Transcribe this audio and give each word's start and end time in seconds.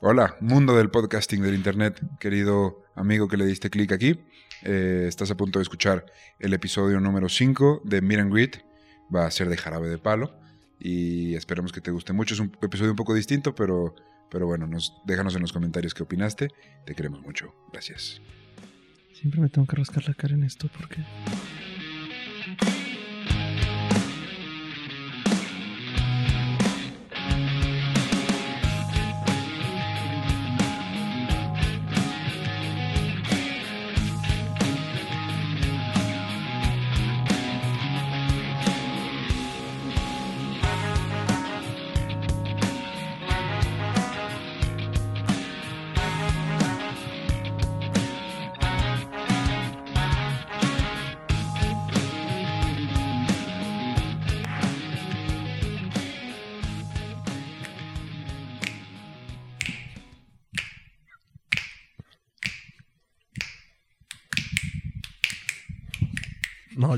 Hola, 0.00 0.36
mundo 0.40 0.76
del 0.76 0.90
podcasting 0.90 1.42
del 1.42 1.56
Internet, 1.56 2.00
querido 2.20 2.84
amigo 2.94 3.26
que 3.26 3.36
le 3.36 3.44
diste 3.44 3.68
clic 3.68 3.90
aquí. 3.90 4.20
Eh, 4.62 5.06
estás 5.08 5.32
a 5.32 5.36
punto 5.36 5.58
de 5.58 5.64
escuchar 5.64 6.06
el 6.38 6.54
episodio 6.54 7.00
número 7.00 7.28
5 7.28 7.82
de 7.84 8.00
Meet 8.00 8.20
and 8.20 8.32
Greet. 8.32 8.64
Va 9.12 9.26
a 9.26 9.30
ser 9.32 9.48
de 9.48 9.56
jarabe 9.56 9.88
de 9.88 9.98
palo 9.98 10.38
y 10.78 11.34
esperamos 11.34 11.72
que 11.72 11.80
te 11.80 11.90
guste 11.90 12.12
mucho. 12.12 12.34
Es 12.34 12.40
un 12.40 12.56
episodio 12.62 12.92
un 12.92 12.96
poco 12.96 13.12
distinto, 13.12 13.56
pero, 13.56 13.96
pero 14.30 14.46
bueno, 14.46 14.68
nos, 14.68 14.94
déjanos 15.04 15.34
en 15.34 15.42
los 15.42 15.52
comentarios 15.52 15.94
qué 15.94 16.04
opinaste. 16.04 16.50
Te 16.86 16.94
queremos 16.94 17.20
mucho. 17.22 17.52
Gracias. 17.72 18.22
Siempre 19.14 19.40
me 19.40 19.48
tengo 19.48 19.66
que 19.66 19.74
rascar 19.74 20.06
la 20.06 20.14
cara 20.14 20.34
en 20.34 20.44
esto 20.44 20.70
porque... 20.78 21.02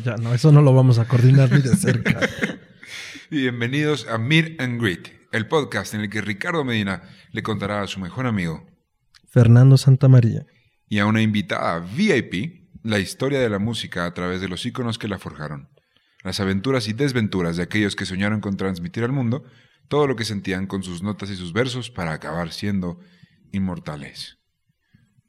ya 0.03 0.17
no, 0.17 0.35
eso 0.35 0.53
no 0.53 0.63
lo 0.63 0.73
vamos 0.75 0.99
a 0.99 1.07
coordinar 1.07 1.51
ni 1.53 1.61
de 1.61 1.77
cerca. 1.77 2.21
Bienvenidos 3.31 4.07
a 4.09 4.19
Meet 4.19 4.61
and 4.61 4.81
Greet, 4.81 5.09
el 5.33 5.47
podcast 5.47 5.95
en 5.95 6.01
el 6.01 6.11
que 6.11 6.21
Ricardo 6.21 6.65
Medina 6.65 7.03
le 7.33 7.43
contará 7.43 7.83
a 7.83 7.87
su 7.87 8.01
mejor 8.01 8.27
amigo 8.27 8.67
Fernando 9.29 9.77
Santamaría. 9.77 10.47
y 10.89 10.99
a 10.99 11.07
una 11.07 11.23
invitada 11.23 11.81
VIP 11.81 12.71
la 12.83 12.99
historia 12.99 13.41
de 13.41 13.51
la 13.51 13.59
música 13.59 14.07
a 14.07 14.15
través 14.15 14.41
de 14.41 14.49
los 14.49 14.65
íconos 14.65 14.99
que 14.99 15.09
la 15.09 15.19
forjaron, 15.19 15.69
las 16.25 16.41
aventuras 16.41 16.89
y 16.89 16.93
desventuras 16.93 17.57
de 17.57 17.63
aquellos 17.63 17.95
que 17.95 18.07
soñaron 18.07 18.41
con 18.41 18.57
transmitir 18.57 19.05
al 19.05 19.13
mundo 19.13 19.45
todo 19.89 20.07
lo 20.07 20.17
que 20.17 20.25
sentían 20.25 20.67
con 20.67 20.83
sus 20.83 21.03
notas 21.03 21.31
y 21.31 21.37
sus 21.37 21.53
versos 21.53 21.91
para 21.91 22.13
acabar 22.13 22.53
siendo 22.53 23.01
inmortales. 23.53 24.39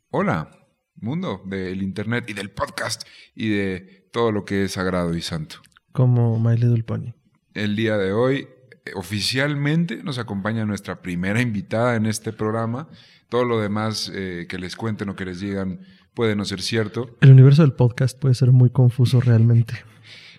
Hola, 0.10 0.52
mundo 0.96 1.42
del 1.46 1.82
internet 1.82 2.30
y 2.30 2.34
del 2.34 2.52
podcast 2.52 3.04
y 3.36 3.50
de 3.50 4.01
todo 4.12 4.32
lo 4.32 4.46
que 4.46 4.66
es 4.66 4.74
sagrado 4.74 5.16
y 5.16 5.22
santo. 5.22 5.58
Como 5.92 6.40
My 6.40 6.56
Little 6.56 6.84
Pony. 6.84 7.14
El 7.54 7.76
día 7.76 7.98
de 7.98 8.14
hoy 8.14 8.48
eh, 8.86 8.92
oficialmente 8.96 10.04
nos 10.04 10.18
acompaña 10.20 10.66
nuestra 10.66 11.02
primera 11.02 11.42
invitada 11.42 11.96
en 11.96 12.06
este 12.06 12.34
programa. 12.34 12.88
Todo 13.30 13.46
lo 13.46 13.60
demás 13.60 14.12
eh, 14.14 14.46
que 14.50 14.58
les 14.58 14.76
cuenten 14.76 15.10
o 15.10 15.16
que 15.16 15.26
les 15.26 15.40
digan 15.40 15.82
puede 16.14 16.36
no 16.36 16.46
ser 16.46 16.62
cierto. 16.62 17.18
El 17.22 17.32
universo 17.32 17.62
del 17.62 17.74
podcast 17.74 18.20
puede 18.20 18.36
ser 18.36 18.52
muy 18.52 18.70
confuso 18.70 19.22
realmente. 19.22 19.74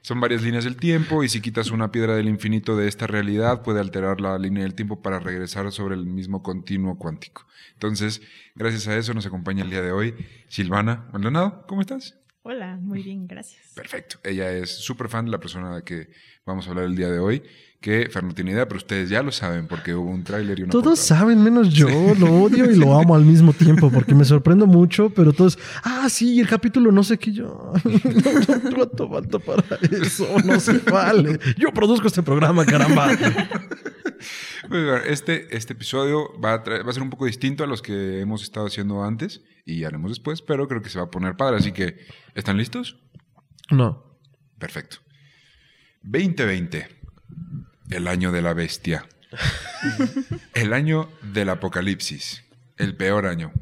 Son 0.03 0.21
varias 0.21 0.43
líneas 0.43 0.65
del 0.65 0.77
tiempo 0.77 1.23
y 1.23 1.29
si 1.29 1.41
quitas 1.41 1.71
una 1.71 1.93
piedra 1.93 2.17
del 2.17 2.29
infinito 2.29 2.77
de 2.77 2.89
esta 2.89 3.07
realidad 3.07 3.63
puede 3.63 3.79
alterar 3.79 4.21
la 4.21 4.37
línea 4.37 4.65
del 4.65 4.75
tiempo 4.75 5.01
para 5.01 5.21
regresar 5.21 5.71
sobre 5.71 5.95
el 5.95 6.07
mismo 6.07 6.43
continuo 6.43 6.99
cuántico. 6.99 7.47
Entonces, 7.75 8.21
gracias 8.57 8.89
a 8.89 8.97
eso 8.97 9.15
nos 9.15 9.27
acompaña 9.27 9.63
el 9.63 9.71
día 9.71 9.81
de 9.81 9.93
hoy 9.93 10.15
Silvana 10.49 11.09
Maldonado. 11.13 11.65
¿Cómo 11.69 11.81
estás? 11.83 12.22
Hola, 12.45 12.77
muy 12.77 13.03
bien, 13.03 13.29
gracias. 13.29 13.73
Perfecto. 13.75 14.19
Ella 14.25 14.51
es 14.51 14.71
súper 14.71 15.09
fan 15.09 15.27
de 15.27 15.31
la 15.31 15.39
persona 15.39 15.83
que 15.85 16.09
vamos 16.45 16.67
a 16.67 16.71
hablar 16.71 16.87
el 16.87 16.97
día 16.97 17.09
de 17.09 17.21
hoy, 17.21 17.43
que 17.83 18.09
Fer 18.11 18.25
no 18.25 18.33
tiene 18.33 18.53
idea, 18.53 18.67
pero 18.67 18.79
ustedes 18.79 19.11
ya 19.11 19.23
lo 19.23 19.31
saben 19.33 19.67
porque 19.67 19.95
hubo 19.95 20.09
un 20.11 20.25
tráiler 20.25 20.59
y 20.59 20.63
una 20.63 20.71
Todos 20.71 20.99
portada. 21.01 21.19
saben, 21.19 21.43
menos 21.43 21.69
yo. 21.69 21.89
Lo 22.19 22.33
odio 22.45 22.71
y 22.71 22.77
lo 22.77 22.95
amo 22.99 23.15
al 23.15 23.25
mismo 23.27 23.53
tiempo 23.53 23.91
porque 23.91 24.15
me 24.15 24.25
sorprendo 24.25 24.67
mucho, 24.67 25.11
pero 25.11 25.33
todos, 25.35 25.59
ah, 25.85 26.09
sí, 26.09 26.41
el 26.41 26.49
capítulo 26.49 26.91
no 26.93 27.03
sé 27.05 27.19
qué 27.19 27.33
yo. 27.33 27.73
¿Cuánto 28.75 29.09
falta 29.11 29.39
para 29.39 29.65
eso? 30.03 30.27
No 30.45 30.59
se 30.61 30.79
vale. 30.79 31.39
Yo 31.59 31.71
produzco 31.73 32.07
este 32.07 32.23
programa, 32.23 32.65
caramba. 32.65 33.11
Pues, 34.69 34.85
bueno, 34.85 34.97
Este, 34.99 35.55
este 35.57 35.73
episodio 35.73 36.39
va 36.41 36.55
a, 36.55 36.63
traer- 36.65 36.87
va 36.87 36.91
a 36.91 36.93
ser 36.93 37.03
un 37.03 37.11
poco 37.11 37.27
distinto 37.27 37.65
a 37.65 37.67
los 37.67 37.83
que 37.83 38.21
hemos 38.21 38.45
estado 38.45 38.67
haciendo 38.67 39.03
antes 39.03 39.43
y 39.67 39.83
haremos 39.83 40.13
después, 40.13 40.41
pero 40.41 40.69
creo 40.69 40.81
que 40.81 40.89
se 40.91 40.99
va 41.01 41.07
a 41.07 41.11
poner 41.11 41.37
padre. 41.37 41.57
Así 41.57 41.73
que, 41.73 41.97
¿están 42.37 42.57
listos? 42.57 43.01
No. 43.71 44.05
Perfecto. 44.61 44.99
2020, 46.05 46.87
el 47.95 48.09
año 48.09 48.33
de 48.33 48.43
la 48.43 48.55
bestia. 48.55 49.07
el 50.55 50.73
año 50.73 51.09
del 51.23 51.49
apocalipsis, 51.51 52.45
el 52.77 52.97
peor 52.97 53.27
año. 53.27 53.53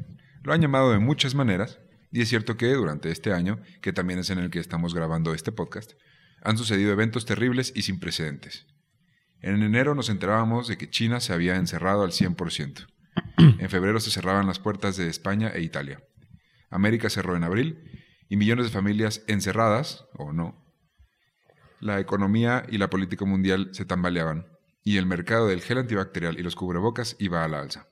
Lo 0.43 0.53
han 0.53 0.61
llamado 0.61 0.91
de 0.91 0.99
muchas 0.99 1.35
maneras, 1.35 1.79
y 2.11 2.21
es 2.21 2.29
cierto 2.29 2.57
que 2.57 2.73
durante 2.73 3.11
este 3.11 3.33
año, 3.33 3.61
que 3.81 3.93
también 3.93 4.19
es 4.19 4.29
en 4.29 4.39
el 4.39 4.49
que 4.49 4.59
estamos 4.59 4.93
grabando 4.93 5.33
este 5.33 5.51
podcast, 5.51 5.93
han 6.43 6.57
sucedido 6.57 6.91
eventos 6.91 7.25
terribles 7.25 7.71
y 7.75 7.83
sin 7.83 7.99
precedentes. 7.99 8.65
En 9.41 9.61
enero 9.61 9.95
nos 9.95 10.09
enterábamos 10.09 10.67
de 10.67 10.77
que 10.77 10.89
China 10.89 11.19
se 11.19 11.33
había 11.33 11.55
encerrado 11.55 12.03
al 12.03 12.11
100%. 12.11 12.87
En 13.37 13.69
febrero 13.69 13.99
se 13.99 14.11
cerraban 14.11 14.47
las 14.47 14.59
puertas 14.59 14.97
de 14.97 15.07
España 15.07 15.49
e 15.49 15.61
Italia. 15.61 16.03
América 16.69 17.09
cerró 17.09 17.35
en 17.35 17.43
abril 17.43 17.79
y 18.29 18.37
millones 18.37 18.65
de 18.65 18.71
familias 18.71 19.23
encerradas, 19.27 20.05
o 20.13 20.31
no, 20.31 20.60
la 21.81 21.99
economía 21.99 22.63
y 22.69 22.77
la 22.77 22.89
política 22.89 23.25
mundial 23.25 23.69
se 23.73 23.85
tambaleaban 23.85 24.47
y 24.83 24.97
el 24.97 25.05
mercado 25.05 25.47
del 25.47 25.61
gel 25.61 25.79
antibacterial 25.79 26.39
y 26.39 26.43
los 26.43 26.55
cubrebocas 26.55 27.15
iba 27.19 27.43
a 27.43 27.47
la 27.47 27.59
alza. 27.59 27.87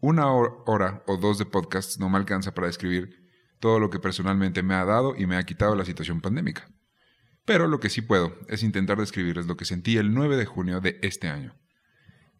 Una 0.00 0.26
hor- 0.32 0.62
hora 0.66 1.02
o 1.06 1.16
dos 1.16 1.38
de 1.38 1.46
podcast 1.46 1.98
no 2.00 2.08
me 2.08 2.16
alcanza 2.18 2.54
para 2.54 2.66
describir 2.66 3.26
todo 3.60 3.80
lo 3.80 3.90
que 3.90 3.98
personalmente 3.98 4.62
me 4.62 4.74
ha 4.74 4.84
dado 4.84 5.14
y 5.16 5.26
me 5.26 5.36
ha 5.36 5.42
quitado 5.44 5.74
la 5.74 5.84
situación 5.84 6.20
pandémica. 6.20 6.68
Pero 7.44 7.68
lo 7.68 7.80
que 7.80 7.88
sí 7.90 8.02
puedo 8.02 8.36
es 8.48 8.62
intentar 8.62 8.98
describirles 8.98 9.46
lo 9.46 9.56
que 9.56 9.64
sentí 9.64 9.96
el 9.96 10.12
9 10.12 10.36
de 10.36 10.46
junio 10.46 10.80
de 10.80 10.98
este 11.02 11.28
año. 11.28 11.54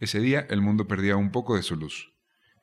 Ese 0.00 0.20
día 0.20 0.46
el 0.50 0.60
mundo 0.60 0.86
perdía 0.86 1.16
un 1.16 1.30
poco 1.30 1.56
de 1.56 1.62
su 1.62 1.76
luz. 1.76 2.12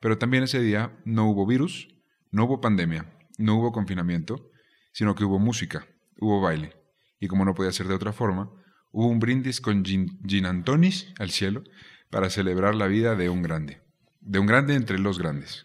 Pero 0.00 0.18
también 0.18 0.44
ese 0.44 0.60
día 0.60 0.96
no 1.04 1.26
hubo 1.28 1.46
virus, 1.46 1.88
no 2.30 2.44
hubo 2.44 2.60
pandemia, 2.60 3.10
no 3.38 3.56
hubo 3.56 3.72
confinamiento, 3.72 4.50
sino 4.92 5.14
que 5.14 5.24
hubo 5.24 5.38
música, 5.38 5.86
hubo 6.20 6.40
baile. 6.40 6.76
Y 7.24 7.26
como 7.26 7.46
no 7.46 7.54
podía 7.54 7.72
ser 7.72 7.88
de 7.88 7.94
otra 7.94 8.12
forma, 8.12 8.50
hubo 8.92 9.06
un 9.06 9.18
brindis 9.18 9.62
con 9.62 9.82
gin, 9.82 10.62
tonics 10.62 11.06
al 11.18 11.30
cielo 11.30 11.64
para 12.10 12.28
celebrar 12.28 12.74
la 12.74 12.86
vida 12.86 13.14
de 13.14 13.30
un 13.30 13.42
grande, 13.42 13.80
de 14.20 14.38
un 14.38 14.44
grande 14.44 14.74
entre 14.74 14.98
los 14.98 15.18
grandes. 15.18 15.62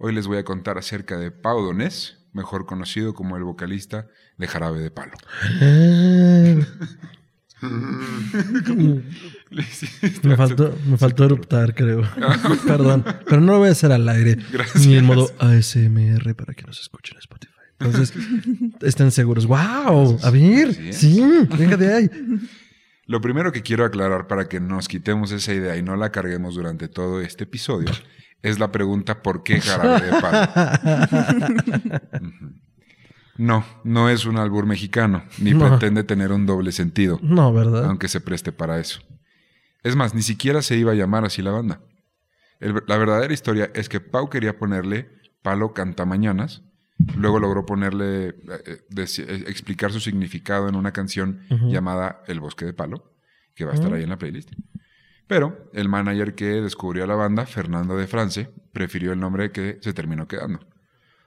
Hoy 0.00 0.12
les 0.12 0.26
voy 0.26 0.38
a 0.38 0.44
contar 0.44 0.76
acerca 0.76 1.16
de 1.16 1.30
Pau 1.30 1.62
Donés, 1.62 2.26
mejor 2.32 2.66
conocido 2.66 3.14
como 3.14 3.36
el 3.36 3.44
vocalista 3.44 4.08
de 4.36 4.48
Jarabe 4.48 4.80
de 4.80 4.90
Palo. 4.90 5.12
Me 10.24 10.36
faltó, 10.36 10.76
me 10.86 10.98
faltó 10.98 11.24
eruptar, 11.24 11.76
creo. 11.76 12.02
Perdón, 12.66 13.04
pero 13.28 13.40
no 13.40 13.52
lo 13.52 13.58
voy 13.58 13.68
a 13.68 13.72
hacer 13.72 13.92
al 13.92 14.08
aire. 14.08 14.38
Gracias. 14.50 14.84
Ni 14.84 14.96
en 14.96 15.04
modo 15.04 15.30
ASMR 15.38 16.34
para 16.34 16.54
que 16.54 16.64
nos 16.64 16.80
escuchen 16.80 17.14
en 17.14 17.20
Spotify. 17.20 17.53
Entonces, 17.80 18.12
estén 18.82 19.10
seguros. 19.10 19.46
¡Wow! 19.46 20.18
A 20.22 20.30
ver, 20.30 20.92
sí, 20.94 21.22
venga 21.58 21.76
de 21.76 21.94
ahí. 21.94 22.10
Lo 23.06 23.20
primero 23.20 23.52
que 23.52 23.62
quiero 23.62 23.84
aclarar 23.84 24.26
para 24.28 24.48
que 24.48 24.60
nos 24.60 24.88
quitemos 24.88 25.30
esa 25.32 25.52
idea 25.52 25.76
y 25.76 25.82
no 25.82 25.94
la 25.96 26.10
carguemos 26.10 26.54
durante 26.54 26.88
todo 26.88 27.20
este 27.20 27.44
episodio 27.44 27.90
es 28.42 28.58
la 28.58 28.70
pregunta 28.72 29.22
¿por 29.22 29.42
qué 29.42 29.60
jarabe 29.60 30.06
de 30.06 30.20
palo? 30.20 32.00
No, 33.36 33.64
no 33.82 34.08
es 34.08 34.26
un 34.26 34.36
albur 34.38 34.64
mexicano, 34.64 35.24
ni 35.38 35.52
No. 35.54 35.68
pretende 35.68 36.04
tener 36.04 36.30
un 36.30 36.46
doble 36.46 36.70
sentido, 36.70 37.18
No, 37.20 37.52
¿verdad? 37.52 37.86
aunque 37.86 38.06
se 38.06 38.20
preste 38.20 38.52
para 38.52 38.78
eso. 38.78 39.00
Es 39.82 39.96
más, 39.96 40.14
ni 40.14 40.22
siquiera 40.22 40.62
se 40.62 40.76
iba 40.76 40.92
a 40.92 40.94
llamar 40.94 41.24
así 41.24 41.42
la 41.42 41.50
banda. 41.50 41.80
El- 42.60 42.80
la 42.86 42.96
verdadera 42.96 43.34
historia 43.34 43.70
es 43.74 43.88
que 43.88 43.98
Pau 44.00 44.30
quería 44.30 44.56
ponerle 44.56 45.08
Palo 45.42 45.74
Cantamañanas, 45.74 46.62
luego 47.16 47.38
logró 47.38 47.66
ponerle, 47.66 48.28
eh, 48.28 48.34
eh, 48.66 48.80
eh, 48.96 49.44
explicar 49.46 49.92
su 49.92 50.00
significado 50.00 50.68
en 50.68 50.76
una 50.76 50.92
canción 50.92 51.40
llamada 51.68 52.22
El 52.26 52.40
Bosque 52.40 52.64
de 52.64 52.72
Palo, 52.72 53.12
que 53.54 53.64
va 53.64 53.72
a 53.72 53.74
estar 53.74 53.90
Mm. 53.90 53.94
ahí 53.94 54.02
en 54.02 54.10
la 54.10 54.18
playlist. 54.18 54.50
Pero 55.26 55.70
el 55.72 55.88
manager 55.88 56.34
que 56.34 56.46
descubrió 56.60 57.04
a 57.04 57.06
la 57.06 57.14
banda, 57.14 57.46
Fernando 57.46 57.96
de 57.96 58.06
France, 58.06 58.50
prefirió 58.72 59.12
el 59.12 59.20
nombre 59.20 59.52
que 59.52 59.78
se 59.80 59.92
terminó 59.94 60.28
quedando. 60.28 60.60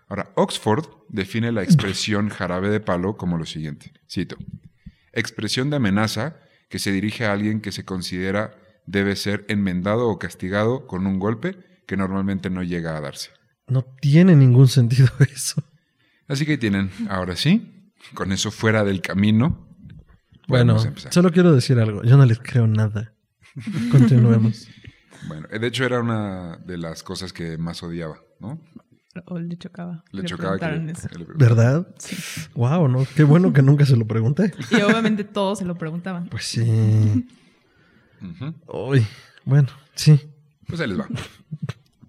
Ahora, 0.09 0.31
Oxford 0.35 0.85
define 1.09 1.51
la 1.51 1.63
expresión 1.63 2.29
jarabe 2.29 2.69
de 2.69 2.79
palo 2.79 3.17
como 3.17 3.37
lo 3.37 3.45
siguiente. 3.45 3.91
Cito. 4.09 4.37
Expresión 5.13 5.69
de 5.69 5.77
amenaza 5.77 6.37
que 6.69 6.79
se 6.79 6.91
dirige 6.91 7.25
a 7.25 7.33
alguien 7.33 7.59
que 7.61 7.71
se 7.71 7.85
considera 7.85 8.55
debe 8.85 9.15
ser 9.15 9.45
enmendado 9.47 10.07
o 10.07 10.19
castigado 10.19 10.85
con 10.87 11.07
un 11.07 11.19
golpe, 11.19 11.57
que 11.87 11.97
normalmente 11.97 12.49
no 12.49 12.63
llega 12.63 12.95
a 12.97 13.01
darse. 13.01 13.31
No 13.67 13.83
tiene 13.83 14.35
ningún 14.35 14.67
sentido 14.67 15.09
eso. 15.33 15.63
Así 16.27 16.45
que 16.45 16.53
ahí 16.53 16.57
tienen, 16.57 16.91
ahora 17.09 17.35
sí, 17.35 17.91
con 18.13 18.31
eso 18.31 18.51
fuera 18.51 18.83
del 18.83 19.01
camino. 19.01 19.67
Bueno, 20.47 20.81
empezar. 20.81 21.13
solo 21.13 21.31
quiero 21.31 21.53
decir 21.53 21.79
algo. 21.79 22.03
Yo 22.03 22.17
no 22.17 22.25
les 22.25 22.39
creo 22.39 22.67
nada. 22.67 23.13
Continuemos. 23.91 24.67
Bueno, 25.27 25.47
de 25.47 25.67
hecho 25.67 25.83
era 25.83 25.99
una 25.99 26.57
de 26.57 26.77
las 26.77 27.03
cosas 27.03 27.33
que 27.33 27.57
más 27.57 27.83
odiaba, 27.83 28.21
¿no? 28.39 28.61
O 29.25 29.39
le 29.39 29.57
chocaba. 29.57 30.03
Le, 30.11 30.23
chocaba 30.23 30.53
que, 30.53 30.59
preguntaran 30.59 30.89
eso. 30.89 31.07
que 31.09 31.17
le 31.17 31.25
preguntaran. 31.25 31.57
¿Verdad? 31.57 31.95
Sí. 31.97 32.15
Wow, 32.53 32.87
¿no? 32.87 33.05
Qué 33.15 33.23
bueno 33.23 33.51
que 33.51 33.61
nunca 33.61 33.85
se 33.85 33.97
lo 33.97 34.05
pregunté. 34.05 34.53
Y 34.71 34.81
obviamente 34.81 35.23
todos 35.23 35.59
se 35.59 35.65
lo 35.65 35.77
preguntaban. 35.77 36.27
Pues 36.29 36.45
sí. 36.45 37.27
Uy, 38.67 39.05
bueno, 39.43 39.69
sí. 39.95 40.19
Pues 40.67 40.81
ahí 40.81 40.87
les 40.87 40.99
va. 40.99 41.07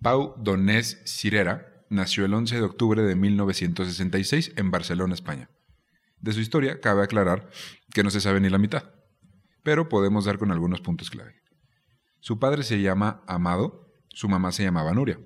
Pau 0.02 0.34
Donés 0.38 1.00
Cirera 1.04 1.84
nació 1.90 2.24
el 2.24 2.34
11 2.34 2.56
de 2.56 2.62
octubre 2.62 3.02
de 3.02 3.16
1966 3.16 4.52
en 4.56 4.70
Barcelona, 4.70 5.14
España. 5.14 5.50
De 6.20 6.32
su 6.32 6.40
historia 6.40 6.80
cabe 6.80 7.02
aclarar 7.02 7.48
que 7.92 8.02
no 8.02 8.10
se 8.10 8.20
sabe 8.20 8.40
ni 8.40 8.48
la 8.48 8.58
mitad, 8.58 8.84
pero 9.62 9.88
podemos 9.88 10.24
dar 10.24 10.38
con 10.38 10.52
algunos 10.52 10.80
puntos 10.80 11.10
clave. 11.10 11.34
Su 12.20 12.38
padre 12.38 12.62
se 12.62 12.80
llama 12.80 13.22
Amado, 13.26 13.92
su 14.08 14.28
mamá 14.28 14.52
se 14.52 14.62
llamaba 14.62 14.92
Nuria. 14.92 15.18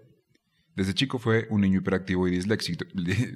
Desde 0.75 0.95
chico 0.95 1.19
fue 1.19 1.47
un 1.51 1.61
niño 1.61 1.81
hiperactivo 1.81 2.27
y 2.29 2.31
disléxico, 2.31 2.87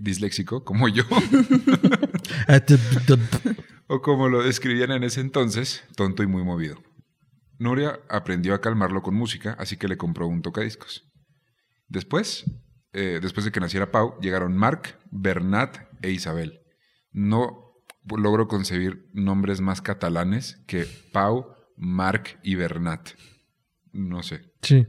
disléxico 0.00 0.64
como 0.64 0.88
yo, 0.88 1.04
o 3.88 4.00
como 4.00 4.28
lo 4.28 4.42
describían 4.42 4.92
en 4.92 5.04
ese 5.04 5.20
entonces, 5.20 5.84
tonto 5.96 6.22
y 6.22 6.26
muy 6.26 6.44
movido. 6.44 6.82
Nuria 7.58 8.00
aprendió 8.08 8.54
a 8.54 8.62
calmarlo 8.62 9.02
con 9.02 9.14
música, 9.14 9.54
así 9.58 9.76
que 9.76 9.88
le 9.88 9.98
compró 9.98 10.26
un 10.26 10.40
tocadiscos. 10.40 11.10
Después, 11.88 12.44
eh, 12.92 13.20
después 13.22 13.44
de 13.44 13.52
que 13.52 13.60
naciera 13.60 13.90
Pau, 13.90 14.18
llegaron 14.20 14.56
Marc, 14.56 14.98
Bernat 15.10 15.78
e 16.02 16.10
Isabel. 16.10 16.60
No 17.12 17.66
logro 18.16 18.48
concebir 18.48 19.08
nombres 19.12 19.60
más 19.60 19.82
catalanes 19.82 20.62
que 20.66 20.86
Pau, 21.12 21.54
Marc 21.76 22.38
y 22.42 22.54
Bernat. 22.54 23.10
No 23.92 24.22
sé. 24.22 24.52
Sí. 24.62 24.86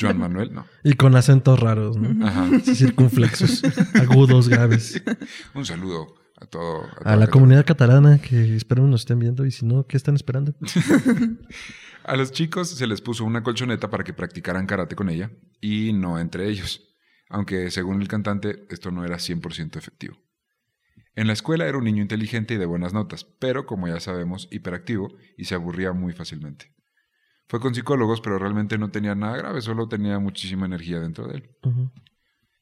Joan 0.00 0.18
Manuel, 0.18 0.52
no. 0.52 0.66
Y 0.84 0.94
con 0.94 1.14
acentos 1.16 1.60
raros, 1.60 1.96
¿no? 1.96 2.26
Ajá. 2.26 2.48
Circunflexos, 2.60 3.62
agudos, 3.94 4.48
graves. 4.48 5.02
Un 5.54 5.66
saludo 5.66 6.14
a 6.40 6.46
todo. 6.46 6.86
A 7.04 7.16
la 7.16 7.26
comunidad 7.26 7.66
catalana 7.66 8.18
que 8.18 8.56
espero 8.56 8.86
nos 8.86 9.02
estén 9.02 9.18
viendo 9.18 9.44
y 9.44 9.50
si 9.50 9.66
no, 9.66 9.86
¿qué 9.86 9.96
están 9.96 10.14
esperando? 10.14 10.54
A 12.04 12.16
los 12.16 12.32
chicos 12.32 12.70
se 12.70 12.86
les 12.86 13.00
puso 13.00 13.24
una 13.24 13.42
colchoneta 13.42 13.90
para 13.90 14.04
que 14.04 14.12
practicaran 14.12 14.66
karate 14.66 14.96
con 14.96 15.08
ella 15.08 15.30
y 15.60 15.92
no 15.92 16.18
entre 16.18 16.48
ellos, 16.48 16.96
aunque 17.28 17.70
según 17.70 18.02
el 18.02 18.08
cantante 18.08 18.66
esto 18.70 18.90
no 18.90 19.04
era 19.04 19.16
100% 19.16 19.76
efectivo. 19.76 20.18
En 21.14 21.26
la 21.26 21.34
escuela 21.34 21.66
era 21.66 21.78
un 21.78 21.84
niño 21.84 22.02
inteligente 22.02 22.54
y 22.54 22.56
de 22.56 22.66
buenas 22.66 22.94
notas, 22.94 23.24
pero 23.24 23.66
como 23.66 23.86
ya 23.86 24.00
sabemos, 24.00 24.48
hiperactivo 24.50 25.14
y 25.36 25.44
se 25.44 25.54
aburría 25.54 25.92
muy 25.92 26.12
fácilmente. 26.12 26.74
Fue 27.48 27.60
con 27.60 27.74
psicólogos, 27.74 28.22
pero 28.22 28.38
realmente 28.38 28.78
no 28.78 28.90
tenía 28.90 29.14
nada 29.14 29.36
grave, 29.36 29.60
solo 29.60 29.88
tenía 29.88 30.18
muchísima 30.18 30.64
energía 30.64 31.00
dentro 31.00 31.28
de 31.28 31.36
él. 31.36 31.50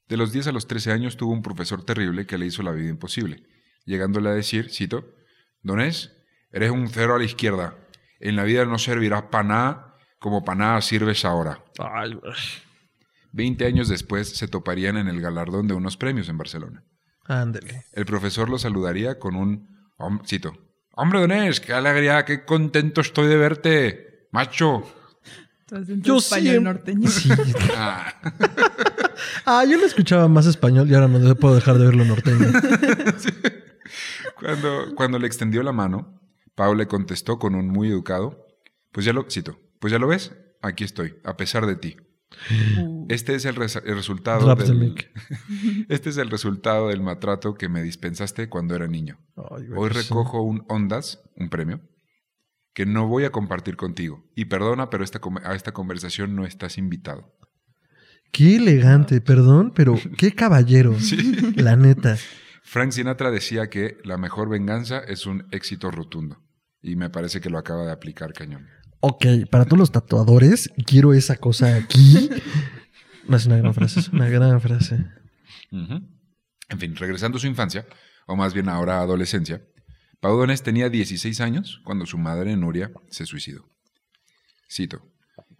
De 0.08 0.16
los 0.16 0.32
10 0.32 0.48
a 0.48 0.52
los 0.52 0.66
13 0.66 0.90
años 0.90 1.16
tuvo 1.16 1.32
un 1.32 1.42
profesor 1.42 1.84
terrible 1.84 2.26
que 2.26 2.38
le 2.38 2.46
hizo 2.46 2.64
la 2.64 2.72
vida 2.72 2.90
imposible, 2.90 3.44
llegándole 3.84 4.30
a 4.30 4.32
decir, 4.32 4.68
cito, 4.68 5.14
Donés, 5.62 6.12
eres 6.50 6.72
un 6.72 6.88
cero 6.88 7.14
a 7.14 7.18
la 7.18 7.24
izquierda. 7.24 7.78
En 8.20 8.36
la 8.36 8.44
vida 8.44 8.64
no 8.66 8.78
servirás 8.78 9.22
para 9.24 9.44
nada 9.44 9.96
como 10.18 10.44
para 10.44 10.58
nada 10.58 10.80
sirves 10.82 11.24
ahora. 11.24 11.62
Ay, 11.78 12.12
güey. 12.14 12.32
Veinte 13.32 13.64
años 13.64 13.88
después 13.88 14.28
se 14.36 14.48
toparían 14.48 14.96
en 14.98 15.08
el 15.08 15.20
galardón 15.20 15.66
de 15.66 15.74
unos 15.74 15.96
premios 15.96 16.28
en 16.28 16.36
Barcelona. 16.36 16.84
Ándale. 17.26 17.84
El 17.92 18.04
profesor 18.04 18.48
lo 18.50 18.58
saludaría 18.58 19.18
con 19.18 19.36
un, 19.36 19.68
hom- 19.98 20.20
cito, 20.26 20.52
Hombre 20.92 21.20
Donés, 21.20 21.60
qué 21.60 21.72
alegría, 21.72 22.24
qué 22.24 22.44
contento 22.44 23.00
estoy 23.00 23.28
de 23.28 23.36
verte, 23.36 24.28
macho. 24.32 24.82
Yo 25.70 26.16
español 26.18 26.50
siempre- 26.50 26.60
norteño. 26.60 27.08
Sí. 27.08 27.30
Ah, 27.76 28.12
Ah, 29.46 29.64
yo 29.64 29.76
lo 29.78 29.86
escuchaba 29.86 30.28
más 30.28 30.46
español 30.46 30.90
y 30.90 30.94
ahora 30.94 31.06
no 31.08 31.34
puedo 31.36 31.54
dejar 31.54 31.76
de 31.78 31.84
verlo 31.86 32.04
norteño. 32.04 32.46
Cuando, 34.38 34.94
cuando 34.94 35.18
le 35.18 35.26
extendió 35.26 35.62
la 35.62 35.72
mano, 35.72 36.18
Pau 36.54 36.74
le 36.74 36.86
contestó 36.86 37.38
con 37.38 37.54
un 37.54 37.68
muy 37.68 37.88
educado, 37.88 38.46
pues 38.92 39.06
ya 39.06 39.12
lo, 39.12 39.26
cito, 39.30 39.58
pues 39.78 39.92
ya 39.92 39.98
lo 39.98 40.06
ves, 40.08 40.32
aquí 40.62 40.84
estoy, 40.84 41.14
a 41.24 41.36
pesar 41.36 41.66
de 41.66 41.76
ti. 41.76 41.96
Uh, 42.78 43.06
Este 43.08 43.34
es 43.34 43.44
el, 43.44 43.56
res- 43.56 43.82
el 43.84 43.94
resultado 43.96 44.54
del, 44.54 44.94
este 45.88 46.10
es 46.10 46.16
el 46.16 46.30
resultado 46.30 46.88
del 46.88 47.02
maltrato 47.02 47.54
que 47.54 47.68
me 47.68 47.82
dispensaste 47.82 48.48
cuando 48.48 48.74
era 48.76 48.86
niño. 48.86 49.18
Ay, 49.36 49.66
Hoy 49.76 49.88
recojo 49.90 50.42
un 50.42 50.64
Ondas, 50.68 51.20
un 51.36 51.48
premio, 51.48 51.80
que 52.72 52.86
no 52.86 53.08
voy 53.08 53.24
a 53.24 53.30
compartir 53.32 53.76
contigo. 53.76 54.24
Y 54.36 54.44
perdona, 54.44 54.90
pero 54.90 55.02
esta, 55.02 55.20
a 55.44 55.54
esta 55.56 55.72
conversación 55.72 56.36
no 56.36 56.44
estás 56.46 56.78
invitado. 56.78 57.34
Qué 58.32 58.56
elegante, 58.56 59.20
perdón, 59.20 59.72
pero 59.74 59.98
qué 60.16 60.30
caballero. 60.32 60.94
La 61.56 61.74
neta. 61.76 62.16
Frank 62.70 62.92
Sinatra 62.92 63.32
decía 63.32 63.68
que 63.68 63.98
la 64.04 64.16
mejor 64.16 64.48
venganza 64.48 65.00
es 65.00 65.26
un 65.26 65.44
éxito 65.50 65.90
rotundo. 65.90 66.40
Y 66.80 66.94
me 66.94 67.10
parece 67.10 67.40
que 67.40 67.50
lo 67.50 67.58
acaba 67.58 67.84
de 67.84 67.90
aplicar 67.90 68.32
cañón. 68.32 68.68
Ok, 69.00 69.26
para 69.50 69.64
todos 69.64 69.78
los 69.80 69.90
tatuadores, 69.90 70.70
quiero 70.86 71.12
esa 71.12 71.36
cosa 71.36 71.74
aquí. 71.74 72.30
No 73.26 73.36
es 73.36 73.46
una 73.46 73.58
gran 73.58 73.74
frase, 73.74 74.00
es 74.00 74.08
una 74.08 74.28
gran 74.28 74.60
frase. 74.60 75.04
En 75.70 76.78
fin, 76.78 76.96
regresando 76.96 77.38
a 77.38 77.40
su 77.40 77.46
infancia, 77.46 77.86
o 78.26 78.34
más 78.34 78.54
bien 78.54 78.68
ahora 78.68 79.00
adolescencia, 79.00 79.62
Pau 80.20 80.36
Donés 80.36 80.62
tenía 80.62 80.88
16 80.88 81.40
años 81.40 81.80
cuando 81.84 82.06
su 82.06 82.18
madre, 82.18 82.56
Nuria, 82.56 82.90
se 83.08 83.26
suicidó. 83.26 83.68
Cito, 84.68 85.06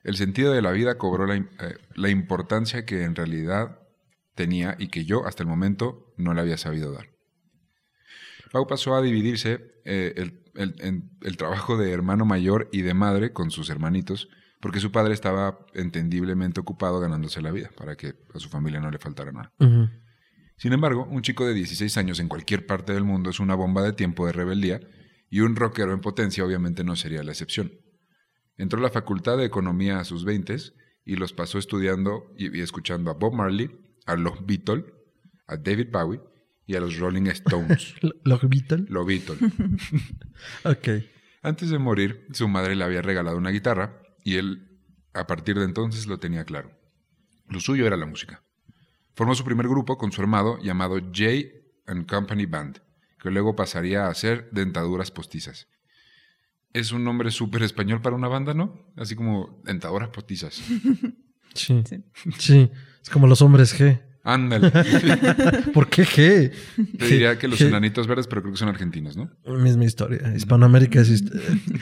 el 0.02 0.16
sentido 0.16 0.52
de 0.52 0.62
la 0.62 0.72
vida 0.72 0.96
cobró 0.98 1.26
la, 1.26 1.36
eh, 1.36 1.46
la 1.94 2.08
importancia 2.08 2.84
que 2.84 3.04
en 3.04 3.14
realidad 3.14 3.78
tenía 4.34 4.74
y 4.78 4.88
que 4.88 5.04
yo 5.04 5.26
hasta 5.26 5.42
el 5.42 5.48
momento 5.48 6.09
no 6.20 6.34
le 6.34 6.40
había 6.40 6.56
sabido 6.56 6.92
dar. 6.92 7.08
Pau 8.52 8.66
pasó 8.66 8.94
a 8.94 9.02
dividirse 9.02 9.80
eh, 9.84 10.14
el, 10.16 10.42
el- 11.22 11.36
trabajo 11.36 11.76
de 11.78 11.92
hermano 11.92 12.24
mayor 12.24 12.68
y 12.72 12.82
de 12.82 12.94
madre 12.94 13.32
con 13.32 13.50
sus 13.50 13.70
hermanitos, 13.70 14.28
porque 14.60 14.80
su 14.80 14.90
padre 14.90 15.14
estaba 15.14 15.64
entendiblemente 15.74 16.60
ocupado 16.60 17.00
ganándose 17.00 17.40
la 17.40 17.52
vida, 17.52 17.70
para 17.76 17.96
que 17.96 18.14
a 18.34 18.38
su 18.38 18.48
familia 18.48 18.80
no 18.80 18.90
le 18.90 18.98
faltara 18.98 19.32
nada. 19.32 19.52
Sin 20.56 20.72
embargo, 20.72 21.06
un 21.08 21.22
chico 21.22 21.46
de 21.46 21.54
16 21.54 21.96
años 21.96 22.18
en 22.20 22.28
cualquier 22.28 22.66
parte 22.66 22.92
del 22.92 23.04
mundo 23.04 23.30
es 23.30 23.40
una 23.40 23.54
bomba 23.54 23.82
de 23.82 23.92
tiempo 23.94 24.26
de 24.26 24.32
rebeldía 24.32 24.80
y 25.30 25.40
un 25.40 25.56
rockero 25.56 25.92
en 25.94 26.00
potencia 26.00 26.44
obviamente 26.44 26.84
no 26.84 26.96
sería 26.96 27.22
la 27.22 27.30
excepción. 27.30 27.72
Entró 28.58 28.78
a 28.80 28.82
la 28.82 28.90
Facultad 28.90 29.38
de 29.38 29.46
Economía 29.46 30.00
a 30.00 30.04
sus 30.04 30.24
20 30.26 30.56
y 31.06 31.16
los 31.16 31.32
pasó 31.32 31.58
estudiando 31.58 32.30
y, 32.36 32.54
y 32.54 32.60
escuchando 32.60 33.10
a 33.10 33.14
Bob 33.14 33.32
Marley, 33.34 33.70
a 34.04 34.16
los 34.16 34.44
Beatles, 34.44 34.84
a 35.50 35.56
David 35.56 35.88
Bowie 35.92 36.20
y 36.66 36.76
a 36.76 36.80
los 36.80 36.96
Rolling 36.98 37.26
Stones. 37.28 37.94
Lo- 38.02 38.14
¿Los 38.24 38.48
Beatles? 38.48 38.88
Los 38.88 39.06
Beatles. 39.06 39.38
Ok. 40.64 40.88
Antes 41.42 41.70
de 41.70 41.78
morir, 41.78 42.26
su 42.32 42.48
madre 42.48 42.76
le 42.76 42.84
había 42.84 43.02
regalado 43.02 43.36
una 43.36 43.50
guitarra 43.50 44.00
y 44.24 44.36
él, 44.36 44.78
a 45.14 45.26
partir 45.26 45.58
de 45.58 45.64
entonces, 45.64 46.06
lo 46.06 46.18
tenía 46.18 46.44
claro. 46.44 46.70
Lo 47.48 47.60
suyo 47.60 47.86
era 47.86 47.96
la 47.96 48.06
música. 48.06 48.42
Formó 49.14 49.34
su 49.34 49.44
primer 49.44 49.66
grupo 49.68 49.98
con 49.98 50.12
su 50.12 50.20
hermano 50.20 50.58
llamado 50.62 50.98
J 51.00 51.24
and 51.86 52.06
Company 52.06 52.46
Band, 52.46 52.80
que 53.20 53.30
luego 53.30 53.56
pasaría 53.56 54.06
a 54.06 54.14
ser 54.14 54.48
Dentaduras 54.52 55.10
Postizas. 55.10 55.66
Es 56.72 56.92
un 56.92 57.02
nombre 57.04 57.30
súper 57.32 57.62
español 57.64 58.00
para 58.00 58.14
una 58.16 58.28
banda, 58.28 58.54
¿no? 58.54 58.92
Así 58.96 59.16
como 59.16 59.60
Dentaduras 59.64 60.10
Postizas. 60.10 60.54
Sí. 61.54 61.82
Sí. 61.84 62.04
Sí. 62.38 62.70
Es 63.02 63.10
como 63.10 63.26
los 63.26 63.42
hombres 63.42 63.78
G. 63.78 64.00
Ándale. 64.22 64.70
¿Por 65.74 65.88
qué 65.88 66.04
G? 66.04 66.52
Te 66.98 67.06
diría 67.06 67.38
que 67.38 67.48
los 67.48 67.58
G- 67.60 67.66
enanitos 67.68 68.06
verdes, 68.06 68.26
pero 68.26 68.42
creo 68.42 68.52
que 68.52 68.58
son 68.58 68.68
argentinos, 68.68 69.16
¿no? 69.16 69.30
Misma 69.46 69.84
historia. 69.86 70.34
Hispanoamérica 70.36 71.00
es 71.00 71.10
hist- 71.10 71.32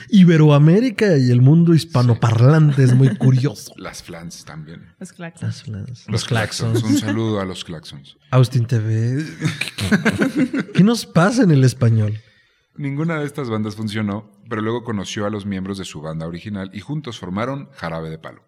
Iberoamérica 0.09 1.17
y 1.17 1.31
el 1.31 1.41
mundo 1.41 1.73
hispanoparlante 1.73 2.83
es 2.83 2.93
muy 2.93 3.15
curioso. 3.17 3.73
Las 3.77 4.03
flans 4.03 4.45
también. 4.45 4.83
Los 4.99 5.11
claxons. 5.13 5.65
Los, 6.07 6.25
claxons. 6.25 6.83
Un 6.83 6.97
saludo 6.97 7.39
a 7.41 7.45
los 7.45 7.63
claxons. 7.65 8.17
Austin 8.31 8.65
TV. 8.65 9.23
¿Qué 10.73 10.83
nos 10.83 11.05
pasa 11.05 11.43
en 11.43 11.51
el 11.51 11.63
español? 11.63 12.19
Ninguna 12.77 13.19
de 13.19 13.25
estas 13.25 13.49
bandas 13.49 13.75
funcionó, 13.75 14.31
pero 14.49 14.61
luego 14.61 14.83
conoció 14.83 15.25
a 15.25 15.29
los 15.29 15.45
miembros 15.45 15.77
de 15.77 15.85
su 15.85 16.01
banda 16.01 16.25
original 16.27 16.71
y 16.73 16.79
juntos 16.79 17.19
formaron 17.19 17.69
Jarabe 17.75 18.09
de 18.09 18.17
Palo. 18.17 18.43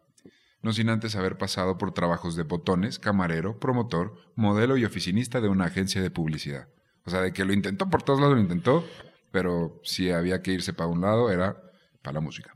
No 0.62 0.74
sin 0.74 0.90
antes 0.90 1.16
haber 1.16 1.38
pasado 1.38 1.78
por 1.78 1.94
trabajos 1.94 2.36
de 2.36 2.44
botones, 2.44 3.00
camarero, 3.00 3.60
promotor, 3.60 4.16
modelo 4.36 4.78
y 4.78 4.86
oficinista 4.86 5.42
de 5.42 5.50
una 5.50 5.66
agencia 5.66 6.02
de 6.02 6.12
publicidad. 6.12 6.68
O 7.04 7.10
sea, 7.10 7.22
de 7.22 7.34
que 7.34 7.46
lo 7.46 7.54
intentó 7.54 7.90
por 7.90 8.04
todos 8.04 8.20
lados, 8.20 8.36
lo 8.36 8.42
intentó, 8.42 8.86
pero 9.32 9.80
si 9.84 10.12
había 10.12 10.42
que 10.44 10.52
irse 10.52 10.74
para 10.74 10.90
un 10.90 11.02
lado 11.02 11.32
era 11.32 11.62
para 12.04 12.16
la 12.16 12.22
música. 12.22 12.56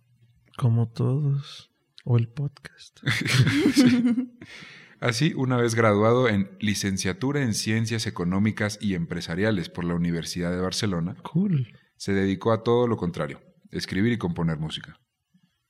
Como 0.58 0.88
todos. 0.90 1.72
O 2.04 2.18
el 2.18 2.28
podcast. 2.28 3.00
Así, 5.00 5.34
una 5.36 5.58
vez 5.58 5.76
graduado 5.76 6.30
en 6.30 6.50
licenciatura 6.60 7.42
en 7.42 7.54
Ciencias 7.54 8.08
Económicas 8.08 8.78
y 8.82 8.94
Empresariales 8.96 9.70
por 9.70 9.84
la 9.84 9.96
Universidad 9.96 10.52
de 10.52 10.62
Barcelona, 10.62 11.16
Cool. 11.24 11.78
se 11.98 12.14
dedicó 12.14 12.52
a 12.54 12.64
todo 12.64 12.88
lo 12.88 12.96
contrario, 12.98 13.42
escribir 13.72 14.14
y 14.14 14.18
componer 14.18 14.58
música. 14.58 15.00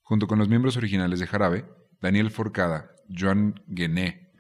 Junto 0.02 0.28
con 0.28 0.38
los 0.38 0.48
miembros 0.50 0.78
originales 0.78 1.20
de 1.20 1.28
Jarabe, 1.28 1.66
Daniel 2.02 2.32
Forcada, 2.32 2.92
Joan 3.10 3.56
Guené, 3.68 4.32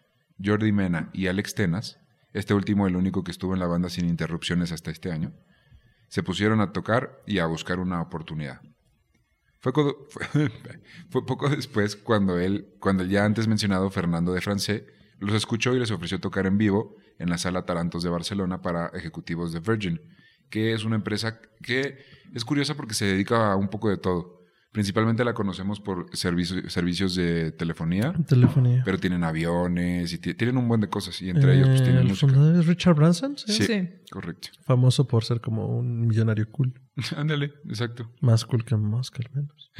Jordi 0.43 0.71
Mena 0.71 1.09
y 1.13 1.27
Alex 1.27 1.55
Tenas, 1.55 1.97
este 2.33 2.53
último 2.53 2.87
el 2.87 2.95
único 2.95 3.23
que 3.23 3.31
estuvo 3.31 3.53
en 3.53 3.59
la 3.59 3.67
banda 3.67 3.89
sin 3.89 4.07
interrupciones 4.09 4.71
hasta 4.71 4.91
este 4.91 5.11
año, 5.11 5.33
se 6.09 6.23
pusieron 6.23 6.61
a 6.61 6.71
tocar 6.71 7.21
y 7.25 7.39
a 7.39 7.45
buscar 7.45 7.79
una 7.79 8.01
oportunidad. 8.01 8.61
Fue, 9.61 9.73
co- 9.73 10.05
fue- 10.09 10.51
fue 11.09 11.25
poco 11.25 11.49
después 11.49 11.95
cuando 11.95 12.35
cuando 12.79 13.03
el 13.03 13.09
ya 13.09 13.25
antes 13.25 13.47
mencionado 13.47 13.89
Fernando 13.89 14.33
de 14.33 14.41
Francé 14.41 14.85
los 15.19 15.33
escuchó 15.33 15.73
y 15.73 15.79
les 15.79 15.91
ofreció 15.91 16.19
tocar 16.19 16.45
en 16.45 16.57
vivo 16.57 16.95
en 17.19 17.29
la 17.29 17.37
sala 17.37 17.65
Tarantos 17.65 18.03
de 18.03 18.09
Barcelona 18.09 18.61
para 18.61 18.87
ejecutivos 18.87 19.53
de 19.53 19.61
Virgin, 19.61 20.01
que 20.49 20.73
es 20.73 20.83
una 20.83 20.97
empresa 20.97 21.39
que 21.63 21.97
es 22.33 22.43
curiosa 22.43 22.75
porque 22.75 22.93
se 22.93 23.05
dedica 23.05 23.51
a 23.51 23.55
un 23.55 23.69
poco 23.69 23.89
de 23.89 23.97
todo. 23.97 24.41
Principalmente 24.75 25.23
la 25.23 25.33
conocemos 25.33 25.79
por 25.79 26.09
servicio- 26.15 26.69
servicios 26.69 27.15
de 27.15 27.53
telefonía, 27.53 28.11
Telefonía. 28.27 28.81
pero 28.83 28.97
tienen 28.99 29.23
aviones 29.23 30.11
y 30.11 30.17
ti- 30.17 30.33
tienen 30.33 30.57
un 30.57 30.67
buen 30.67 30.81
de 30.81 30.89
cosas 30.89 31.21
y 31.21 31.29
entre 31.29 31.55
ellos 31.55 31.69
pues 31.69 31.79
Eh, 31.79 31.83
tienen 31.85 32.01
el 32.01 32.07
música. 32.09 32.27
fundador 32.27 32.59
es 32.59 32.65
Richard 32.67 32.95
Branson, 32.95 33.37
¿sí? 33.37 33.53
Sí, 33.53 33.63
Sí. 33.63 33.89
correcto. 34.11 34.49
Famoso 34.65 35.07
por 35.07 35.23
ser 35.23 35.39
como 35.39 35.65
un 35.67 36.05
millonario 36.07 36.51
cool. 36.51 36.73
Ándale, 37.15 37.53
exacto. 37.69 38.11
Más 38.19 38.43
cool 38.43 38.65
que 38.65 38.75
Musk, 38.75 39.17
al 39.21 39.29
menos. 39.33 39.71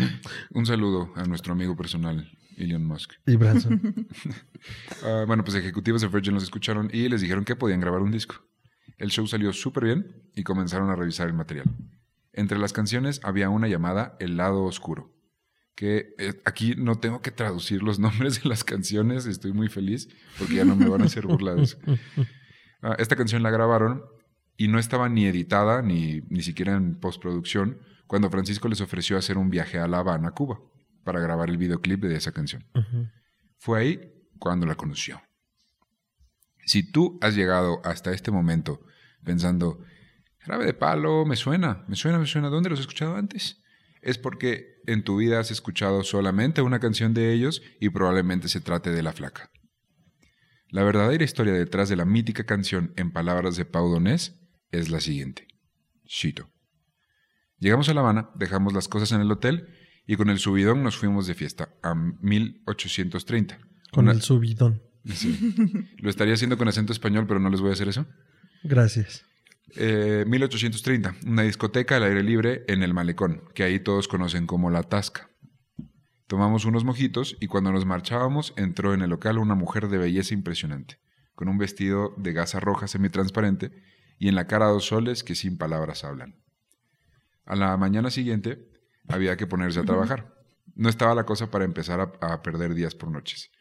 Un 0.52 0.66
saludo 0.66 1.12
a 1.18 1.26
nuestro 1.26 1.52
amigo 1.52 1.76
personal, 1.76 2.32
Elon 2.58 2.86
Musk. 2.86 3.12
Y 3.28 3.36
Branson. 3.36 3.82
Ah, 5.04 5.26
bueno, 5.28 5.44
pues 5.44 5.56
ejecutivos 5.58 6.02
de 6.02 6.08
Virgin 6.08 6.34
los 6.34 6.44
escucharon 6.44 6.90
y 6.92 7.10
les 7.10 7.20
dijeron 7.22 7.44
que 7.44 7.56
podían 7.58 7.82
grabar 7.82 8.02
un 8.02 8.12
disco. 8.12 8.36
El 8.98 9.10
show 9.12 9.28
salió 9.28 9.52
súper 9.52 9.84
bien 9.84 10.24
y 10.36 10.44
comenzaron 10.44 10.90
a 10.90 10.96
revisar 10.96 11.28
el 11.28 11.34
material. 11.34 11.66
Entre 12.36 12.60
las 12.60 12.74
canciones 12.74 13.22
había 13.24 13.50
una 13.50 13.70
llamada 13.70 14.18
El 14.20 14.36
lado 14.36 14.64
oscuro, 14.64 15.14
que 15.74 16.14
eh, 16.18 16.42
aquí 16.44 16.76
no 16.78 17.00
tengo 17.00 17.22
que 17.22 17.32
traducir 17.32 17.82
los 17.82 17.98
nombres 18.06 18.44
de 18.44 18.50
las 18.50 18.64
canciones, 18.64 19.26
estoy 19.26 19.54
muy 19.54 19.70
feliz 19.70 20.10
porque 20.38 20.56
ya 20.56 20.66
no 20.66 20.76
me 20.76 20.88
van 20.90 21.02
a 21.02 21.06
hacer 21.06 21.26
burla 21.26 21.56
de 21.56 21.64
eso. 21.64 21.78
Ah, 22.82 22.96
esta 23.00 23.16
canción 23.16 23.42
la 23.42 23.50
grabaron 23.50 24.04
y 24.58 24.68
no 24.68 24.78
estaba 24.78 25.10
ni 25.10 25.26
editada 25.26 25.82
ni, 25.82 26.22
ni 26.30 26.44
siquiera 26.44 26.76
en 26.76 27.00
postproducción 27.00 27.80
cuando 28.06 28.30
Francisco 28.30 28.68
les 28.68 28.80
ofreció 28.80 29.18
hacer 29.18 29.40
un 29.40 29.50
viaje 29.50 29.80
a 29.80 29.88
La 29.88 30.00
Habana, 30.00 30.32
Cuba, 30.32 30.60
para 31.04 31.20
grabar 31.20 31.50
el 31.50 31.58
videoclip 31.58 32.04
de 32.04 32.16
esa 32.16 32.32
canción. 32.32 32.64
Ujú. 32.76 33.08
Fue 33.58 33.80
ahí 33.80 34.14
cuando 34.38 34.68
la 34.68 34.76
conoció. 34.76 35.20
Si 36.66 36.92
tú 36.92 37.18
has 37.22 37.36
llegado 37.36 37.82
hasta 37.84 38.12
este 38.12 38.30
momento 38.30 38.86
pensando, 39.24 39.80
grave 40.46 40.66
de 40.66 40.74
palo, 40.74 41.26
me 41.26 41.36
suena, 41.36 41.84
me 41.88 41.96
suena, 41.96 42.20
me 42.20 42.26
suena, 42.28 42.50
¿dónde 42.50 42.70
los 42.70 42.80
he 42.80 42.82
escuchado 42.82 43.16
antes? 43.16 43.62
Es 44.02 44.18
porque 44.18 44.76
en 44.86 45.04
tu 45.04 45.18
vida 45.18 45.40
has 45.40 45.50
escuchado 45.52 46.04
solamente 46.04 46.62
una 46.62 46.80
canción 46.80 47.14
de 47.14 47.34
ellos 47.34 47.62
y 47.80 47.90
probablemente 47.90 48.48
se 48.50 48.62
trate 48.62 48.92
de 48.92 49.02
La 49.04 49.14
Flaca. 49.14 49.50
La 50.70 50.84
verdadera 50.84 51.24
historia 51.24 51.54
detrás 51.54 51.90
de 51.90 51.96
la 51.96 52.06
mítica 52.06 52.46
canción 52.46 52.94
en 52.98 53.12
palabras 53.12 53.56
de 53.56 53.66
Pau 53.66 53.90
Donés 53.90 54.40
es 54.72 54.90
la 54.90 55.00
siguiente. 55.00 55.48
Cito. 56.08 56.50
Llegamos 57.60 57.88
a 57.90 57.94
La 57.94 58.02
Habana, 58.02 58.30
dejamos 58.36 58.74
las 58.74 58.88
cosas 58.88 59.12
en 59.14 59.22
el 59.22 59.32
hotel 59.32 59.70
y 60.06 60.18
con 60.18 60.30
el 60.30 60.38
subidón 60.40 60.84
nos 60.84 60.98
fuimos 60.98 61.26
de 61.26 61.34
fiesta 61.34 61.70
a 61.82 61.96
1830. 61.96 63.60
Con 63.92 64.06
Una- 64.06 64.14
el 64.14 64.22
subidón. 64.22 64.84
Sí. 65.14 65.40
Lo 66.00 66.10
estaría 66.10 66.34
haciendo 66.34 66.58
con 66.58 66.68
acento 66.68 66.92
español, 66.92 67.26
pero 67.28 67.40
no 67.40 67.50
les 67.50 67.62
voy 67.62 67.70
a 67.70 67.74
hacer 67.74 67.88
eso. 67.88 68.06
Gracias. 68.64 69.24
Eh, 69.74 70.24
1830, 70.28 71.16
una 71.26 71.42
discoteca 71.42 71.98
al 71.98 72.04
aire 72.04 72.24
libre 72.24 72.64
en 72.68 72.84
el 72.84 72.94
malecón, 72.94 73.44
que 73.54 73.64
ahí 73.64 73.80
todos 73.80 74.08
conocen 74.08 74.48
como 74.48 74.70
La 74.70 74.84
Tasca. 74.84 75.30
Tomamos 76.28 76.66
unos 76.66 76.84
mojitos 76.84 77.36
y 77.40 77.48
cuando 77.48 77.72
nos 77.72 77.86
marchábamos 77.86 78.54
entró 78.58 78.94
en 78.94 79.02
el 79.02 79.10
local 79.10 79.38
una 79.38 79.56
mujer 79.56 79.90
de 79.90 79.98
belleza 79.98 80.34
impresionante, 80.34 81.00
con 81.34 81.50
un 81.50 81.58
vestido 81.58 82.14
de 82.18 82.34
gasa 82.34 82.60
roja 82.60 82.88
semitransparente 82.88 83.72
y 84.18 84.28
en 84.28 84.36
la 84.36 84.48
cara 84.48 84.68
dos 84.68 84.86
soles 84.86 85.24
que 85.24 85.36
sin 85.36 85.58
palabras 85.58 86.04
hablan. 86.04 86.42
A 87.46 87.56
la 87.56 87.76
mañana 87.78 88.10
siguiente 88.10 88.72
había 89.08 89.38
que 89.38 89.46
ponerse 89.46 89.80
a 89.80 89.84
trabajar. 89.84 90.34
No 90.74 90.90
estaba 90.90 91.14
la 91.14 91.26
cosa 91.26 91.52
para 91.52 91.66
empezar 91.66 92.00
a, 92.00 92.34
a 92.34 92.42
perder 92.42 92.74
días 92.74 92.96
por 92.96 93.12
noches. 93.12 93.52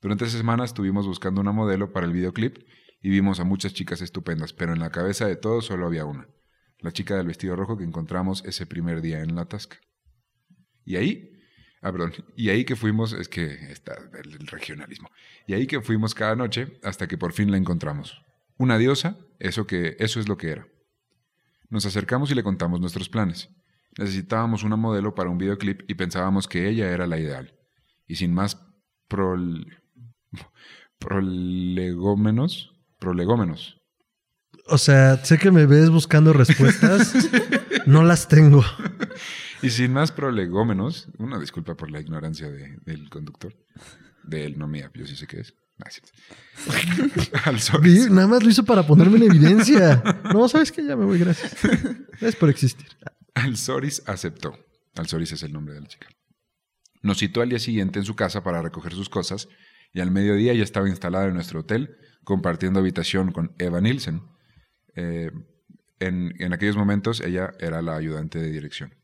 Durante 0.00 0.24
esa 0.24 0.38
semana 0.38 0.64
estuvimos 0.64 1.06
buscando 1.06 1.40
una 1.40 1.52
modelo 1.52 1.92
para 1.92 2.06
el 2.06 2.12
videoclip 2.12 2.58
y 3.02 3.08
vimos 3.08 3.40
a 3.40 3.44
muchas 3.44 3.72
chicas 3.74 4.02
estupendas, 4.02 4.52
pero 4.52 4.72
en 4.72 4.80
la 4.80 4.90
cabeza 4.90 5.26
de 5.26 5.36
todos 5.36 5.66
solo 5.66 5.86
había 5.86 6.04
una, 6.04 6.28
la 6.78 6.92
chica 6.92 7.16
del 7.16 7.26
vestido 7.26 7.56
rojo 7.56 7.76
que 7.76 7.84
encontramos 7.84 8.44
ese 8.44 8.66
primer 8.66 9.00
día 9.00 9.22
en 9.22 9.34
la 9.34 9.46
tasca. 9.46 9.78
Y 10.84 10.96
ahí, 10.96 11.32
ah, 11.82 11.92
perdón, 11.92 12.12
y 12.36 12.50
ahí 12.50 12.64
que 12.64 12.76
fuimos, 12.76 13.12
es 13.12 13.28
que 13.28 13.46
está 13.70 13.96
el, 14.22 14.46
regionalismo, 14.46 15.10
y 15.46 15.54
ahí 15.54 15.66
que 15.66 15.80
fuimos 15.80 16.14
cada 16.14 16.36
noche 16.36 16.78
hasta 16.82 17.08
que 17.08 17.16
por 17.18 17.32
fin 17.32 17.50
la 17.50 17.56
encontramos. 17.56 18.22
Una 18.58 18.76
diosa, 18.76 19.16
eso, 19.38 19.66
que, 19.66 19.96
eso 19.98 20.20
es 20.20 20.28
lo 20.28 20.36
que 20.36 20.50
era. 20.50 20.66
Nos 21.70 21.86
acercamos 21.86 22.30
y 22.30 22.34
le 22.34 22.42
contamos 22.42 22.80
nuestros 22.80 23.08
planes. 23.08 23.48
Necesitábamos 23.96 24.64
una 24.64 24.76
modelo 24.76 25.14
para 25.14 25.30
un 25.30 25.38
videoclip 25.38 25.82
y 25.88 25.94
pensábamos 25.94 26.46
que 26.46 26.68
ella 26.68 26.90
era 26.90 27.06
la 27.06 27.18
ideal. 27.18 27.54
Y 28.06 28.16
sin 28.16 28.34
más 28.34 28.60
prol- 29.08 29.66
prolegómenos, 30.98 32.79
prolegómenos. 33.00 33.76
O 34.66 34.78
sea, 34.78 35.16
sé 35.24 35.38
que 35.38 35.50
me 35.50 35.66
ves 35.66 35.90
buscando 35.90 36.32
respuestas. 36.32 37.12
no 37.86 38.04
las 38.04 38.28
tengo. 38.28 38.64
Y 39.62 39.70
sin 39.70 39.92
más 39.92 40.12
prolegómenos, 40.12 41.08
una 41.18 41.38
disculpa 41.40 41.74
por 41.76 41.90
la 41.90 42.00
ignorancia 42.00 42.48
de- 42.48 42.76
del 42.84 43.10
conductor, 43.10 43.52
de 44.22 44.44
él, 44.46 44.58
no 44.58 44.68
mía, 44.68 44.90
yo 44.94 45.06
sí 45.06 45.16
sé 45.16 45.26
qué 45.26 45.40
es. 45.40 45.54
Ah. 45.82 45.88
Al 47.44 47.60
sol. 47.60 47.80
Nada 48.10 48.26
más 48.28 48.42
lo 48.42 48.50
hizo 48.50 48.64
para 48.64 48.86
ponerme 48.86 49.16
en 49.16 49.24
evidencia. 49.24 50.02
No, 50.32 50.48
sabes 50.48 50.70
que 50.70 50.84
ya 50.84 50.94
me 50.94 51.04
voy, 51.06 51.18
gracias. 51.18 51.56
Gracias 52.10 52.36
por 52.36 52.50
existir. 52.50 52.86
Alzoris 53.34 54.02
aceptó. 54.06 54.54
Alzoris 54.96 55.32
es 55.32 55.42
el 55.42 55.52
nombre 55.52 55.74
de 55.74 55.80
la 55.80 55.86
chica. 55.88 56.08
Nos 57.02 57.18
citó 57.18 57.40
al 57.40 57.48
día 57.48 57.58
siguiente 57.58 57.98
en 57.98 58.04
su 58.04 58.14
casa 58.14 58.42
para 58.42 58.60
recoger 58.60 58.92
sus 58.92 59.08
cosas 59.08 59.48
y 59.94 60.00
al 60.00 60.10
mediodía 60.10 60.52
ya 60.52 60.62
estaba 60.62 60.88
instalada 60.88 61.26
en 61.26 61.34
nuestro 61.34 61.60
hotel 61.60 61.96
compartiendo 62.24 62.80
habitación 62.80 63.32
con 63.32 63.54
Eva 63.58 63.80
Nielsen. 63.80 64.22
Eh, 64.94 65.30
en, 65.98 66.34
en 66.38 66.52
aquellos 66.52 66.76
momentos 66.76 67.20
ella 67.20 67.52
era 67.58 67.82
la 67.82 67.96
ayudante 67.96 68.38
de 68.38 68.50
dirección. 68.50 68.94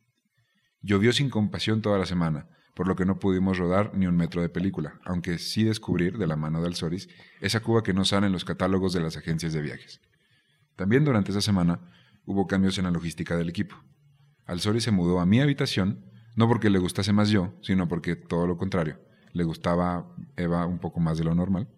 Llovió 0.83 1.13
sin 1.13 1.31
compasión 1.31 1.83
toda 1.83 1.99
la 1.99 2.07
semana, 2.07 2.49
por 2.77 2.87
lo 2.87 2.95
que 2.95 3.07
no 3.07 3.19
pudimos 3.19 3.57
rodar 3.57 3.93
ni 3.95 4.07
un 4.07 4.17
metro 4.17 4.43
de 4.43 4.51
película, 4.51 5.01
aunque 5.05 5.39
sí 5.39 5.65
descubrir, 5.65 6.19
de 6.19 6.27
la 6.27 6.37
mano 6.37 6.61
de 6.61 6.69
Alzoris, 6.69 7.09
esa 7.41 7.61
Cuba 7.61 7.83
que 7.83 7.95
no 7.95 8.05
sale 8.05 8.27
en 8.27 8.33
los 8.33 8.45
catálogos 8.45 8.93
de 8.93 9.01
las 9.01 9.17
agencias 9.17 9.55
de 9.55 9.63
viajes. 9.63 10.03
También 10.77 11.05
durante 11.05 11.31
esa 11.31 11.41
semana 11.41 11.81
hubo 12.27 12.47
cambios 12.47 12.77
en 12.77 12.85
la 12.85 12.91
logística 12.91 13.35
del 13.35 13.49
equipo. 13.49 13.77
Alzori 14.45 14.81
se 14.81 14.91
mudó 14.91 15.21
a 15.21 15.27
mi 15.27 15.41
habitación, 15.41 16.05
no 16.37 16.49
porque 16.49 16.69
le 16.69 16.79
gustase 16.79 17.15
más 17.15 17.31
yo, 17.31 17.55
sino 17.63 17.89
porque 17.89 18.15
todo 18.15 18.47
lo 18.47 18.59
contrario, 18.59 19.01
le 19.33 19.45
gustaba 19.45 20.15
Eva 20.37 20.67
un 20.67 20.79
poco 20.79 21.01
más 21.01 21.17
de 21.17 21.25
lo 21.25 21.35
normal. 21.35 21.69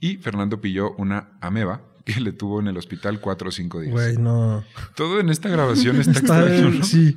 Y 0.00 0.16
Fernando 0.18 0.60
pilló 0.60 0.94
una 0.96 1.38
ameba 1.40 1.82
que 2.04 2.20
le 2.20 2.32
tuvo 2.32 2.60
en 2.60 2.68
el 2.68 2.76
hospital 2.76 3.20
cuatro 3.20 3.48
o 3.48 3.52
cinco 3.52 3.80
días. 3.80 3.92
Güey, 3.92 4.16
no. 4.16 4.64
Todo 4.94 5.18
en 5.20 5.28
esta 5.28 5.48
grabación 5.48 6.00
está, 6.00 6.10
Está, 6.18 6.40
extraño, 6.40 6.70
¿no? 6.70 6.84
sí. 6.84 7.16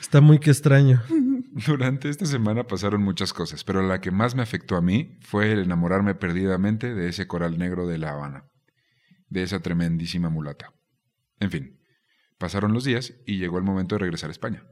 Está 0.00 0.20
muy 0.20 0.38
que 0.38 0.50
extraño. 0.50 1.02
Durante 1.66 2.08
esta 2.08 2.24
semana 2.24 2.66
pasaron 2.66 3.02
muchas 3.02 3.32
cosas, 3.32 3.64
pero 3.64 3.82
la 3.82 4.00
que 4.00 4.10
más 4.10 4.34
me 4.34 4.42
afectó 4.42 4.76
a 4.76 4.80
mí 4.80 5.18
fue 5.20 5.52
el 5.52 5.58
enamorarme 5.60 6.14
perdidamente 6.14 6.94
de 6.94 7.08
ese 7.08 7.26
coral 7.26 7.58
negro 7.58 7.86
de 7.86 7.98
La 7.98 8.12
Habana, 8.12 8.44
de 9.28 9.42
esa 9.42 9.60
tremendísima 9.60 10.30
mulata. 10.30 10.72
En 11.40 11.50
fin, 11.50 11.80
pasaron 12.38 12.72
los 12.72 12.84
días 12.84 13.14
y 13.26 13.38
llegó 13.38 13.58
el 13.58 13.64
momento 13.64 13.96
de 13.96 14.00
regresar 14.00 14.30
a 14.30 14.32
España. 14.32 14.64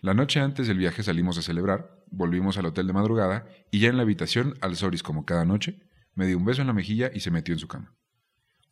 La 0.00 0.12
noche 0.12 0.40
antes 0.40 0.66
del 0.66 0.76
viaje 0.76 1.02
salimos 1.02 1.38
a 1.38 1.42
celebrar, 1.42 2.02
volvimos 2.10 2.58
al 2.58 2.66
hotel 2.66 2.86
de 2.86 2.92
madrugada 2.92 3.46
y 3.70 3.78
ya 3.78 3.88
en 3.88 3.96
la 3.96 4.02
habitación, 4.02 4.54
Alzoris 4.60 5.02
como 5.02 5.24
cada 5.24 5.44
noche, 5.44 5.80
me 6.14 6.26
dio 6.26 6.38
un 6.38 6.44
beso 6.44 6.60
en 6.60 6.66
la 6.66 6.72
mejilla 6.72 7.10
y 7.12 7.20
se 7.20 7.30
metió 7.30 7.54
en 7.54 7.58
su 7.58 7.68
cama. 7.68 7.92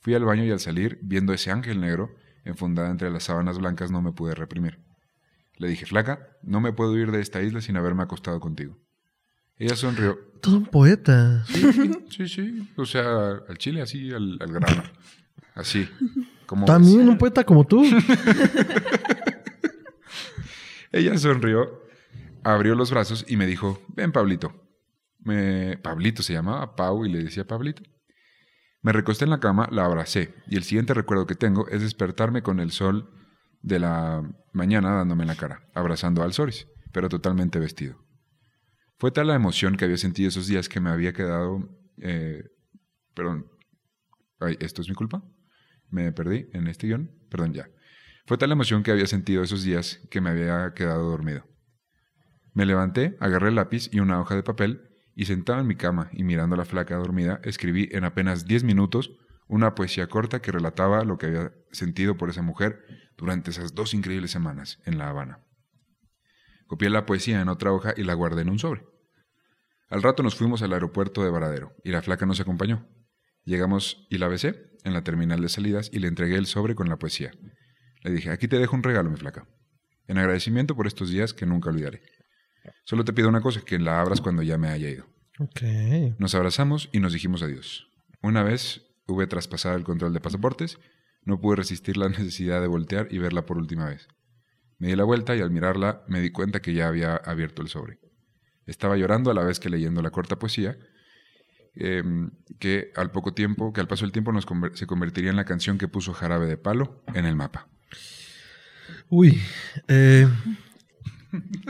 Fui 0.00 0.14
al 0.14 0.24
baño 0.24 0.44
y 0.44 0.50
al 0.50 0.60
salir, 0.60 0.98
viendo 1.02 1.32
ese 1.32 1.50
ángel 1.50 1.80
negro 1.80 2.14
enfundada 2.44 2.90
entre 2.90 3.10
las 3.10 3.24
sábanas 3.24 3.58
blancas, 3.58 3.90
no 3.90 4.02
me 4.02 4.12
pude 4.12 4.34
reprimir. 4.34 4.80
Le 5.56 5.68
dije, 5.68 5.86
flaca, 5.86 6.36
no 6.42 6.60
me 6.60 6.72
puedo 6.72 6.96
ir 6.98 7.12
de 7.12 7.20
esta 7.20 7.40
isla 7.40 7.60
sin 7.60 7.76
haberme 7.76 8.02
acostado 8.02 8.40
contigo. 8.40 8.78
Ella 9.56 9.76
sonrió. 9.76 10.18
Todo 10.40 10.56
un 10.56 10.66
poeta. 10.66 11.44
Sí, 12.10 12.28
sí. 12.28 12.68
O 12.76 12.84
sea, 12.84 13.28
al 13.48 13.58
chile, 13.58 13.80
así, 13.80 14.12
al, 14.12 14.38
al 14.40 14.52
grano. 14.52 14.82
Así. 15.54 15.88
Como 16.46 16.66
También 16.66 17.08
un 17.08 17.16
poeta 17.16 17.44
como 17.44 17.64
tú. 17.64 17.84
Ella 20.90 21.16
sonrió 21.16 21.82
abrió 22.44 22.74
los 22.74 22.90
brazos 22.90 23.24
y 23.28 23.36
me 23.36 23.46
dijo, 23.46 23.80
ven 23.88 24.12
Pablito. 24.12 24.52
Me... 25.24 25.78
Pablito 25.78 26.22
se 26.22 26.32
llamaba, 26.32 26.76
Pau, 26.76 27.04
y 27.04 27.12
le 27.12 27.24
decía 27.24 27.46
Pablito. 27.46 27.82
Me 28.82 28.92
recosté 28.92 29.24
en 29.24 29.30
la 29.30 29.40
cama, 29.40 29.68
la 29.70 29.84
abracé, 29.84 30.34
y 30.48 30.56
el 30.56 30.64
siguiente 30.64 30.92
recuerdo 30.94 31.26
que 31.26 31.36
tengo 31.36 31.68
es 31.68 31.82
despertarme 31.82 32.42
con 32.42 32.58
el 32.58 32.72
sol 32.72 33.10
de 33.60 33.78
la 33.78 34.22
mañana 34.52 34.90
dándome 34.90 35.22
en 35.22 35.28
la 35.28 35.36
cara, 35.36 35.68
abrazando 35.72 36.22
al 36.22 36.32
Soris, 36.32 36.66
pero 36.92 37.08
totalmente 37.08 37.60
vestido. 37.60 38.04
Fue 38.98 39.12
tal 39.12 39.28
la 39.28 39.34
emoción 39.34 39.76
que 39.76 39.84
había 39.84 39.96
sentido 39.96 40.28
esos 40.28 40.46
días 40.46 40.68
que 40.68 40.80
me 40.80 40.90
había 40.90 41.12
quedado... 41.12 41.68
eh, 41.98 42.44
perdón. 43.14 43.46
Ay, 44.40 44.56
¿esto 44.60 44.82
es 44.82 44.88
mi 44.88 44.94
culpa? 44.94 45.22
Me 45.88 46.10
perdí 46.12 46.48
en 46.52 46.66
este 46.66 46.88
guion. 46.88 47.10
Perdón, 47.30 47.52
ya. 47.52 47.68
Fue 48.26 48.38
tal 48.38 48.48
la 48.48 48.54
emoción 48.54 48.82
que 48.82 48.90
había 48.90 49.06
sentido 49.06 49.42
esos 49.42 49.62
días 49.62 50.00
que 50.10 50.20
me 50.20 50.30
había 50.30 50.72
quedado 50.74 51.08
dormido. 51.08 51.44
Me 52.54 52.66
levanté, 52.66 53.16
agarré 53.20 53.48
el 53.48 53.56
lápiz 53.56 53.88
y 53.92 54.00
una 54.00 54.20
hoja 54.20 54.34
de 54.34 54.42
papel 54.42 54.91
y 55.14 55.26
sentado 55.26 55.60
en 55.60 55.66
mi 55.66 55.76
cama 55.76 56.08
y 56.12 56.24
mirando 56.24 56.54
a 56.54 56.58
la 56.58 56.64
flaca 56.64 56.96
dormida, 56.96 57.40
escribí 57.44 57.88
en 57.92 58.04
apenas 58.04 58.46
10 58.46 58.64
minutos 58.64 59.12
una 59.48 59.74
poesía 59.74 60.06
corta 60.08 60.40
que 60.40 60.52
relataba 60.52 61.04
lo 61.04 61.18
que 61.18 61.26
había 61.26 61.52
sentido 61.72 62.16
por 62.16 62.30
esa 62.30 62.42
mujer 62.42 62.84
durante 63.16 63.50
esas 63.50 63.74
dos 63.74 63.94
increíbles 63.94 64.30
semanas 64.30 64.80
en 64.84 64.98
La 64.98 65.08
Habana. 65.08 65.40
Copié 66.66 66.88
la 66.88 67.04
poesía 67.04 67.40
en 67.40 67.48
otra 67.48 67.72
hoja 67.72 67.92
y 67.96 68.02
la 68.02 68.14
guardé 68.14 68.42
en 68.42 68.50
un 68.50 68.58
sobre. 68.58 68.86
Al 69.90 70.02
rato 70.02 70.22
nos 70.22 70.36
fuimos 70.36 70.62
al 70.62 70.72
aeropuerto 70.72 71.22
de 71.22 71.30
Varadero 71.30 71.74
y 71.84 71.90
la 71.90 72.00
flaca 72.00 72.24
nos 72.24 72.40
acompañó. 72.40 72.88
Llegamos 73.44 74.06
y 74.08 74.16
la 74.16 74.28
besé 74.28 74.70
en 74.84 74.94
la 74.94 75.04
terminal 75.04 75.42
de 75.42 75.50
salidas 75.50 75.90
y 75.92 75.98
le 75.98 76.08
entregué 76.08 76.36
el 76.36 76.46
sobre 76.46 76.74
con 76.74 76.88
la 76.88 76.98
poesía. 76.98 77.32
Le 78.02 78.10
dije, 78.10 78.30
aquí 78.30 78.48
te 78.48 78.58
dejo 78.58 78.74
un 78.74 78.82
regalo, 78.82 79.10
mi 79.10 79.16
flaca. 79.16 79.46
En 80.06 80.16
agradecimiento 80.16 80.74
por 80.74 80.86
estos 80.86 81.10
días 81.10 81.34
que 81.34 81.44
nunca 81.44 81.68
olvidaré. 81.68 82.02
Solo 82.84 83.04
te 83.04 83.12
pido 83.12 83.28
una 83.28 83.40
cosa, 83.40 83.60
que 83.64 83.78
la 83.78 84.00
abras 84.00 84.20
cuando 84.20 84.42
ya 84.42 84.58
me 84.58 84.68
haya 84.68 84.88
ido. 84.88 85.06
Ok. 85.38 85.62
Nos 86.18 86.34
abrazamos 86.34 86.88
y 86.92 87.00
nos 87.00 87.12
dijimos 87.12 87.42
adiós. 87.42 87.88
Una 88.22 88.42
vez 88.42 88.82
hube 89.06 89.26
traspasado 89.26 89.76
el 89.76 89.84
control 89.84 90.12
de 90.12 90.20
pasaportes, 90.20 90.78
no 91.24 91.40
pude 91.40 91.56
resistir 91.56 91.96
la 91.96 92.08
necesidad 92.10 92.60
de 92.60 92.66
voltear 92.68 93.08
y 93.10 93.18
verla 93.18 93.46
por 93.46 93.58
última 93.58 93.86
vez. 93.88 94.08
Me 94.78 94.88
di 94.88 94.96
la 94.96 95.04
vuelta 95.04 95.36
y 95.36 95.40
al 95.40 95.50
mirarla 95.50 96.02
me 96.08 96.20
di 96.20 96.30
cuenta 96.30 96.60
que 96.60 96.74
ya 96.74 96.88
había 96.88 97.14
abierto 97.16 97.62
el 97.62 97.68
sobre. 97.68 97.98
Estaba 98.66 98.96
llorando 98.96 99.30
a 99.30 99.34
la 99.34 99.42
vez 99.44 99.58
que 99.60 99.68
leyendo 99.70 100.02
la 100.02 100.10
corta 100.10 100.38
poesía, 100.38 100.76
em, 101.74 102.30
que 102.58 102.92
al 102.96 103.10
poco 103.12 103.32
tiempo, 103.32 103.72
que 103.72 103.80
al 103.80 103.88
paso 103.88 104.04
del 104.04 104.12
tiempo 104.12 104.32
nos 104.32 104.46
conver- 104.46 104.74
se 104.74 104.86
convertiría 104.86 105.30
en 105.30 105.36
la 105.36 105.44
canción 105.44 105.78
que 105.78 105.88
puso 105.88 106.12
Jarabe 106.12 106.46
de 106.46 106.56
Palo 106.56 107.02
en 107.14 107.24
el 107.26 107.34
mapa. 107.36 107.68
Uy. 109.08 109.40
eh, 109.88 110.28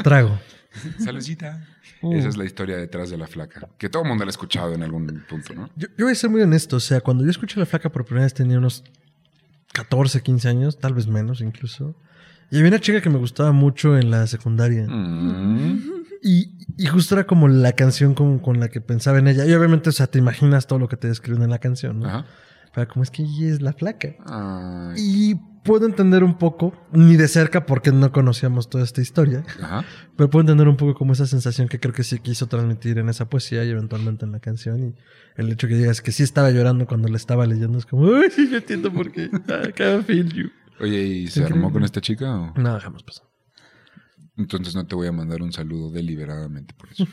trago. 0.03 0.39
Saludcita. 0.99 1.67
Uh. 2.01 2.15
Esa 2.15 2.29
es 2.29 2.37
la 2.37 2.45
historia 2.45 2.77
detrás 2.77 3.11
de 3.11 3.19
la 3.19 3.27
flaca, 3.27 3.69
que 3.79 3.89
todo 3.89 4.03
el 4.03 4.09
mundo 4.09 4.25
la 4.25 4.29
ha 4.29 4.31
escuchado 4.31 4.75
en 4.75 4.83
algún 4.83 5.25
punto, 5.29 5.55
¿no? 5.55 5.71
Yo, 5.77 5.89
yo 5.97 6.07
voy 6.07 6.13
a 6.13 6.15
ser 6.15 6.31
muy 6.31 6.43
honesto. 6.43 6.77
O 6.77 6.81
sea, 6.81 7.01
cuando 7.01 7.25
yo 7.25 7.31
escuché 7.31 7.61
la 7.61 7.67
flaca 7.67 7.91
por 7.91 8.05
primera 8.05 8.25
vez 8.25 8.35
tenía 8.35 8.59
unos 8.59 8.85
14, 9.73 10.23
15 10.23 10.49
años, 10.49 10.79
tal 10.79 10.95
vez 10.95 11.07
menos 11.07 11.41
incluso. 11.41 11.95
Y 12.51 12.59
había 12.59 12.69
una 12.69 12.81
chica 12.81 13.01
que 13.01 13.09
me 13.09 13.19
gustaba 13.19 13.53
mucho 13.53 13.97
en 13.97 14.11
la 14.11 14.27
secundaria. 14.27 14.87
Mm. 14.87 16.03
Y, 16.23 16.53
y 16.77 16.87
justo 16.87 17.15
era 17.15 17.25
como 17.25 17.49
la 17.49 17.73
canción 17.73 18.15
con, 18.15 18.39
con 18.39 18.61
la 18.61 18.69
que 18.69 18.81
pensaba 18.81 19.19
en 19.19 19.29
ella. 19.29 19.47
Y 19.47 19.53
obviamente, 19.55 19.89
o 19.89 19.93
sea, 19.93 20.07
te 20.07 20.19
imaginas 20.19 20.67
todo 20.67 20.79
lo 20.79 20.89
que 20.89 20.97
te 20.97 21.09
describen 21.09 21.43
en 21.43 21.51
la 21.51 21.59
canción, 21.59 22.01
¿no? 22.01 22.07
Ajá. 22.07 22.27
Pero 22.75 22.89
como 22.89 23.03
es 23.03 23.11
que 23.11 23.23
ella 23.23 23.53
es 23.53 23.63
la 23.63 23.73
flaca. 23.73 24.15
Ay. 24.27 24.95
Y 24.99 25.41
puedo 25.65 25.87
entender 25.87 26.25
un 26.25 26.39
poco, 26.39 26.73
ni 26.93 27.17
de 27.17 27.29
cerca 27.29 27.67
porque 27.67 27.93
no 27.93 28.11
conocíamos 28.13 28.69
toda 28.69 28.85
esta 28.85 29.01
historia, 29.01 29.45
Ajá. 29.63 29.85
pero 30.17 30.29
puedo 30.31 30.41
entender 30.43 30.69
un 30.69 30.77
poco 30.77 30.95
como 30.95 31.13
esa 31.13 31.27
sensación 31.27 31.69
que 31.69 31.79
creo 31.79 31.95
que 31.95 32.03
sí 32.05 32.19
quiso 32.19 32.47
transmitir 32.49 32.99
en 32.99 33.09
esa 33.09 33.29
poesía 33.29 33.65
y 33.65 33.71
eventualmente 33.71 34.25
en 34.25 34.33
la 34.33 34.41
canción. 34.41 34.83
Y 34.83 34.95
el 35.41 35.51
hecho 35.53 35.69
que 35.69 35.77
digas 35.77 36.01
que 36.03 36.13
sí 36.13 36.23
estaba 36.23 36.51
llorando 36.51 36.87
cuando 36.87 37.09
le 37.09 37.17
estaba 37.17 37.47
leyendo 37.47 37.79
es 37.79 37.87
como, 37.87 38.03
uy, 38.03 38.31
sí, 38.31 38.49
yo 38.51 38.57
entiendo 38.59 38.93
por 38.93 39.13
qué. 39.13 39.25
I 39.69 39.73
can 39.73 40.05
feel 40.05 40.29
you. 40.33 40.51
Oye, 40.81 41.01
¿y 41.03 41.27
se 41.29 41.41
Increíble. 41.41 41.65
armó 41.65 41.73
con 41.73 41.85
esta 41.85 42.01
chica 42.01 42.35
o? 42.35 42.55
No, 42.59 42.81
jamás 42.81 43.03
pasó. 43.03 43.31
Entonces 44.37 44.75
no 44.75 44.87
te 44.87 44.95
voy 44.95 45.07
a 45.07 45.13
mandar 45.13 45.43
un 45.43 45.53
saludo 45.53 45.91
deliberadamente 45.93 46.75
por 46.75 46.91
eso. 46.91 47.07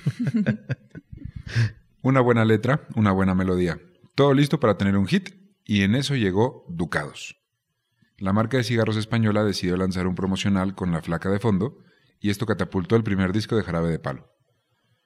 una 2.01 2.21
buena 2.21 2.45
letra, 2.45 2.87
una 2.95 3.11
buena 3.11 3.35
melodía. 3.35 3.79
Todo 4.15 4.33
listo 4.33 4.59
para 4.59 4.77
tener 4.77 4.97
un 4.97 5.05
hit 5.05 5.29
y 5.65 5.81
en 5.83 5.95
eso 5.95 6.15
llegó 6.15 6.65
Ducados. 6.69 7.35
La 8.19 8.33
marca 8.33 8.57
de 8.57 8.65
cigarros 8.65 8.97
española 8.97 9.45
decidió 9.45 9.77
lanzar 9.77 10.05
un 10.05 10.15
promocional 10.15 10.75
con 10.75 10.91
la 10.91 11.01
flaca 11.01 11.29
de 11.29 11.39
fondo 11.39 11.79
y 12.19 12.29
esto 12.29 12.45
catapultó 12.45 12.97
el 12.97 13.03
primer 13.03 13.31
disco 13.31 13.55
de 13.55 13.63
Jarabe 13.63 13.89
de 13.89 13.99
Palo. 13.99 14.29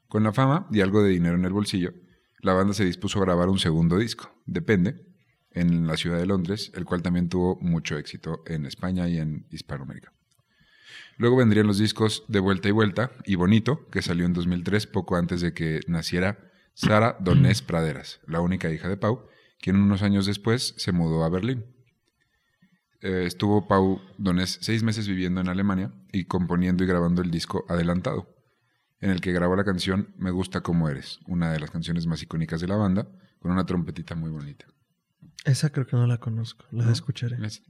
Con 0.07 0.23
la 0.23 0.33
fama 0.33 0.67
y 0.71 0.81
algo 0.81 1.03
de 1.03 1.11
dinero 1.11 1.35
en 1.35 1.45
el 1.45 1.53
bolsillo, 1.53 1.93
la 2.39 2.53
banda 2.53 2.73
se 2.73 2.85
dispuso 2.85 3.19
a 3.19 3.25
grabar 3.25 3.49
un 3.49 3.59
segundo 3.59 3.97
disco, 3.99 4.31
Depende, 4.47 5.05
en 5.51 5.85
la 5.85 5.95
ciudad 5.95 6.17
de 6.17 6.25
Londres, 6.25 6.71
el 6.73 6.85
cual 6.85 7.03
también 7.03 7.29
tuvo 7.29 7.57
mucho 7.61 7.97
éxito 7.97 8.41
en 8.47 8.65
España 8.65 9.07
y 9.07 9.19
en 9.19 9.45
Hispanoamérica. 9.51 10.11
Luego 11.17 11.37
vendrían 11.37 11.67
los 11.67 11.77
discos 11.77 12.25
De 12.27 12.39
Vuelta 12.39 12.67
y 12.67 12.71
Vuelta 12.71 13.11
y 13.25 13.35
Bonito, 13.35 13.87
que 13.91 14.01
salió 14.01 14.25
en 14.25 14.33
2003, 14.33 14.87
poco 14.87 15.15
antes 15.17 15.41
de 15.41 15.53
que 15.53 15.81
naciera 15.87 16.51
Sara 16.73 17.17
Donés 17.19 17.61
Praderas, 17.61 18.19
la 18.25 18.41
única 18.41 18.71
hija 18.71 18.89
de 18.89 18.97
Pau, 18.97 19.27
quien 19.61 19.75
unos 19.75 20.01
años 20.01 20.25
después 20.25 20.73
se 20.77 20.91
mudó 20.91 21.23
a 21.23 21.29
Berlín. 21.29 21.65
Eh, 23.03 23.25
estuvo 23.25 23.67
Pau 23.67 24.01
Donés 24.17 24.59
seis 24.61 24.81
meses 24.81 25.07
viviendo 25.09 25.41
en 25.41 25.49
Alemania 25.49 25.91
y 26.13 26.23
componiendo 26.23 26.85
y 26.85 26.87
grabando 26.87 27.21
el 27.21 27.31
disco 27.31 27.65
Adelantado, 27.67 28.33
en 29.01 29.09
el 29.09 29.19
que 29.19 29.33
grabó 29.33 29.57
la 29.57 29.65
canción 29.65 30.13
Me 30.17 30.31
gusta 30.31 30.61
como 30.61 30.87
eres, 30.87 31.19
una 31.27 31.51
de 31.51 31.59
las 31.59 31.69
canciones 31.69 32.07
más 32.07 32.23
icónicas 32.23 32.61
de 32.61 32.67
la 32.67 32.77
banda, 32.77 33.07
con 33.39 33.51
una 33.51 33.65
trompetita 33.65 34.15
muy 34.15 34.31
bonita. 34.31 34.65
Esa 35.43 35.69
creo 35.69 35.85
que 35.85 35.97
no 35.97 36.07
la 36.07 36.17
conozco, 36.17 36.65
la 36.71 36.85
¿No? 36.85 36.91
escucharé. 36.91 37.37
Es. 37.45 37.61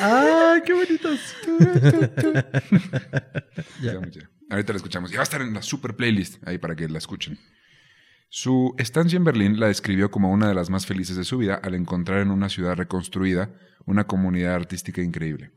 ¡Ay, 0.00 0.62
qué 0.64 0.72
bonitos! 0.74 1.20
Ya. 3.82 3.94
Ahorita 4.50 4.72
la 4.72 4.76
escuchamos. 4.76 5.10
Y 5.12 5.14
va 5.14 5.20
a 5.20 5.24
estar 5.24 5.42
en 5.42 5.52
la 5.54 5.62
super 5.62 5.94
playlist 5.96 6.46
ahí 6.46 6.58
para 6.58 6.74
que 6.76 6.88
la 6.88 6.98
escuchen. 6.98 7.38
Su 8.30 8.74
estancia 8.76 9.16
en 9.16 9.24
Berlín 9.24 9.58
la 9.58 9.68
describió 9.68 10.10
como 10.10 10.30
una 10.30 10.48
de 10.48 10.54
las 10.54 10.68
más 10.68 10.84
felices 10.84 11.16
de 11.16 11.24
su 11.24 11.38
vida 11.38 11.54
al 11.62 11.74
encontrar 11.74 12.20
en 12.20 12.30
una 12.30 12.50
ciudad 12.50 12.76
reconstruida 12.76 13.54
una 13.86 14.06
comunidad 14.06 14.54
artística 14.54 15.00
increíble. 15.00 15.50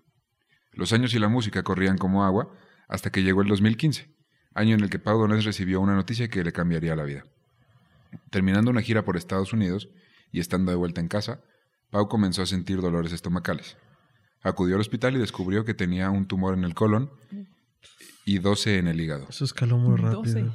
Los 0.71 0.93
años 0.93 1.13
y 1.13 1.19
la 1.19 1.27
música 1.27 1.63
corrían 1.63 1.97
como 1.97 2.23
agua 2.23 2.55
hasta 2.87 3.11
que 3.11 3.23
llegó 3.23 3.41
el 3.41 3.49
2015, 3.49 4.15
año 4.53 4.75
en 4.75 4.81
el 4.81 4.89
que 4.89 4.99
Pau 4.99 5.19
Donés 5.19 5.43
recibió 5.43 5.81
una 5.81 5.95
noticia 5.95 6.29
que 6.29 6.45
le 6.45 6.53
cambiaría 6.53 6.95
la 6.95 7.03
vida. 7.03 7.25
Terminando 8.29 8.71
una 8.71 8.81
gira 8.81 9.03
por 9.03 9.17
Estados 9.17 9.51
Unidos 9.51 9.89
y 10.31 10.39
estando 10.39 10.71
de 10.71 10.77
vuelta 10.77 11.01
en 11.01 11.09
casa, 11.09 11.41
Pau 11.89 12.07
comenzó 12.07 12.41
a 12.41 12.45
sentir 12.45 12.79
dolores 12.79 13.11
estomacales. 13.11 13.77
Acudió 14.43 14.75
al 14.75 14.81
hospital 14.81 15.15
y 15.15 15.19
descubrió 15.19 15.65
que 15.65 15.73
tenía 15.73 16.09
un 16.09 16.25
tumor 16.25 16.53
en 16.53 16.63
el 16.63 16.73
colon 16.73 17.11
y 18.25 18.39
12 18.39 18.77
en 18.77 18.87
el 18.87 19.01
hígado. 19.01 19.27
Eso 19.29 19.43
escaló 19.43 19.77
muy 19.77 19.97
rápido. 19.97 20.45
12. 20.45 20.51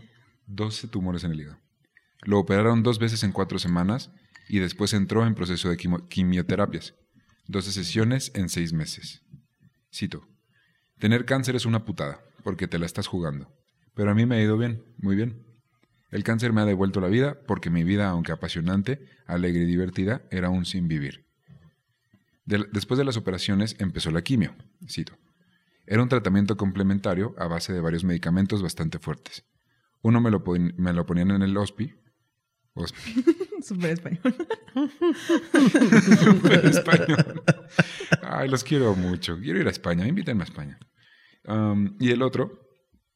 12 0.46 0.88
tumores 0.88 1.24
en 1.24 1.33
el 1.33 1.40
hígado. 1.40 1.65
Lo 2.22 2.38
operaron 2.38 2.83
dos 2.83 2.98
veces 2.98 3.22
en 3.22 3.33
cuatro 3.33 3.59
semanas 3.59 4.11
y 4.48 4.59
después 4.59 4.92
entró 4.92 5.26
en 5.26 5.35
proceso 5.35 5.68
de 5.68 5.76
quimioterapias. 5.76 6.94
12 7.48 7.72
sesiones 7.72 8.33
en 8.35 8.48
seis 8.48 8.72
meses. 8.72 9.22
Cito. 9.92 10.26
Tener 10.98 11.24
cáncer 11.24 11.55
es 11.57 11.66
una 11.66 11.85
putada, 11.85 12.20
porque 12.42 12.66
te 12.66 12.79
la 12.79 12.87
estás 12.87 13.07
jugando. 13.07 13.52
Pero 13.94 14.11
a 14.11 14.14
mí 14.14 14.26
me 14.26 14.37
ha 14.37 14.42
ido 14.42 14.57
bien, 14.57 14.85
muy 14.98 15.14
bien. 15.14 15.46
El 16.11 16.24
cáncer 16.24 16.52
me 16.52 16.61
ha 16.61 16.64
devuelto 16.64 17.00
la 17.00 17.09
vida 17.09 17.38
porque 17.46 17.70
mi 17.70 17.85
vida, 17.85 18.09
aunque 18.09 18.33
apasionante, 18.33 19.09
alegre 19.26 19.62
y 19.62 19.66
divertida, 19.66 20.22
era 20.31 20.50
un 20.50 20.64
sin 20.64 20.88
vivir. 20.88 21.26
Después 22.44 22.96
de 22.96 23.05
las 23.05 23.16
operaciones 23.16 23.76
empezó 23.79 24.11
la 24.11 24.22
quimio. 24.22 24.55
Cito. 24.88 25.18
Era 25.87 26.02
un 26.02 26.09
tratamiento 26.09 26.57
complementario 26.57 27.35
a 27.38 27.46
base 27.46 27.72
de 27.72 27.81
varios 27.81 28.05
medicamentos 28.05 28.62
bastante 28.62 28.98
fuertes. 28.98 29.44
Uno 30.02 30.20
me 30.20 30.31
lo, 30.31 30.42
me 30.76 30.92
lo 30.92 31.07
ponían 31.07 31.31
en 31.33 31.42
el 31.42 31.57
hospi. 31.57 31.94
Hospi. 32.76 33.24
Súper 33.62 33.92
español. 33.92 34.36
Súper 36.20 36.66
español. 36.66 37.42
Ay, 38.22 38.48
los 38.48 38.62
quiero 38.62 38.94
mucho. 38.94 39.38
Quiero 39.40 39.58
ir 39.58 39.66
a 39.66 39.70
España. 39.70 40.06
Invítenme 40.06 40.42
a 40.42 40.44
España. 40.44 40.78
Um, 41.46 41.96
y 41.98 42.10
el 42.10 42.20
otro 42.22 42.68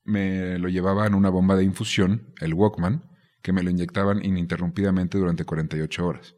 me 0.02 0.58
lo 0.58 0.68
llevaba 0.68 1.06
en 1.06 1.14
una 1.14 1.28
bomba 1.28 1.56
de 1.56 1.64
infusión, 1.64 2.32
el 2.40 2.54
Walkman, 2.54 3.04
que 3.42 3.52
me 3.52 3.62
lo 3.62 3.70
inyectaban 3.70 4.24
ininterrumpidamente 4.24 5.18
durante 5.18 5.44
48 5.44 6.06
horas. 6.06 6.36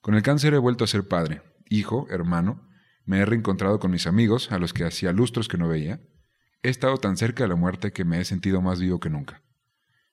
Con 0.00 0.14
el 0.14 0.22
cáncer 0.22 0.54
he 0.54 0.58
vuelto 0.58 0.82
a 0.82 0.88
ser 0.88 1.06
padre, 1.06 1.42
hijo, 1.68 2.08
hermano. 2.10 2.68
Me 3.04 3.18
he 3.18 3.24
reencontrado 3.24 3.78
con 3.78 3.92
mis 3.92 4.08
amigos, 4.08 4.50
a 4.50 4.58
los 4.58 4.72
que 4.72 4.84
hacía 4.84 5.12
lustros 5.12 5.46
que 5.48 5.56
no 5.56 5.68
veía. 5.68 6.00
He 6.62 6.68
estado 6.68 6.96
tan 6.98 7.16
cerca 7.16 7.44
de 7.44 7.48
la 7.48 7.56
muerte 7.56 7.92
que 7.92 8.04
me 8.04 8.20
he 8.20 8.24
sentido 8.24 8.60
más 8.60 8.80
vivo 8.80 8.98
que 8.98 9.08
nunca. 9.08 9.42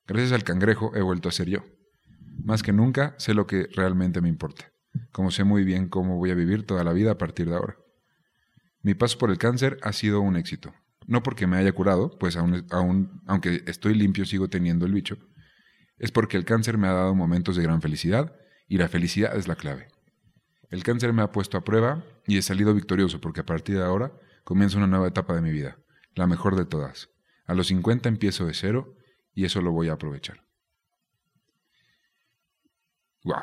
Gracias 0.06 0.34
al 0.34 0.44
cangrejo 0.44 0.96
he 0.96 1.02
vuelto 1.02 1.30
a 1.30 1.32
ser 1.32 1.50
yo. 1.50 1.64
Más 2.44 2.64
que 2.64 2.74
nunca 2.74 3.16
sé 3.18 3.34
lo 3.34 3.48
que 3.48 3.68
realmente 3.76 4.22
me 4.22 4.30
importa, 4.30 4.72
como 5.12 5.32
sé 5.32 5.44
muy 5.44 5.64
bien 5.64 5.90
cómo 5.90 6.18
voy 6.18 6.32
a 6.32 6.36
vivir 6.36 6.66
toda 6.66 6.84
la 6.84 6.94
vida 6.94 7.12
a 7.12 7.18
partir 7.18 7.50
de 7.50 7.56
ahora. 7.56 7.78
Mi 8.82 8.94
paso 8.94 9.18
por 9.18 9.32
el 9.32 9.38
cáncer 9.38 9.78
ha 9.82 9.94
sido 9.94 10.22
un 10.22 10.36
éxito. 10.36 10.74
No 11.08 11.24
porque 11.24 11.48
me 11.48 11.58
haya 11.58 11.72
curado, 11.72 12.18
pues 12.20 12.36
aún, 12.36 12.66
aún, 12.72 13.22
aunque 13.26 13.64
estoy 13.68 13.96
limpio, 13.96 14.26
sigo 14.26 14.48
teniendo 14.48 14.86
el 14.86 14.94
bicho. 14.94 15.18
Es 15.98 16.12
porque 16.12 16.38
el 16.38 16.46
cáncer 16.46 16.78
me 16.78 16.88
ha 16.88 16.94
dado 16.94 17.16
momentos 17.16 17.56
de 17.56 17.64
gran 17.64 17.82
felicidad 17.82 18.36
y 18.68 18.78
la 18.78 18.90
felicidad 18.90 19.36
es 19.36 19.48
la 19.48 19.56
clave. 19.56 19.88
El 20.70 20.84
cáncer 20.84 21.14
me 21.14 21.22
ha 21.22 21.32
puesto 21.32 21.58
a 21.58 21.64
prueba 21.64 22.04
y 22.28 22.38
he 22.38 22.42
salido 22.42 22.74
victorioso 22.74 23.22
porque 23.22 23.42
a 23.42 23.46
partir 23.46 23.78
de 23.78 23.84
ahora 23.84 24.12
comienza 24.44 24.78
una 24.78 24.88
nueva 24.88 25.08
etapa 25.08 25.36
de 25.36 25.42
mi 25.42 25.52
vida, 25.52 25.78
la 26.16 26.28
mejor 26.28 26.56
de 26.56 26.66
todas. 26.66 27.10
A 27.46 27.54
los 27.54 27.68
50 27.68 28.10
empiezo 28.10 28.46
de 28.46 28.54
cero 28.54 28.96
y 29.34 29.46
eso 29.46 29.62
lo 29.62 29.72
voy 29.72 29.90
a 29.90 29.94
aprovechar. 29.94 30.45
Wow. 33.26 33.42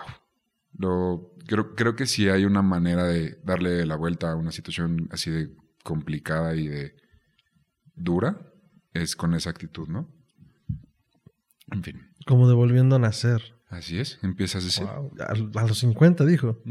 Lo, 0.78 1.34
creo, 1.46 1.74
creo 1.74 1.94
que 1.96 2.06
si 2.06 2.28
hay 2.28 2.44
una 2.46 2.62
manera 2.62 3.04
de 3.04 3.38
darle 3.44 3.84
la 3.84 3.96
vuelta 3.96 4.32
a 4.32 4.36
una 4.36 4.52
situación 4.52 5.08
así 5.10 5.30
de 5.30 5.50
complicada 5.84 6.54
y 6.54 6.68
de 6.68 6.96
dura, 7.94 8.52
es 8.94 9.14
con 9.16 9.34
esa 9.34 9.50
actitud, 9.50 9.88
¿no? 9.88 10.08
En 11.70 11.82
fin, 11.82 12.00
Como 12.26 12.48
devolviendo 12.48 12.96
a 12.96 12.98
nacer. 12.98 13.42
así 13.68 13.98
es, 13.98 14.18
empiezas 14.22 14.64
ese. 14.64 14.84
Wow. 14.84 15.12
A, 15.20 15.60
a 15.60 15.66
los 15.66 15.78
50, 15.78 16.24
dijo. 16.24 16.62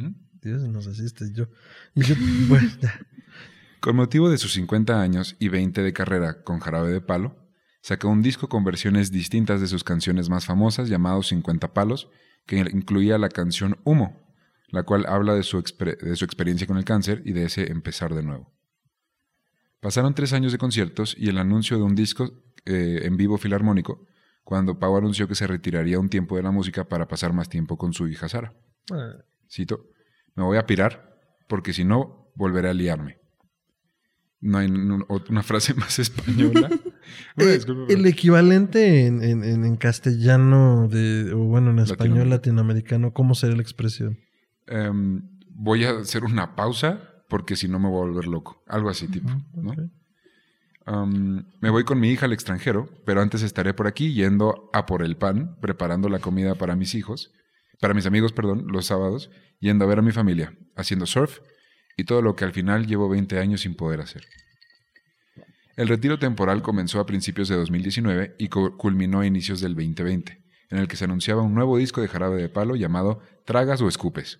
Dios 0.41 0.63
nos 0.63 0.87
asiste. 0.87 1.31
Yo, 1.33 1.45
y. 1.93 2.01
Con 3.79 3.95
motivo 3.95 4.29
de 4.29 4.37
sus 4.37 4.53
50 4.53 5.01
años 5.01 5.35
y 5.39 5.49
20 5.49 5.81
de 5.81 5.91
carrera 5.91 6.43
con 6.43 6.59
Jarabe 6.59 6.91
de 6.91 7.01
Palo, 7.01 7.35
sacó 7.81 8.09
un 8.09 8.21
disco 8.21 8.47
con 8.47 8.63
versiones 8.63 9.11
distintas 9.11 9.59
de 9.59 9.65
sus 9.65 9.83
canciones 9.83 10.29
más 10.29 10.45
famosas 10.45 10.87
llamado 10.87 11.23
50 11.23 11.73
Palos, 11.73 12.07
que 12.51 12.57
incluía 12.57 13.17
la 13.17 13.29
canción 13.29 13.77
Humo, 13.85 14.19
la 14.67 14.83
cual 14.83 15.05
habla 15.07 15.33
de 15.33 15.43
su, 15.43 15.63
de 15.63 16.15
su 16.17 16.25
experiencia 16.25 16.67
con 16.67 16.75
el 16.75 16.83
cáncer 16.83 17.21
y 17.23 17.31
de 17.31 17.45
ese 17.45 17.71
empezar 17.71 18.13
de 18.13 18.23
nuevo. 18.23 18.51
Pasaron 19.79 20.13
tres 20.13 20.33
años 20.33 20.51
de 20.51 20.57
conciertos 20.57 21.15
y 21.17 21.29
el 21.29 21.37
anuncio 21.37 21.77
de 21.77 21.83
un 21.83 21.95
disco 21.95 22.43
eh, 22.65 23.03
en 23.03 23.15
vivo 23.15 23.37
filarmónico, 23.37 24.05
cuando 24.43 24.77
Pau 24.77 24.97
anunció 24.97 25.29
que 25.29 25.35
se 25.35 25.47
retiraría 25.47 25.97
un 25.97 26.09
tiempo 26.09 26.35
de 26.35 26.43
la 26.43 26.51
música 26.51 26.83
para 26.83 27.07
pasar 27.07 27.31
más 27.31 27.47
tiempo 27.47 27.77
con 27.77 27.93
su 27.93 28.09
hija 28.09 28.27
Sara. 28.27 28.53
Ah, 28.91 29.13
Cito, 29.49 29.87
me 30.35 30.43
voy 30.43 30.57
a 30.57 30.65
pirar 30.65 31.17
porque 31.47 31.71
si 31.71 31.85
no, 31.85 32.33
volveré 32.35 32.67
a 32.67 32.73
liarme. 32.73 33.21
No 34.41 34.57
hay 34.57 34.67
una 34.67 35.43
frase 35.43 35.73
más 35.75 35.99
española. 35.99 36.69
Eh, 37.37 37.59
el 37.89 38.05
equivalente 38.05 39.05
en, 39.05 39.23
en- 39.23 39.43
en- 39.43 39.65
en 39.65 39.75
castellano 39.77 40.87
de, 40.89 41.31
o 41.33 41.39
bueno, 41.39 41.71
en 41.71 41.79
español 41.79 42.29
Latinoamericano. 42.29 43.13
¿cómo 43.13 43.35
sería 43.35 43.55
la 43.55 43.61
expresión? 43.61 44.19
Em, 44.67 45.21
voy 45.49 45.83
a 45.85 45.91
hacer 45.99 46.23
una 46.23 46.55
pausa 46.55 47.01
porque 47.29 47.55
si 47.55 47.67
no 47.67 47.79
me 47.79 47.87
voy 47.89 48.03
a 48.03 48.07
volver 48.11 48.27
loco. 48.27 48.61
Algo 48.67 48.89
así, 48.89 49.07
tipo. 49.07 49.29
¿no? 49.53 49.73
Am, 50.85 51.45
me 51.61 51.69
voy 51.69 51.83
con 51.83 51.99
mi 51.99 52.09
hija 52.09 52.25
al 52.25 52.33
extranjero, 52.33 52.89
pero 53.05 53.21
antes 53.21 53.43
estaré 53.43 53.73
por 53.73 53.87
aquí 53.87 54.13
yendo 54.13 54.69
a 54.73 54.85
por 54.85 55.03
el 55.03 55.15
pan, 55.15 55.57
preparando 55.61 56.09
la 56.09 56.19
comida 56.19 56.55
para 56.55 56.75
mis 56.75 56.95
hijos, 56.95 57.31
para 57.79 57.93
mis 57.93 58.05
amigos, 58.05 58.33
perdón, 58.33 58.65
los 58.67 58.87
sábados, 58.87 59.29
yendo 59.59 59.85
a 59.85 59.87
ver 59.87 59.99
a 59.99 60.01
mi 60.01 60.11
familia, 60.11 60.53
haciendo 60.75 61.05
surf 61.05 61.39
y 61.97 62.03
todo 62.05 62.21
lo 62.21 62.35
que 62.35 62.45
al 62.45 62.51
final 62.51 62.87
llevo 62.87 63.09
20 63.09 63.37
años 63.39 63.61
sin 63.61 63.75
poder 63.75 64.01
hacer. 64.01 64.23
El 65.77 65.87
retiro 65.87 66.19
temporal 66.19 66.61
comenzó 66.61 66.99
a 66.99 67.05
principios 67.05 67.47
de 67.47 67.55
2019 67.55 68.35
y 68.37 68.49
cu- 68.49 68.75
culminó 68.77 69.21
a 69.21 69.25
inicios 69.25 69.61
del 69.61 69.73
2020, 69.75 70.43
en 70.69 70.77
el 70.77 70.87
que 70.87 70.95
se 70.95 71.05
anunciaba 71.05 71.41
un 71.41 71.53
nuevo 71.55 71.77
disco 71.77 72.01
de 72.01 72.07
jarabe 72.07 72.41
de 72.41 72.49
palo 72.49 72.75
llamado 72.75 73.21
Tragas 73.45 73.81
o 73.81 73.87
Escupes. 73.87 74.39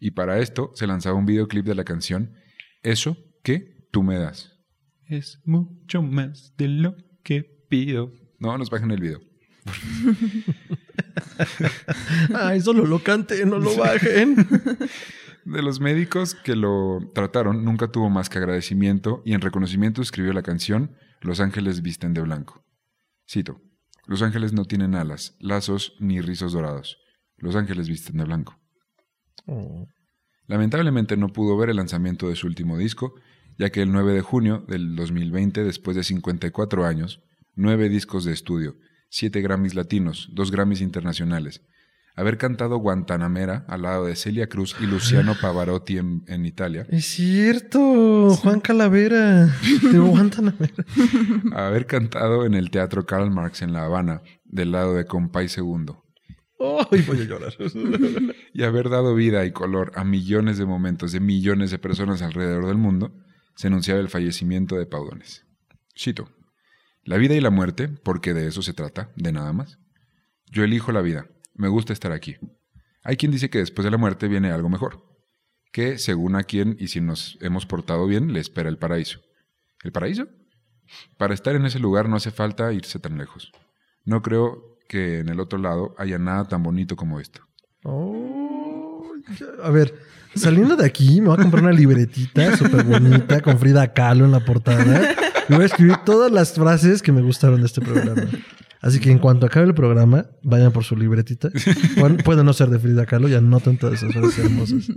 Y 0.00 0.12
para 0.12 0.38
esto 0.38 0.72
se 0.74 0.86
lanzaba 0.86 1.16
un 1.18 1.26
videoclip 1.26 1.64
de 1.66 1.74
la 1.74 1.84
canción 1.84 2.34
Eso 2.82 3.16
que 3.42 3.76
tú 3.90 4.02
me 4.02 4.16
das. 4.18 4.52
Es 5.06 5.40
mucho 5.44 6.02
más 6.02 6.54
de 6.56 6.68
lo 6.68 6.96
que 7.24 7.42
pido. 7.68 8.12
No, 8.38 8.56
nos 8.56 8.70
bajen 8.70 8.90
el 8.90 9.00
video. 9.00 9.20
Ay, 12.34 12.60
solo 12.60 12.86
lo 12.86 13.02
cante, 13.02 13.44
no 13.44 13.58
lo 13.58 13.74
bajen. 13.76 14.36
De 15.48 15.62
los 15.62 15.80
médicos 15.80 16.34
que 16.34 16.54
lo 16.54 16.98
trataron, 17.14 17.64
nunca 17.64 17.88
tuvo 17.88 18.10
más 18.10 18.28
que 18.28 18.36
agradecimiento 18.36 19.22
y 19.24 19.32
en 19.32 19.40
reconocimiento 19.40 20.02
escribió 20.02 20.34
la 20.34 20.42
canción 20.42 20.94
Los 21.22 21.40
ángeles 21.40 21.80
visten 21.80 22.12
de 22.12 22.20
blanco. 22.20 22.62
Cito, 23.26 23.58
Los 24.06 24.20
ángeles 24.20 24.52
no 24.52 24.66
tienen 24.66 24.94
alas, 24.94 25.36
lazos 25.40 25.96
ni 26.00 26.20
rizos 26.20 26.52
dorados. 26.52 26.98
Los 27.38 27.56
ángeles 27.56 27.88
visten 27.88 28.18
de 28.18 28.24
blanco. 28.24 28.58
Oh. 29.46 29.88
Lamentablemente 30.48 31.16
no 31.16 31.32
pudo 31.32 31.56
ver 31.56 31.70
el 31.70 31.76
lanzamiento 31.76 32.28
de 32.28 32.36
su 32.36 32.46
último 32.46 32.76
disco, 32.76 33.14
ya 33.56 33.70
que 33.70 33.80
el 33.80 33.90
9 33.90 34.12
de 34.12 34.20
junio 34.20 34.66
del 34.68 34.96
2020, 34.96 35.64
después 35.64 35.96
de 35.96 36.04
54 36.04 36.84
años, 36.84 37.22
nueve 37.54 37.88
discos 37.88 38.24
de 38.24 38.34
estudio, 38.34 38.76
siete 39.08 39.40
Grammys 39.40 39.74
latinos, 39.74 40.28
dos 40.30 40.50
Grammys 40.50 40.82
internacionales, 40.82 41.62
haber 42.18 42.36
cantado 42.36 42.78
Guantanamera 42.78 43.64
al 43.68 43.82
lado 43.82 44.06
de 44.06 44.16
Celia 44.16 44.48
Cruz 44.48 44.74
y 44.80 44.86
Luciano 44.86 45.36
Pavarotti 45.40 45.98
en, 45.98 46.24
en 46.26 46.46
Italia, 46.46 46.84
Es 46.90 47.04
cierto, 47.04 48.34
Juan 48.34 48.60
Calavera. 48.60 49.46
De 49.46 49.98
Guantanamera. 49.98 50.84
haber 51.52 51.86
cantado 51.86 52.44
en 52.44 52.54
el 52.54 52.72
Teatro 52.72 53.06
Karl 53.06 53.30
Marx 53.30 53.62
en 53.62 53.72
La 53.72 53.84
Habana, 53.84 54.22
del 54.44 54.72
lado 54.72 54.94
de 54.94 55.04
Compay 55.04 55.48
Segundo, 55.48 56.02
Ay, 56.90 57.02
voy 57.02 57.20
a 57.20 57.24
llorar. 57.24 57.54
y 58.52 58.64
haber 58.64 58.88
dado 58.88 59.14
vida 59.14 59.44
y 59.44 59.52
color 59.52 59.92
a 59.94 60.02
millones 60.02 60.58
de 60.58 60.66
momentos 60.66 61.12
de 61.12 61.20
millones 61.20 61.70
de 61.70 61.78
personas 61.78 62.20
alrededor 62.20 62.66
del 62.66 62.78
mundo, 62.78 63.14
se 63.54 63.68
anunciaba 63.68 64.00
el 64.00 64.08
fallecimiento 64.08 64.74
de 64.74 64.86
Paudones. 64.86 65.46
Cito, 65.96 66.28
la 67.04 67.16
vida 67.16 67.34
y 67.34 67.40
la 67.40 67.50
muerte, 67.50 67.88
porque 67.88 68.34
de 68.34 68.48
eso 68.48 68.62
se 68.62 68.72
trata, 68.72 69.12
de 69.14 69.30
nada 69.30 69.52
más. 69.52 69.78
Yo 70.50 70.64
elijo 70.64 70.90
la 70.90 71.00
vida, 71.00 71.28
me 71.58 71.68
gusta 71.68 71.92
estar 71.92 72.12
aquí. 72.12 72.36
Hay 73.02 73.16
quien 73.16 73.32
dice 73.32 73.50
que 73.50 73.58
después 73.58 73.84
de 73.84 73.90
la 73.90 73.98
muerte 73.98 74.28
viene 74.28 74.50
algo 74.50 74.68
mejor, 74.68 75.04
que 75.72 75.98
según 75.98 76.36
a 76.36 76.44
quien 76.44 76.76
y 76.78 76.88
si 76.88 77.00
nos 77.00 77.36
hemos 77.40 77.66
portado 77.66 78.06
bien, 78.06 78.32
le 78.32 78.40
espera 78.40 78.70
el 78.70 78.78
paraíso. 78.78 79.20
¿El 79.82 79.92
paraíso? 79.92 80.28
Para 81.18 81.34
estar 81.34 81.54
en 81.54 81.66
ese 81.66 81.78
lugar 81.78 82.08
no 82.08 82.16
hace 82.16 82.30
falta 82.30 82.72
irse 82.72 82.98
tan 82.98 83.18
lejos. 83.18 83.52
No 84.04 84.22
creo 84.22 84.78
que 84.88 85.18
en 85.18 85.28
el 85.28 85.40
otro 85.40 85.58
lado 85.58 85.94
haya 85.98 86.18
nada 86.18 86.46
tan 86.46 86.62
bonito 86.62 86.96
como 86.96 87.20
esto. 87.20 87.40
Oh, 87.82 89.12
a 89.62 89.70
ver, 89.70 89.94
saliendo 90.34 90.76
de 90.76 90.86
aquí, 90.86 91.20
me 91.20 91.28
voy 91.28 91.38
a 91.38 91.42
comprar 91.42 91.62
una 91.62 91.72
libretita 91.72 92.56
súper 92.56 92.84
bonita 92.84 93.40
con 93.40 93.58
Frida 93.58 93.92
Kahlo 93.92 94.24
en 94.24 94.32
la 94.32 94.44
portada. 94.44 95.14
Y 95.48 95.54
voy 95.54 95.62
a 95.62 95.66
escribir 95.66 95.96
todas 96.04 96.30
las 96.30 96.52
frases 96.52 97.02
que 97.02 97.12
me 97.12 97.20
gustaron 97.20 97.60
de 97.60 97.66
este 97.66 97.80
programa. 97.80 98.22
Así 98.80 99.00
que 99.00 99.10
en 99.10 99.18
cuanto 99.18 99.46
acabe 99.46 99.66
el 99.66 99.74
programa, 99.74 100.26
vayan 100.42 100.72
por 100.72 100.84
su 100.84 100.96
libretita. 100.96 101.50
Pueden, 101.98 102.16
puede 102.24 102.44
no 102.44 102.52
ser 102.52 102.68
de 102.68 102.78
Frida 102.78 103.06
Kahlo 103.06 103.28
y 103.28 103.34
anoten 103.34 103.78
todas 103.78 104.02
esas 104.02 104.12
frases 104.12 104.38
hermosas. 104.38 104.88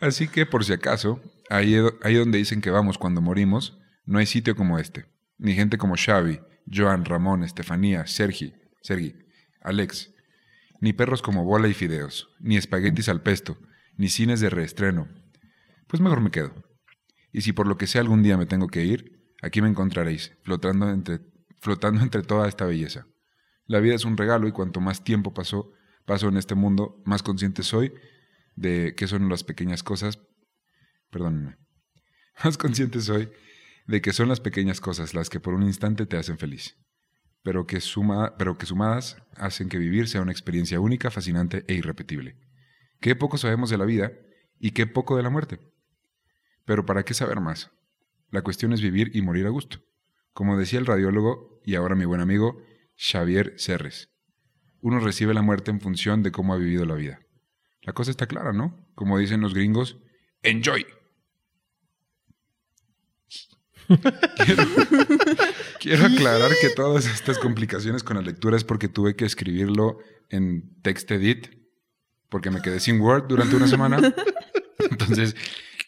Así 0.00 0.26
que, 0.26 0.46
por 0.46 0.64
si 0.64 0.72
acaso, 0.72 1.20
ahí, 1.48 1.76
ahí 2.02 2.14
donde 2.14 2.38
dicen 2.38 2.60
que 2.60 2.70
vamos 2.70 2.98
cuando 2.98 3.20
morimos, 3.20 3.78
no 4.04 4.18
hay 4.18 4.26
sitio 4.26 4.56
como 4.56 4.78
este. 4.78 5.06
Ni 5.38 5.54
gente 5.54 5.78
como 5.78 5.94
Xavi, 5.96 6.40
Joan, 6.72 7.04
Ramón, 7.04 7.44
Estefanía, 7.44 8.06
Sergi, 8.06 8.52
Sergi, 8.82 9.14
Alex. 9.60 10.12
Ni 10.80 10.92
perros 10.92 11.22
como 11.22 11.44
Bola 11.44 11.68
y 11.68 11.74
Fideos. 11.74 12.30
Ni 12.40 12.56
espaguetis 12.56 13.08
al 13.08 13.22
pesto. 13.22 13.56
Ni 13.96 14.08
cines 14.08 14.40
de 14.40 14.50
reestreno. 14.50 15.08
Pues 15.86 16.00
mejor 16.00 16.20
me 16.20 16.32
quedo. 16.32 16.52
Y 17.32 17.42
si 17.42 17.52
por 17.52 17.68
lo 17.68 17.78
que 17.78 17.86
sea 17.86 18.00
algún 18.00 18.22
día 18.22 18.36
me 18.36 18.46
tengo 18.46 18.66
que 18.66 18.84
ir, 18.84 19.22
aquí 19.40 19.62
me 19.62 19.68
encontraréis, 19.68 20.32
flotando 20.42 20.90
entre, 20.90 21.20
flotando 21.62 22.02
entre 22.02 22.22
toda 22.22 22.48
esta 22.48 22.66
belleza. 22.66 23.06
La 23.66 23.78
vida 23.78 23.94
es 23.94 24.04
un 24.04 24.16
regalo 24.16 24.48
y 24.48 24.52
cuanto 24.52 24.80
más 24.80 25.04
tiempo 25.04 25.32
pasó, 25.32 25.72
paso 26.04 26.28
en 26.28 26.36
este 26.36 26.56
mundo, 26.56 27.00
más 27.06 27.22
consciente 27.22 27.62
soy 27.62 27.94
de 28.56 28.94
qué 28.96 29.06
son 29.06 29.28
las 29.28 29.44
pequeñas 29.44 29.84
cosas, 29.84 30.18
perdónenme, 31.10 31.56
más 32.44 32.58
consciente 32.58 33.00
soy 33.00 33.30
de 33.86 34.02
que 34.02 34.12
son 34.12 34.28
las 34.28 34.40
pequeñas 34.40 34.80
cosas 34.80 35.14
las 35.14 35.30
que 35.30 35.38
por 35.38 35.54
un 35.54 35.62
instante 35.62 36.04
te 36.04 36.16
hacen 36.16 36.36
feliz, 36.36 36.76
pero 37.44 37.64
que, 37.64 37.80
suma, 37.80 38.36
pero 38.36 38.58
que 38.58 38.66
sumadas 38.66 39.22
hacen 39.36 39.68
que 39.68 39.78
vivir 39.78 40.08
sea 40.08 40.20
una 40.20 40.32
experiencia 40.32 40.80
única, 40.80 41.12
fascinante 41.12 41.64
e 41.68 41.74
irrepetible. 41.74 42.36
Qué 43.00 43.14
poco 43.14 43.38
sabemos 43.38 43.70
de 43.70 43.78
la 43.78 43.84
vida 43.84 44.12
y 44.58 44.72
qué 44.72 44.88
poco 44.88 45.16
de 45.16 45.22
la 45.22 45.30
muerte. 45.30 45.60
Pero 46.64 46.84
¿para 46.86 47.04
qué 47.04 47.14
saber 47.14 47.40
más? 47.40 47.70
La 48.30 48.42
cuestión 48.42 48.72
es 48.72 48.80
vivir 48.80 49.14
y 49.14 49.22
morir 49.22 49.46
a 49.46 49.50
gusto. 49.50 49.78
Como 50.32 50.58
decía 50.58 50.78
el 50.78 50.86
radiólogo 50.86 51.60
y 51.64 51.74
ahora 51.74 51.94
mi 51.94 52.04
buen 52.04 52.20
amigo 52.20 52.62
Xavier 52.96 53.54
Serres, 53.56 54.10
uno 54.80 54.98
recibe 54.98 55.34
la 55.34 55.42
muerte 55.42 55.70
en 55.70 55.80
función 55.80 56.22
de 56.22 56.32
cómo 56.32 56.54
ha 56.54 56.58
vivido 56.58 56.84
la 56.84 56.94
vida. 56.94 57.20
La 57.82 57.92
cosa 57.92 58.10
está 58.10 58.26
clara, 58.26 58.52
¿no? 58.52 58.88
Como 58.94 59.18
dicen 59.18 59.40
los 59.40 59.54
gringos, 59.54 59.98
enjoy. 60.42 60.86
Quiero, 64.44 64.62
quiero 65.80 66.06
aclarar 66.06 66.52
que 66.60 66.70
todas 66.70 67.06
estas 67.06 67.38
complicaciones 67.38 68.02
con 68.02 68.16
la 68.16 68.22
lectura 68.22 68.56
es 68.56 68.64
porque 68.64 68.88
tuve 68.88 69.16
que 69.16 69.24
escribirlo 69.24 69.98
en 70.30 70.80
TextEdit, 70.82 71.48
porque 72.28 72.50
me 72.50 72.62
quedé 72.62 72.80
sin 72.80 73.00
Word 73.00 73.26
durante 73.28 73.56
una 73.56 73.68
semana. 73.68 74.14
Entonces, 74.90 75.36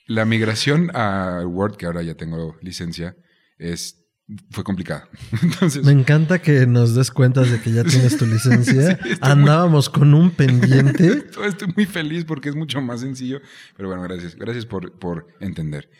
la 0.06 0.24
migración 0.24 0.90
a 0.94 1.42
Word, 1.46 1.76
que 1.76 1.86
ahora 1.86 2.02
ya 2.02 2.14
tengo 2.14 2.56
licencia, 2.60 3.16
es, 3.58 4.03
fue 4.50 4.64
complicada. 4.64 5.08
Entonces, 5.42 5.84
Me 5.84 5.92
encanta 5.92 6.40
que 6.40 6.66
nos 6.66 6.94
des 6.94 7.10
cuentas 7.10 7.50
de 7.50 7.60
que 7.60 7.72
ya 7.72 7.84
tienes 7.84 8.16
tu 8.16 8.26
licencia. 8.26 8.98
Andábamos 9.20 9.90
con 9.90 10.14
un 10.14 10.30
pendiente. 10.30 11.24
estoy 11.46 11.72
muy 11.74 11.86
feliz 11.86 12.24
porque 12.24 12.48
es 12.48 12.56
mucho 12.56 12.80
más 12.80 13.00
sencillo. 13.00 13.40
Pero 13.76 13.88
bueno, 13.88 14.02
gracias. 14.02 14.36
Gracias 14.36 14.66
por, 14.66 14.98
por 14.98 15.26
entender. 15.40 15.90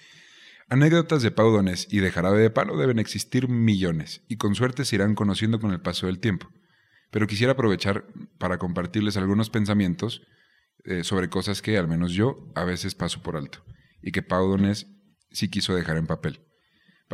Anécdotas 0.69 1.23
de 1.23 1.31
Pau 1.31 1.51
Donés 1.51 1.87
y 1.91 1.99
de 1.99 2.11
Jarabe 2.11 2.41
de 2.41 2.51
Palo 2.51 2.79
deben 2.79 2.99
existir 2.99 3.49
millones 3.49 4.23
y 4.29 4.37
con 4.37 4.55
suerte 4.55 4.87
se 4.87 4.97
irán 4.97 5.15
conociendo 5.15 5.61
con 5.61 5.73
el 5.73 5.81
paso 5.81 6.07
del 6.07 6.19
tiempo. 6.19 6.49
Pero 7.11 7.27
quisiera 7.27 7.53
aprovechar 7.53 8.07
para 8.39 8.59
compartirles 8.59 9.19
algunos 9.19 9.51
pensamientos 9.51 10.23
eh, 10.85 11.05
sobre 11.05 11.29
cosas 11.29 11.61
que 11.61 11.77
al 11.77 11.87
menos 11.87 12.13
yo 12.13 12.51
a 12.55 12.65
veces 12.65 12.95
paso 12.95 13.23
por 13.23 13.37
alto 13.37 13.63
y 14.03 14.11
que 14.11 14.23
Pau 14.23 14.49
Donés 14.49 14.87
sí 15.31 15.49
quiso 15.49 15.75
dejar 15.75 15.99
en 15.99 16.07
papel. 16.07 16.41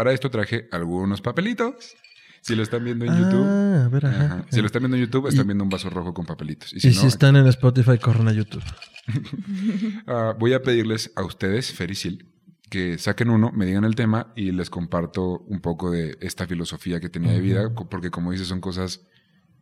Para 0.00 0.14
esto 0.14 0.30
traje 0.30 0.66
algunos 0.72 1.20
papelitos. 1.20 1.94
Si 2.40 2.56
lo 2.56 2.62
están 2.62 2.82
viendo 2.82 3.04
en 3.04 3.12
YouTube, 3.18 3.44
Ah, 3.46 3.84
a 3.84 3.88
ver, 3.90 4.06
ajá. 4.06 4.24
ajá. 4.24 4.46
si 4.50 4.60
lo 4.62 4.66
están 4.66 4.80
viendo 4.80 4.96
en 4.96 5.02
YouTube, 5.04 5.26
están 5.26 5.46
viendo 5.46 5.62
un 5.62 5.68
vaso 5.68 5.90
rojo 5.90 6.14
con 6.14 6.24
papelitos. 6.24 6.72
Y 6.72 6.76
Y 6.88 6.94
si 6.94 7.06
están 7.06 7.36
en 7.36 7.46
Spotify, 7.48 7.98
corren 7.98 8.26
a 8.28 8.32
YouTube. 8.32 8.62
Ah, 10.06 10.34
voy 10.38 10.54
a 10.54 10.62
pedirles 10.62 11.12
a 11.16 11.22
ustedes, 11.22 11.72
Fer 11.74 11.90
y 11.90 11.94
Sil, 12.00 12.32
que 12.70 12.96
saquen 12.96 13.28
uno, 13.28 13.52
me 13.52 13.66
digan 13.66 13.84
el 13.84 13.94
tema 13.94 14.32
y 14.36 14.52
les 14.52 14.70
comparto 14.70 15.40
un 15.40 15.60
poco 15.60 15.90
de 15.90 16.16
esta 16.22 16.46
filosofía 16.46 16.98
que 16.98 17.10
tenía 17.10 17.32
de 17.32 17.40
vida, 17.42 17.74
porque 17.90 18.10
como 18.10 18.32
dices, 18.32 18.48
son 18.48 18.62
cosas 18.62 19.02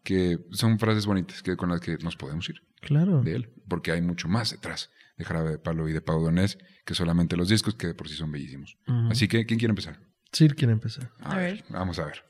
que 0.04 0.38
son 0.52 0.78
frases 0.78 1.04
bonitas 1.06 1.42
que, 1.42 1.56
con 1.56 1.70
las 1.70 1.80
que 1.80 1.96
nos 1.98 2.14
podemos 2.16 2.48
ir 2.48 2.62
Claro. 2.80 3.22
de 3.22 3.34
él, 3.34 3.50
porque 3.66 3.90
hay 3.90 4.02
mucho 4.02 4.28
más 4.28 4.52
detrás 4.52 4.90
de 5.16 5.24
Jarabe 5.24 5.50
de 5.50 5.58
Palo 5.58 5.88
y 5.88 5.92
de 5.92 6.00
Pau 6.00 6.22
Donés 6.22 6.58
que 6.84 6.94
solamente 6.94 7.36
los 7.36 7.48
discos, 7.48 7.74
que 7.74 7.88
de 7.88 7.94
por 7.94 8.08
sí 8.08 8.14
son 8.14 8.30
bellísimos. 8.30 8.76
Así 9.10 9.26
que, 9.26 9.44
¿quién 9.46 9.58
quiere 9.58 9.72
empezar? 9.72 9.98
Sir 10.32 10.54
quiere 10.54 10.72
empezar. 10.72 11.10
A 11.20 11.36
ver. 11.36 11.64
Vamos 11.70 11.98
a 11.98 12.04
ver. 12.06 12.22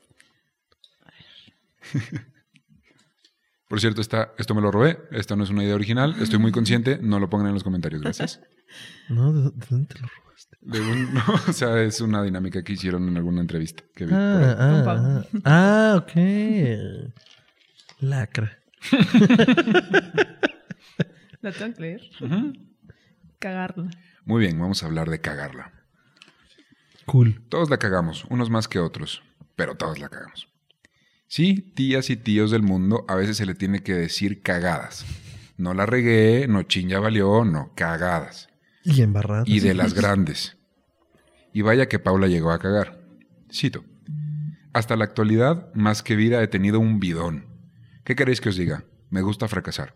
Por 3.67 3.79
cierto, 3.79 4.01
esta, 4.01 4.33
esto 4.37 4.55
me 4.55 4.61
lo 4.61 4.71
robé. 4.71 4.97
Esto 5.11 5.35
no 5.35 5.43
es 5.43 5.49
una 5.51 5.63
idea 5.63 5.75
original. 5.75 6.15
Estoy 6.21 6.39
muy 6.39 6.51
consciente. 6.51 6.97
No 7.01 7.19
lo 7.19 7.29
pongan 7.29 7.47
en 7.47 7.53
los 7.53 7.63
comentarios. 7.63 8.01
Gracias. 8.01 8.39
No, 9.09 9.33
¿de, 9.33 9.49
de 9.49 9.65
dónde 9.67 9.87
te 9.95 9.99
lo 9.99 10.07
robaste? 10.07 10.55
De 10.61 10.79
un- 10.79 11.11
no, 11.15 11.23
o 11.47 11.53
sea, 11.53 11.81
es 11.81 11.99
una 12.01 12.21
dinámica 12.21 12.63
que 12.63 12.73
hicieron 12.73 13.07
en 13.09 13.17
alguna 13.17 13.41
entrevista 13.41 13.83
que 13.95 14.05
vi. 14.05 14.11
Ah, 14.13 14.55
ah, 14.59 14.83
ah. 14.85 15.23
Ah, 15.43 15.95
ok. 15.97 16.11
Lacra. 18.01 18.59
¿La 21.41 21.51
tengo 21.51 21.73
que 21.75 21.81
leer? 21.81 22.01
Cagarla. 23.39 23.89
Muy 24.25 24.41
bien, 24.41 24.59
vamos 24.59 24.83
a 24.83 24.85
hablar 24.85 25.09
de 25.09 25.19
cagarla. 25.19 25.73
Cool. 27.09 27.41
Todos 27.49 27.71
la 27.71 27.79
cagamos, 27.79 28.25
unos 28.29 28.51
más 28.51 28.67
que 28.67 28.77
otros, 28.77 29.23
pero 29.55 29.73
todos 29.73 29.97
la 29.97 30.09
cagamos. 30.09 30.47
Sí, 31.27 31.73
tías 31.75 32.11
y 32.11 32.17
tíos 32.17 32.51
del 32.51 32.61
mundo, 32.61 33.03
a 33.07 33.15
veces 33.15 33.37
se 33.37 33.47
le 33.47 33.55
tiene 33.55 33.81
que 33.81 33.95
decir 33.95 34.43
cagadas. 34.43 35.07
No 35.57 35.73
la 35.73 35.87
regué, 35.87 36.47
no 36.47 36.61
chin 36.61 36.87
ya 36.87 36.99
valió, 36.99 37.45
no, 37.45 37.71
cagadas. 37.73 38.49
Y 38.83 39.01
embarrado. 39.01 39.45
y 39.47 39.59
de 39.59 39.73
las 39.73 39.95
grandes. 39.95 40.57
Y 41.51 41.63
vaya 41.63 41.87
que 41.87 41.97
Paula 41.97 42.27
llegó 42.27 42.51
a 42.51 42.59
cagar. 42.59 42.99
Cito. 43.51 43.83
Hasta 44.71 44.95
la 44.95 45.05
actualidad, 45.05 45.73
más 45.73 46.03
que 46.03 46.15
vida, 46.15 46.43
he 46.43 46.47
tenido 46.47 46.79
un 46.79 46.99
bidón. 46.99 47.47
¿Qué 48.03 48.15
queréis 48.15 48.39
que 48.39 48.49
os 48.49 48.55
diga? 48.55 48.83
Me 49.09 49.23
gusta 49.23 49.47
fracasar. 49.47 49.95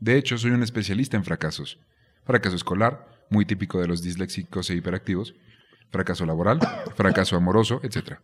De 0.00 0.16
hecho, 0.16 0.36
soy 0.38 0.50
un 0.50 0.64
especialista 0.64 1.16
en 1.16 1.22
fracasos. 1.22 1.78
Fracaso 2.24 2.56
escolar, 2.56 3.06
muy 3.30 3.44
típico 3.44 3.80
de 3.80 3.86
los 3.86 4.02
disléxicos 4.02 4.68
e 4.70 4.74
hiperactivos. 4.74 5.36
Fracaso 5.90 6.26
laboral, 6.26 6.58
fracaso 6.96 7.36
amoroso, 7.36 7.80
etc. 7.82 8.18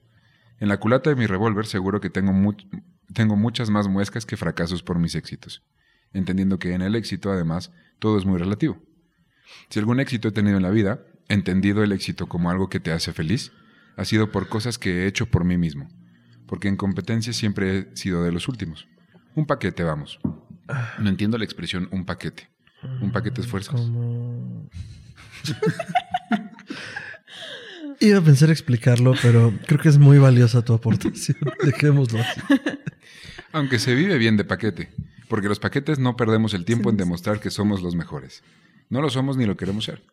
En 0.60 0.68
la 0.68 0.78
culata 0.78 1.10
de 1.10 1.16
mi 1.16 1.26
revólver 1.26 1.66
seguro 1.66 2.00
que 2.00 2.10
tengo, 2.10 2.32
mu- 2.32 2.54
tengo 3.12 3.36
muchas 3.36 3.70
más 3.70 3.88
muescas 3.88 4.26
que 4.26 4.36
fracasos 4.36 4.82
por 4.82 4.98
mis 4.98 5.14
éxitos. 5.14 5.62
Entendiendo 6.12 6.58
que 6.58 6.74
en 6.74 6.82
el 6.82 6.94
éxito, 6.94 7.32
además, 7.32 7.72
todo 7.98 8.18
es 8.18 8.24
muy 8.24 8.38
relativo. 8.38 8.80
Si 9.70 9.78
algún 9.78 9.98
éxito 10.00 10.28
he 10.28 10.32
tenido 10.32 10.56
en 10.56 10.62
la 10.62 10.70
vida, 10.70 11.00
entendido 11.28 11.82
el 11.82 11.92
éxito 11.92 12.28
como 12.28 12.50
algo 12.50 12.68
que 12.68 12.80
te 12.80 12.92
hace 12.92 13.12
feliz, 13.12 13.50
ha 13.96 14.04
sido 14.04 14.30
por 14.30 14.48
cosas 14.48 14.78
que 14.78 15.02
he 15.02 15.06
hecho 15.06 15.26
por 15.26 15.44
mí 15.44 15.56
mismo. 15.56 15.88
Porque 16.46 16.68
en 16.68 16.76
competencia 16.76 17.32
siempre 17.32 17.78
he 17.78 17.96
sido 17.96 18.22
de 18.22 18.30
los 18.32 18.48
últimos. 18.48 18.86
Un 19.34 19.46
paquete, 19.46 19.82
vamos. 19.82 20.18
No 20.98 21.08
entiendo 21.08 21.38
la 21.38 21.44
expresión 21.44 21.88
un 21.90 22.04
paquete. 22.04 22.48
Un 23.00 23.10
paquete 23.12 23.40
de 23.42 23.46
fuerzas. 23.48 23.80
Como... 23.80 24.68
Iba 28.00 28.18
a 28.18 28.22
pensar 28.22 28.50
explicarlo, 28.50 29.14
pero 29.22 29.52
creo 29.66 29.80
que 29.80 29.88
es 29.88 29.98
muy 29.98 30.18
valiosa 30.18 30.64
tu 30.64 30.74
aportación. 30.74 31.38
Dejémoslo 31.64 32.20
así. 32.20 32.40
Aunque 33.52 33.78
se 33.78 33.94
vive 33.94 34.18
bien 34.18 34.36
de 34.36 34.44
paquete. 34.44 34.92
Porque 35.28 35.48
los 35.48 35.58
paquetes 35.58 35.98
no 35.98 36.16
perdemos 36.16 36.54
el 36.54 36.64
tiempo 36.64 36.90
en 36.90 36.96
demostrar 36.96 37.40
que 37.40 37.50
somos 37.50 37.82
los 37.82 37.94
mejores. 37.94 38.42
No 38.90 39.00
lo 39.00 39.10
somos 39.10 39.36
ni 39.36 39.46
lo 39.46 39.56
queremos 39.56 39.84
ser. 39.84 40.04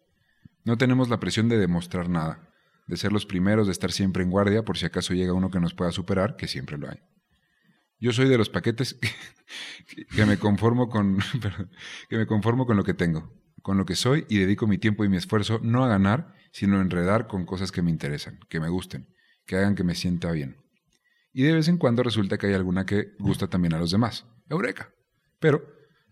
No 0.64 0.78
tenemos 0.78 1.10
la 1.10 1.20
presión 1.20 1.50
de 1.50 1.58
demostrar 1.58 2.10
nada. 2.10 2.50
De 2.88 2.98
ser 2.98 3.12
los 3.12 3.26
primeros, 3.26 3.68
de 3.68 3.74
estar 3.74 3.92
siempre 3.92 4.24
en 4.24 4.30
guardia 4.30 4.64
por 4.64 4.78
si 4.78 4.86
acaso 4.86 5.14
llega 5.14 5.34
uno 5.34 5.50
que 5.50 5.60
nos 5.60 5.74
pueda 5.74 5.92
superar, 5.92 6.36
que 6.36 6.48
siempre 6.48 6.78
lo 6.78 6.90
hay. 6.90 7.00
Yo 8.00 8.12
soy 8.14 8.28
de 8.28 8.38
los 8.38 8.50
paquetes 8.50 8.96
que, 9.88 10.06
que 10.06 10.26
me 10.26 10.38
conformo 10.38 10.90
con 10.90 11.20
que 12.10 12.18
me 12.18 12.26
conformo 12.26 12.66
con 12.66 12.78
lo 12.78 12.84
que 12.84 12.94
tengo, 12.94 13.32
con 13.62 13.78
lo 13.78 13.86
que 13.86 13.96
soy 13.96 14.26
y 14.30 14.38
dedico 14.40 14.68
mi 14.68 14.78
tiempo 14.78 15.04
y 15.06 15.10
mi 15.10 15.18
esfuerzo 15.18 15.60
no 15.64 15.84
a 15.84 15.88
ganar, 15.88 16.34
sino 16.52 16.78
a 16.78 16.82
enredar 16.82 17.28
con 17.28 17.46
cosas 17.46 17.72
que 17.72 17.82
me 17.82 17.92
interesan, 17.92 18.40
que 18.50 18.60
me 18.60 18.70
gusten, 18.70 19.08
que 19.46 19.56
hagan 19.58 19.76
que 19.76 19.84
me 19.84 19.96
sienta 19.96 20.32
bien. 20.32 20.58
Y 21.34 21.44
de 21.44 21.54
vez 21.54 21.68
en 21.68 21.78
cuando 21.78 22.04
resulta 22.04 22.38
que 22.38 22.48
hay 22.48 22.54
alguna 22.54 22.86
que 22.86 23.14
gusta 23.20 23.48
también 23.48 23.74
a 23.74 23.80
los 23.80 23.92
demás. 23.92 24.26
Eureka. 24.50 24.92
Pero 25.40 25.66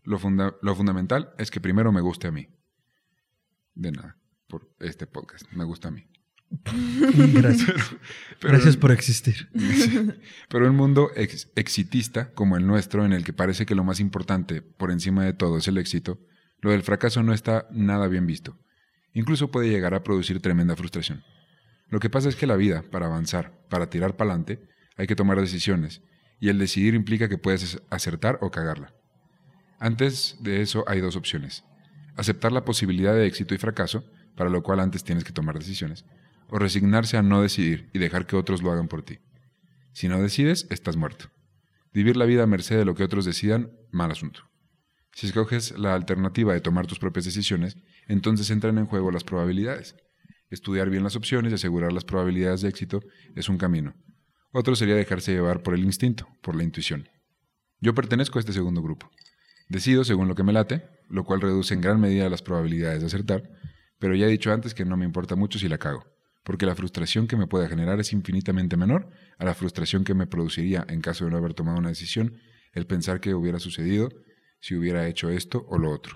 lo, 0.03 0.17
funda- 0.17 0.55
lo 0.62 0.75
fundamental 0.75 1.33
es 1.38 1.51
que 1.51 1.59
primero 1.59 1.91
me 1.91 2.01
guste 2.01 2.27
a 2.27 2.31
mí. 2.31 2.47
De 3.75 3.91
nada, 3.91 4.17
por 4.47 4.73
este 4.79 5.07
podcast. 5.07 5.45
Me 5.51 5.65
gusta 5.65 5.89
a 5.89 5.91
mí. 5.91 6.05
Gracias. 7.33 7.95
Pero- 8.39 8.53
Gracias 8.53 8.77
por 8.77 8.91
existir. 8.91 9.49
Pero 10.49 10.69
un 10.69 10.75
mundo 10.75 11.12
ex- 11.15 11.51
exitista 11.55 12.31
como 12.33 12.57
el 12.57 12.65
nuestro, 12.65 13.05
en 13.05 13.13
el 13.13 13.23
que 13.23 13.33
parece 13.33 13.65
que 13.65 13.75
lo 13.75 13.83
más 13.83 13.99
importante 13.99 14.62
por 14.62 14.91
encima 14.91 15.25
de 15.25 15.33
todo 15.33 15.57
es 15.57 15.67
el 15.67 15.77
éxito, 15.77 16.19
lo 16.61 16.71
del 16.71 16.83
fracaso 16.83 17.23
no 17.23 17.33
está 17.33 17.67
nada 17.71 18.07
bien 18.07 18.27
visto. 18.27 18.57
Incluso 19.13 19.51
puede 19.51 19.69
llegar 19.69 19.93
a 19.93 20.03
producir 20.03 20.41
tremenda 20.41 20.75
frustración. 20.75 21.23
Lo 21.89 21.99
que 21.99 22.09
pasa 22.09 22.29
es 22.29 22.35
que 22.35 22.47
la 22.47 22.55
vida, 22.55 22.83
para 22.91 23.07
avanzar, 23.07 23.51
para 23.69 23.89
tirar 23.89 24.15
para 24.15 24.31
adelante, 24.31 24.59
hay 24.97 25.07
que 25.07 25.15
tomar 25.15 25.39
decisiones, 25.39 26.01
y 26.39 26.49
el 26.49 26.59
decidir 26.59 26.93
implica 26.93 27.29
que 27.29 27.37
puedes 27.37 27.81
acertar 27.89 28.37
o 28.41 28.51
cagarla. 28.51 28.93
Antes 29.79 30.37
de 30.41 30.61
eso 30.61 30.83
hay 30.87 31.01
dos 31.01 31.15
opciones. 31.15 31.63
Aceptar 32.15 32.51
la 32.51 32.65
posibilidad 32.65 33.13
de 33.13 33.25
éxito 33.25 33.55
y 33.55 33.57
fracaso, 33.57 34.03
para 34.35 34.49
lo 34.49 34.61
cual 34.61 34.79
antes 34.79 35.03
tienes 35.03 35.23
que 35.23 35.33
tomar 35.33 35.57
decisiones, 35.57 36.05
o 36.49 36.59
resignarse 36.59 37.17
a 37.17 37.23
no 37.23 37.41
decidir 37.41 37.89
y 37.93 37.99
dejar 37.99 38.25
que 38.25 38.35
otros 38.35 38.61
lo 38.61 38.71
hagan 38.71 38.87
por 38.87 39.03
ti. 39.03 39.19
Si 39.93 40.07
no 40.07 40.21
decides, 40.21 40.67
estás 40.69 40.97
muerto. 40.97 41.29
Vivir 41.93 42.17
la 42.17 42.25
vida 42.25 42.43
a 42.43 42.47
merced 42.47 42.77
de 42.77 42.85
lo 42.85 42.95
que 42.95 43.03
otros 43.03 43.25
decidan, 43.25 43.71
mal 43.91 44.11
asunto. 44.11 44.41
Si 45.19 45.27
escoges 45.27 45.77
la 45.77 45.95
alternativa 45.95 46.53
de 46.53 46.62
tomar 46.62 46.88
tus 46.88 46.97
propias 46.97 47.25
decisiones, 47.25 47.75
entonces 48.08 48.49
entran 48.51 48.77
en 48.77 48.86
juego 48.86 49.12
las 49.12 49.25
probabilidades. 49.25 49.97
Estudiar 50.49 50.89
bien 50.89 51.03
las 51.03 51.17
opciones 51.17 51.51
y 51.51 51.55
asegurar 51.55 51.91
las 51.91 52.05
probabilidades 52.05 52.62
de 52.62 52.69
éxito 52.69 53.01
es 53.36 53.49
un 53.49 53.58
camino. 53.58 53.95
Otro 54.53 54.77
sería 54.77 54.95
dejarse 54.95 55.34
llevar 55.34 55.62
por 55.62 55.73
el 55.73 55.84
instinto, 55.84 56.25
por 56.41 56.55
la 56.55 56.63
intuición. 56.63 57.10
Yo 57.82 57.93
pertenezco 57.93 58.39
a 58.39 58.43
este 58.43 58.53
segundo 58.53 58.82
grupo. 58.82 59.12
Decido 59.67 60.05
según 60.05 60.29
lo 60.29 60.36
que 60.36 60.43
me 60.43 60.53
late, 60.53 60.88
lo 61.10 61.25
cual 61.25 61.41
reduce 61.41 61.73
en 61.73 61.82
gran 61.82 61.99
medida 61.99 62.29
las 62.29 62.41
probabilidades 62.41 63.01
de 63.01 63.08
acertar, 63.08 63.43
pero 63.99 64.15
ya 64.15 64.25
he 64.25 64.29
dicho 64.29 64.53
antes 64.53 64.73
que 64.73 64.86
no 64.86 64.95
me 64.95 65.03
importa 65.03 65.36
mucho 65.36 65.60
si 65.60 65.67
la 65.67 65.79
cago, 65.79 66.05
porque 66.45 66.65
la 66.65 66.75
frustración 66.75 67.27
que 67.27 67.36
me 67.36 67.45
pueda 67.45 67.67
generar 67.67 67.99
es 67.99 68.13
infinitamente 68.13 68.77
menor 68.77 69.10
a 69.38 69.43
la 69.43 69.53
frustración 69.53 70.05
que 70.05 70.13
me 70.13 70.27
produciría 70.27 70.86
en 70.88 71.01
caso 71.01 71.25
de 71.25 71.32
no 71.32 71.38
haber 71.39 71.55
tomado 71.55 71.77
una 71.77 71.89
decisión 71.89 72.38
el 72.71 72.88
pensar 72.88 73.19
que 73.19 73.34
hubiera 73.34 73.60
sucedido 73.60 74.08
si 74.59 74.75
hubiera 74.75 75.07
hecho 75.07 75.29
esto 75.29 75.65
o 75.69 75.77
lo 75.77 75.91
otro. 75.91 76.15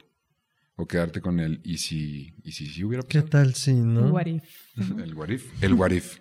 O 0.75 0.87
quedarte 0.87 1.21
con 1.21 1.39
el 1.39 1.61
y 1.63 1.77
si, 1.77 2.33
y 2.43 2.51
si, 2.53 2.65
si 2.67 2.83
hubiera 2.83 3.03
¿Qué 3.07 3.19
pasado. 3.21 3.43
tal 3.43 3.53
si 3.53 3.73
no? 3.73 4.09
What 4.11 4.25
if? 4.25 4.43
El 5.03 5.13
what 5.13 5.29
if. 5.29 5.63
El 5.63 5.73
what 5.75 5.91
if. 5.91 6.17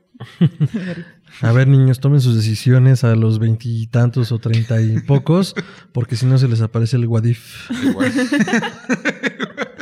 A 1.40 1.52
ver, 1.52 1.66
niños, 1.68 1.98
tomen 2.00 2.20
sus 2.20 2.37
decisiones 2.37 3.02
a 3.02 3.16
los 3.16 3.38
veintitantos 3.38 4.30
o 4.30 4.38
treinta 4.38 4.78
y 4.82 5.00
pocos, 5.00 5.54
porque 5.94 6.16
si 6.16 6.26
no 6.26 6.37
se 6.37 6.48
les 6.48 6.61
aparece 6.61 6.96
el 6.96 7.06
Wadif. 7.06 7.70
El 7.70 7.94
what 7.96 8.06
if. 8.06 8.32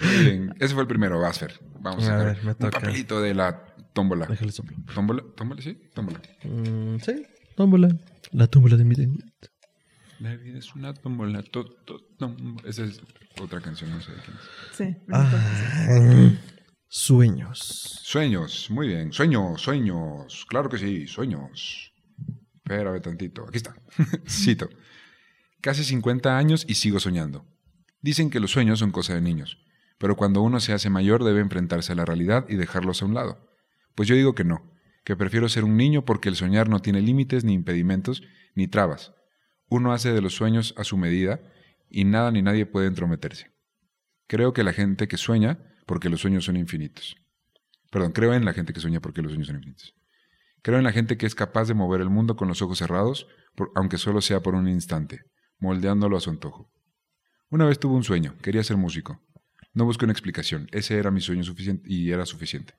Muy 0.00 0.24
bien. 0.24 0.54
Ese 0.58 0.72
fue 0.74 0.82
el 0.82 0.88
primero, 0.88 1.20
Basfer. 1.20 1.52
Vamos 1.80 2.08
a, 2.08 2.16
ver, 2.16 2.42
me 2.42 2.50
un 2.52 2.56
toca. 2.56 2.80
papelito 2.80 3.20
de 3.20 3.34
la 3.34 3.66
tómbola. 3.92 4.26
Déjale 4.26 4.52
soplo. 4.52 4.76
¿Tómbola? 4.94 5.22
¿Tómbola? 5.36 5.60
Sí, 5.62 5.78
tómbola. 5.94 6.20
Mm, 6.44 6.96
sí, 7.00 7.22
tómbola. 7.54 7.96
La 8.32 8.46
tómbola 8.46 8.76
de 8.76 8.84
mi. 8.84 8.94
La 10.20 10.34
vida 10.36 10.58
es 10.58 10.74
una 10.74 10.94
tómbola. 10.94 11.42
to- 11.42 11.64
to- 11.84 12.00
tómbola. 12.18 12.68
Esa 12.68 12.84
es 12.84 13.00
otra 13.40 13.60
canción, 13.60 13.90
no 13.90 14.00
sé 14.00 14.12
de 14.12 14.18
quién 14.22 14.36
es. 14.36 14.76
Sí. 14.76 15.02
Ah, 15.12 16.30
Sueños. 16.88 18.00
Sueños, 18.04 18.70
muy 18.70 18.86
bien. 18.88 19.12
Sueños, 19.12 19.60
sueños. 19.60 20.46
Claro 20.48 20.68
que 20.68 20.78
sí, 20.78 21.06
sueños. 21.06 21.92
Espérame 22.56 23.00
tantito. 23.02 23.44
Aquí 23.46 23.56
está. 23.58 23.74
Cito. 24.28 24.68
Casi 25.60 25.84
50 25.84 26.38
años 26.38 26.64
y 26.68 26.74
sigo 26.74 27.00
soñando. 27.00 27.44
Dicen 28.00 28.30
que 28.30 28.40
los 28.40 28.52
sueños 28.52 28.78
son 28.78 28.92
cosa 28.92 29.14
de 29.14 29.20
niños, 29.20 29.58
pero 29.98 30.16
cuando 30.16 30.42
uno 30.42 30.60
se 30.60 30.72
hace 30.72 30.90
mayor 30.90 31.24
debe 31.24 31.40
enfrentarse 31.40 31.92
a 31.92 31.96
la 31.96 32.04
realidad 32.04 32.46
y 32.48 32.54
dejarlos 32.56 33.02
a 33.02 33.06
un 33.06 33.14
lado. 33.14 33.50
Pues 33.96 34.08
yo 34.08 34.14
digo 34.14 34.34
que 34.34 34.44
no, 34.44 34.70
que 35.04 35.16
prefiero 35.16 35.48
ser 35.48 35.64
un 35.64 35.76
niño 35.76 36.04
porque 36.04 36.28
el 36.28 36.36
soñar 36.36 36.68
no 36.68 36.80
tiene 36.80 37.00
límites 37.02 37.42
ni 37.44 37.52
impedimentos 37.52 38.22
ni 38.54 38.68
trabas. 38.68 39.12
Uno 39.68 39.92
hace 39.92 40.12
de 40.12 40.20
los 40.20 40.34
sueños 40.34 40.74
a 40.76 40.84
su 40.84 40.96
medida 40.96 41.40
y 41.88 42.04
nada 42.04 42.30
ni 42.30 42.42
nadie 42.42 42.66
puede 42.66 42.86
entrometerse. 42.86 43.50
Creo 44.28 44.52
que 44.52 44.64
la 44.64 44.72
gente 44.72 45.08
que 45.08 45.16
sueña 45.16 45.58
porque 45.86 46.08
los 46.08 46.20
sueños 46.20 46.44
son 46.44 46.56
infinitos. 46.56 47.16
Perdón, 47.90 48.12
creo 48.12 48.34
en 48.34 48.44
la 48.44 48.52
gente 48.52 48.72
que 48.72 48.80
sueña 48.80 49.00
porque 49.00 49.22
los 49.22 49.32
sueños 49.32 49.48
son 49.48 49.56
infinitos. 49.56 49.94
Creo 50.62 50.78
en 50.78 50.84
la 50.84 50.92
gente 50.92 51.16
que 51.16 51.26
es 51.26 51.34
capaz 51.34 51.68
de 51.68 51.74
mover 51.74 52.00
el 52.00 52.10
mundo 52.10 52.36
con 52.36 52.48
los 52.48 52.60
ojos 52.62 52.78
cerrados, 52.78 53.28
aunque 53.74 53.98
solo 53.98 54.20
sea 54.20 54.40
por 54.40 54.54
un 54.54 54.68
instante, 54.68 55.22
moldeándolo 55.58 56.16
a 56.16 56.20
su 56.20 56.30
antojo. 56.30 56.70
Una 57.50 57.66
vez 57.66 57.78
tuve 57.78 57.94
un 57.94 58.02
sueño, 58.02 58.36
quería 58.42 58.64
ser 58.64 58.76
músico. 58.76 59.22
No 59.72 59.84
busqué 59.84 60.04
una 60.04 60.12
explicación, 60.12 60.68
ese 60.72 60.98
era 60.98 61.10
mi 61.10 61.20
sueño 61.20 61.44
suficiente 61.44 61.84
y 61.86 62.10
era 62.10 62.26
suficiente. 62.26 62.74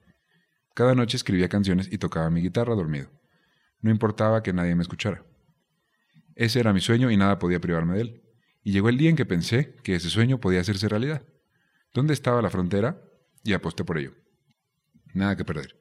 Cada 0.74 0.96
noche 0.96 1.16
escribía 1.16 1.48
canciones 1.48 1.88
y 1.92 1.98
tocaba 1.98 2.30
mi 2.30 2.42
guitarra 2.42 2.76
dormido. 2.76 3.10
No 3.82 3.90
importaba 3.90 4.44
que 4.44 4.54
nadie 4.54 4.76
me 4.76 4.82
escuchara. 4.82 5.24
Ese 6.38 6.60
era 6.60 6.72
mi 6.72 6.82
sueño 6.82 7.10
y 7.10 7.18
nada 7.18 7.40
podía 7.40 7.60
privarme 7.60 7.96
de 7.96 8.02
él. 8.02 8.22
Y 8.64 8.72
llegó 8.72 8.90
el 8.90 8.98
día 8.98 9.10
en 9.10 9.16
que 9.16 9.26
pensé 9.26 9.76
que 9.82 9.96
ese 9.96 10.12
sueño 10.12 10.40
podía 10.40 10.62
hacerse 10.62 10.88
realidad. 10.88 11.24
¿Dónde 11.96 12.14
estaba 12.14 12.44
la 12.44 12.52
frontera? 12.52 13.02
Y 13.44 13.54
aposté 13.54 13.84
por 13.84 13.98
ello. 13.98 14.14
Nada 15.16 15.36
que 15.36 15.44
perder. 15.44 15.76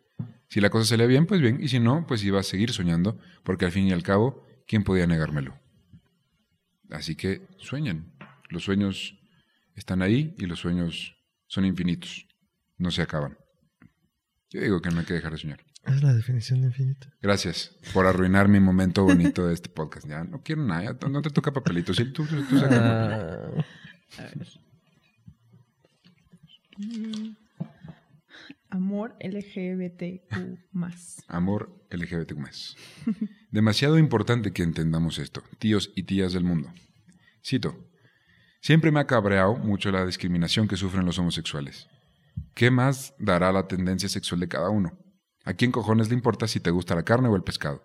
Si 0.48 0.60
la 0.60 0.70
cosa 0.70 0.86
salía 0.86 1.06
bien, 1.06 1.26
pues 1.26 1.42
bien, 1.42 1.62
y 1.62 1.68
si 1.68 1.78
no, 1.78 2.06
pues 2.06 2.24
iba 2.24 2.40
a 2.40 2.42
seguir 2.42 2.72
soñando, 2.72 3.18
porque 3.42 3.66
al 3.66 3.72
fin 3.72 3.86
y 3.86 3.92
al 3.92 4.02
cabo, 4.02 4.46
¿quién 4.66 4.82
podía 4.82 5.06
negármelo? 5.06 5.58
Así 6.90 7.16
que 7.16 7.42
sueñen. 7.58 8.14
Los 8.48 8.64
sueños 8.64 9.18
están 9.74 10.00
ahí 10.00 10.34
y 10.38 10.46
los 10.46 10.60
sueños 10.60 11.18
son 11.48 11.66
infinitos. 11.66 12.26
No 12.78 12.90
se 12.90 13.02
acaban. 13.02 13.36
Yo 14.48 14.62
digo 14.62 14.80
que 14.80 14.88
no 14.88 15.00
hay 15.00 15.04
que 15.04 15.14
dejar 15.14 15.32
de 15.32 15.38
soñar. 15.38 15.65
Es 15.86 16.02
la 16.02 16.12
definición 16.14 16.60
de 16.60 16.68
infinito. 16.68 17.08
Gracias 17.22 17.76
por 17.94 18.06
arruinar 18.06 18.48
mi 18.48 18.60
momento 18.60 19.04
bonito 19.04 19.46
de 19.46 19.54
este 19.54 19.68
podcast. 19.68 20.06
Ya 20.08 20.24
no 20.24 20.42
quiero 20.42 20.64
nada, 20.64 20.96
ya 21.00 21.08
no 21.08 21.22
te 21.22 21.30
toca 21.30 21.52
papelito. 21.52 21.94
Sí, 21.94 22.12
tú, 22.12 22.26
tú, 22.26 22.36
Ah, 22.70 23.48
A 24.18 24.22
ver. 24.22 24.48
Mm. 26.78 27.36
Amor 28.70 29.16
LGBTQ 29.20 30.58
más. 30.72 31.22
Amor 31.28 31.86
LGBTQ+. 31.90 32.36
Demasiado 33.50 33.96
importante 33.98 34.52
que 34.52 34.62
entendamos 34.64 35.18
esto, 35.18 35.42
tíos 35.58 35.92
y 35.94 36.02
tías 36.02 36.32
del 36.32 36.44
mundo. 36.44 36.72
Cito. 37.44 37.88
Siempre 38.60 38.90
me 38.90 38.98
ha 39.00 39.06
cabreado 39.06 39.56
mucho 39.56 39.92
la 39.92 40.04
discriminación 40.04 40.66
que 40.66 40.76
sufren 40.76 41.06
los 41.06 41.18
homosexuales. 41.18 41.88
¿Qué 42.54 42.70
más 42.70 43.14
dará 43.18 43.52
la 43.52 43.68
tendencia 43.68 44.08
sexual 44.08 44.40
de 44.40 44.48
cada 44.48 44.68
uno? 44.68 44.98
¿A 45.46 45.54
quién 45.54 45.70
cojones 45.70 46.08
le 46.08 46.14
importa 46.14 46.48
si 46.48 46.58
te 46.58 46.72
gusta 46.72 46.96
la 46.96 47.04
carne 47.04 47.28
o 47.28 47.36
el 47.36 47.44
pescado? 47.44 47.84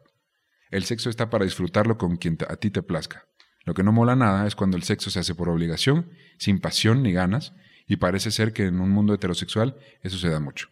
El 0.71 0.83
sexo 0.83 1.11
está 1.11 1.29
para 1.29 1.45
disfrutarlo 1.45 1.95
con 1.99 2.17
quien 2.17 2.35
a 2.49 2.55
ti 2.55 2.71
te 2.71 2.81
plazca. 2.81 3.25
Lo 3.65 3.75
que 3.75 3.83
no 3.83 3.91
mola 3.91 4.15
nada 4.15 4.47
es 4.47 4.55
cuando 4.55 4.77
el 4.77 4.83
sexo 4.83 5.11
se 5.11 5.19
hace 5.19 5.35
por 5.35 5.47
obligación, 5.47 6.09
sin 6.39 6.59
pasión 6.59 7.03
ni 7.03 7.13
ganas, 7.13 7.53
y 7.87 7.97
parece 7.97 8.31
ser 8.31 8.51
que 8.51 8.65
en 8.65 8.79
un 8.79 8.89
mundo 8.89 9.13
heterosexual 9.13 9.77
eso 10.01 10.17
se 10.17 10.29
da 10.29 10.39
mucho. 10.39 10.69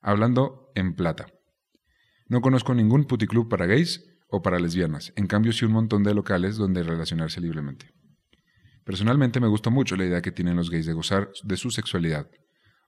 Hablando 0.00 0.72
en 0.74 0.96
plata. 0.96 1.28
No 2.26 2.40
conozco 2.40 2.74
ningún 2.74 3.04
puticlub 3.04 3.48
para 3.48 3.66
gays 3.66 4.04
o 4.28 4.42
para 4.42 4.58
lesbianas, 4.58 5.12
en 5.14 5.28
cambio 5.28 5.52
sí 5.52 5.66
un 5.66 5.72
montón 5.72 6.02
de 6.02 6.14
locales 6.14 6.56
donde 6.56 6.82
relacionarse 6.82 7.40
libremente. 7.40 7.94
Personalmente 8.82 9.38
me 9.38 9.46
gusta 9.46 9.70
mucho 9.70 9.94
la 9.94 10.06
idea 10.06 10.20
que 10.20 10.32
tienen 10.32 10.56
los 10.56 10.68
gays 10.68 10.86
de 10.86 10.94
gozar 10.94 11.30
de 11.44 11.56
su 11.56 11.70
sexualidad. 11.70 12.28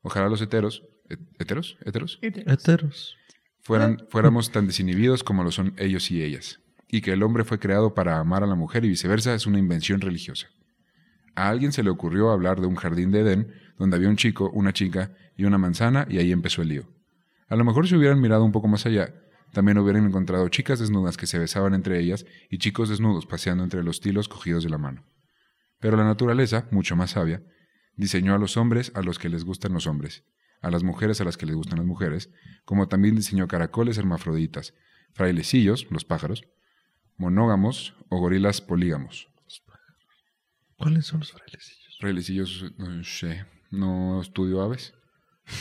Ojalá 0.05 0.29
los 0.29 0.41
heteros, 0.41 0.85
¿he- 1.11 1.17
heteros, 1.41 1.77
heteros, 1.85 2.19
heteros. 2.23 3.17
fueran, 3.63 3.99
fuéramos 4.11 4.53
tan 4.53 4.67
desinhibidos 4.67 5.25
como 5.25 5.43
lo 5.43 5.51
son 5.51 5.75
ellos 5.79 6.11
y 6.11 6.23
ellas, 6.23 6.61
y 6.89 7.01
que 7.01 7.13
el 7.13 7.23
hombre 7.23 7.43
fue 7.45 7.59
creado 7.59 7.95
para 7.95 8.19
amar 8.21 8.45
a 8.45 8.47
la 8.47 8.55
mujer 8.55 8.85
y 8.85 8.89
viceversa 8.91 9.35
es 9.35 9.47
una 9.47 9.59
invención 9.59 10.01
religiosa. 10.01 10.49
A 11.35 11.49
alguien 11.49 11.73
se 11.73 11.83
le 11.83 11.91
ocurrió 11.91 12.31
hablar 12.31 12.61
de 12.61 12.67
un 12.67 12.77
jardín 12.77 13.11
de 13.11 13.21
Edén 13.21 13.53
donde 13.79 13.97
había 13.97 14.09
un 14.09 14.17
chico, 14.17 14.51
una 14.51 14.73
chica 14.73 15.13
y 15.37 15.45
una 15.45 15.59
manzana 15.59 16.07
y 16.09 16.19
ahí 16.19 16.31
empezó 16.31 16.63
el 16.63 16.69
lío. 16.69 16.89
A 17.49 17.57
lo 17.57 17.65
mejor 17.65 17.89
si 17.89 17.97
hubieran 17.97 18.21
mirado 18.21 18.45
un 18.45 18.53
poco 18.53 18.69
más 18.69 18.87
allá, 18.87 19.13
también 19.53 19.79
hubieran 19.79 20.05
encontrado 20.07 20.49
chicas 20.49 20.79
desnudas 20.79 21.17
que 21.17 21.27
se 21.27 21.39
besaban 21.39 21.75
entre 21.75 21.99
ellas 21.99 22.25
y 22.51 22.59
chicos 22.59 22.89
desnudos 22.89 23.27
paseando 23.27 23.65
entre 23.65 23.83
los 23.83 24.01
tilos 24.01 24.29
cogidos 24.29 24.63
de 24.65 24.71
la 24.71 24.79
mano. 24.79 25.05
Pero 25.81 25.97
la 25.97 26.05
naturaleza, 26.05 26.67
mucho 26.71 26.95
más 26.97 27.13
sabia, 27.13 27.43
diseñó 27.97 28.35
a 28.35 28.39
los 28.39 28.57
hombres 28.57 28.93
a 28.95 29.03
los 29.03 29.19
que 29.19 29.29
les 29.29 29.45
gustan 29.45 29.73
los 29.73 29.87
hombres, 29.87 30.25
a 30.61 30.71
las 30.71 30.83
mujeres 30.83 31.21
a 31.21 31.25
las 31.25 31.37
que 31.37 31.47
les 31.47 31.55
gustan 31.55 31.79
las 31.79 31.87
mujeres, 31.87 32.31
como 32.65 32.89
también 32.89 33.17
diseñó 33.17 33.49
caracoles 33.49 33.99
hermafroditas, 33.99 34.75
frailecillos, 35.13 35.87
los 35.91 36.05
pájaros, 36.05 36.45
monógamos 37.17 37.95
o 38.09 38.19
gorilas 38.19 38.61
polígamos. 38.61 39.29
¿Cuáles 40.77 41.07
son 41.07 41.21
los 41.21 41.33
frailecillos? 41.33 41.99
Frailecillos, 42.01 42.73
no 42.79 43.05
sé, 43.05 43.47
no 43.71 44.21
estudio 44.21 44.61
aves, 44.63 44.93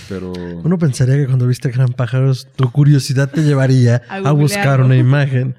pero... 0.10 0.32
Uno 0.64 0.78
pensaría 0.78 1.16
que 1.18 1.26
cuando 1.28 1.48
viste 1.48 1.70
Gran 1.70 1.94
Pájaros, 1.94 2.48
tu 2.56 2.72
curiosidad 2.72 3.30
te 3.32 3.44
llevaría 3.44 4.02
A 4.10 4.18
a, 4.18 4.32
buscar 4.32 4.82
una 4.82 4.98
imagen. 4.98 5.56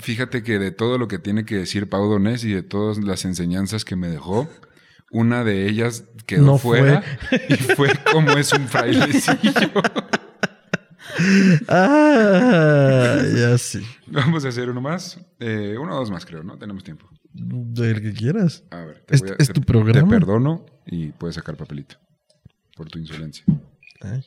Fíjate 0.00 0.42
que 0.42 0.58
de 0.58 0.70
todo 0.70 0.98
lo 0.98 1.08
que 1.08 1.18
tiene 1.18 1.44
que 1.44 1.56
decir 1.56 1.88
Pau 1.88 2.08
Donés 2.08 2.44
y 2.44 2.52
de 2.52 2.62
todas 2.62 2.98
las 2.98 3.24
enseñanzas 3.24 3.84
que 3.84 3.96
me 3.96 4.08
dejó, 4.08 4.48
una 5.10 5.44
de 5.44 5.68
ellas 5.68 6.04
quedó 6.26 6.42
No 6.44 6.58
fuera 6.58 7.02
y 7.48 7.54
fue 7.54 7.90
como 8.12 8.32
es 8.32 8.52
un 8.52 8.66
frailecillo. 8.68 9.70
Ah, 11.68 13.18
ya 13.36 13.58
sí. 13.58 13.84
Vamos 14.06 14.44
a 14.44 14.48
hacer 14.48 14.70
uno 14.70 14.80
más, 14.80 15.20
eh, 15.38 15.76
uno 15.78 15.94
o 15.94 15.98
dos 15.98 16.10
más 16.10 16.24
creo, 16.24 16.42
¿no? 16.42 16.56
Tenemos 16.56 16.82
tiempo. 16.84 17.08
Del 17.32 18.00
que 18.00 18.12
quieras. 18.14 18.64
A 18.70 18.76
ver, 18.84 19.00
te 19.06 19.16
Es- 19.16 19.20
voy 19.20 19.30
a- 19.30 19.34
es 19.38 19.48
te- 19.48 19.52
tu 19.54 19.60
programa. 19.62 20.08
Te 20.08 20.14
perdono 20.20 20.64
y 20.86 21.08
puedes 21.12 21.34
sacar 21.34 21.56
papelito 21.56 21.96
por 22.76 22.88
tu 22.88 22.98
insolencia. 22.98 23.44
Ay. 24.00 24.24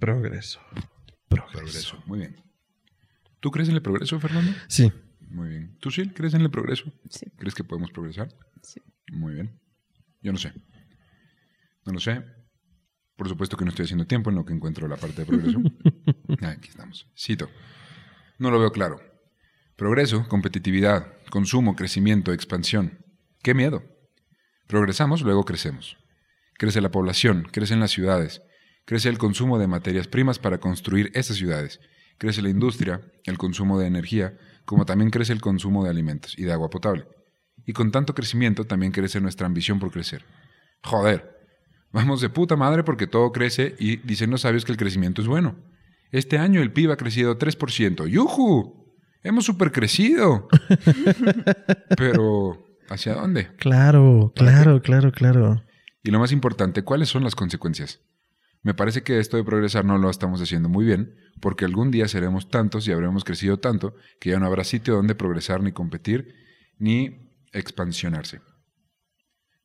Progreso. 0.00 0.60
Progreso. 1.28 1.52
Progreso, 1.52 2.02
muy 2.06 2.18
bien. 2.20 2.36
¿Tú 3.46 3.52
crees 3.52 3.68
en 3.68 3.76
el 3.76 3.80
progreso, 3.80 4.18
Fernando? 4.18 4.50
Sí. 4.66 4.92
Muy 5.20 5.48
bien. 5.50 5.76
¿Tú 5.78 5.92
sí 5.92 6.08
crees 6.08 6.34
en 6.34 6.40
el 6.40 6.50
progreso? 6.50 6.92
Sí, 7.08 7.30
¿Crees 7.38 7.54
que 7.54 7.62
podemos 7.62 7.92
progresar? 7.92 8.28
sí. 8.60 8.82
Muy 9.12 9.34
bien. 9.34 9.60
Yo 10.20 10.32
no 10.32 10.38
sé. 10.38 10.52
No 11.84 11.92
lo 11.92 12.00
sé. 12.00 12.24
Por 13.14 13.28
supuesto 13.28 13.56
que 13.56 13.64
no 13.64 13.68
estoy 13.68 13.84
haciendo 13.84 14.04
tiempo 14.04 14.30
en 14.30 14.36
lo 14.36 14.44
que 14.44 14.52
encuentro 14.52 14.88
la 14.88 14.96
parte 14.96 15.20
de 15.20 15.26
progreso. 15.26 15.60
Aquí 16.42 16.70
estamos. 16.70 17.08
Cito. 17.16 17.48
No 18.40 18.50
lo 18.50 18.58
veo 18.58 18.72
claro. 18.72 19.00
Progreso, 19.76 20.26
competitividad, 20.26 21.12
consumo, 21.30 21.76
crecimiento, 21.76 22.32
expansión. 22.32 22.98
¡Qué 23.44 23.54
miedo! 23.54 23.84
Progresamos, 24.66 25.22
luego 25.22 25.44
crecemos. 25.44 25.96
Crece 26.54 26.80
la 26.80 26.90
población, 26.90 27.46
crecen 27.52 27.78
las 27.78 27.92
ciudades, 27.92 28.42
crece 28.86 29.08
el 29.08 29.18
consumo 29.18 29.60
de 29.60 29.68
materias 29.68 30.08
primas 30.08 30.40
para 30.40 30.58
construir 30.58 31.12
esas 31.14 31.36
ciudades, 31.36 31.78
crece 32.18 32.42
la 32.42 32.48
industria, 32.48 33.00
el 33.24 33.38
consumo 33.38 33.78
de 33.78 33.86
energía, 33.86 34.36
como 34.64 34.84
también 34.84 35.10
crece 35.10 35.32
el 35.32 35.40
consumo 35.40 35.84
de 35.84 35.90
alimentos 35.90 36.38
y 36.38 36.42
de 36.42 36.52
agua 36.52 36.70
potable. 36.70 37.06
Y 37.64 37.72
con 37.72 37.90
tanto 37.90 38.14
crecimiento 38.14 38.64
también 38.64 38.92
crece 38.92 39.20
nuestra 39.20 39.46
ambición 39.46 39.78
por 39.78 39.90
crecer. 39.90 40.24
Joder, 40.82 41.36
vamos 41.92 42.20
de 42.20 42.28
puta 42.28 42.56
madre 42.56 42.84
porque 42.84 43.06
todo 43.06 43.32
crece 43.32 43.74
y 43.78 43.96
dicen 43.96 44.30
los 44.30 44.42
sabios 44.42 44.64
que 44.64 44.72
el 44.72 44.78
crecimiento 44.78 45.22
es 45.22 45.28
bueno. 45.28 45.56
Este 46.12 46.38
año 46.38 46.62
el 46.62 46.72
PIB 46.72 46.92
ha 46.92 46.96
crecido 46.96 47.38
3%. 47.38 48.06
¡Yujú! 48.08 48.94
Hemos 49.22 49.44
supercrecido. 49.44 50.48
Pero, 51.96 52.64
¿hacia 52.88 53.14
dónde? 53.14 53.48
Claro, 53.56 54.32
claro, 54.36 54.80
claro, 54.80 55.10
claro. 55.10 55.62
Y 56.04 56.12
lo 56.12 56.20
más 56.20 56.30
importante, 56.30 56.84
¿cuáles 56.84 57.08
son 57.08 57.24
las 57.24 57.34
consecuencias? 57.34 58.00
Me 58.66 58.74
parece 58.74 59.04
que 59.04 59.20
esto 59.20 59.36
de 59.36 59.44
progresar 59.44 59.84
no 59.84 59.96
lo 59.96 60.10
estamos 60.10 60.42
haciendo 60.42 60.68
muy 60.68 60.84
bien, 60.84 61.14
porque 61.40 61.64
algún 61.64 61.92
día 61.92 62.08
seremos 62.08 62.50
tantos 62.50 62.88
y 62.88 62.90
habremos 62.90 63.22
crecido 63.22 63.60
tanto 63.60 63.94
que 64.18 64.30
ya 64.30 64.40
no 64.40 64.46
habrá 64.46 64.64
sitio 64.64 64.96
donde 64.96 65.14
progresar 65.14 65.62
ni 65.62 65.70
competir 65.70 66.34
ni 66.76 67.30
expansionarse. 67.52 68.40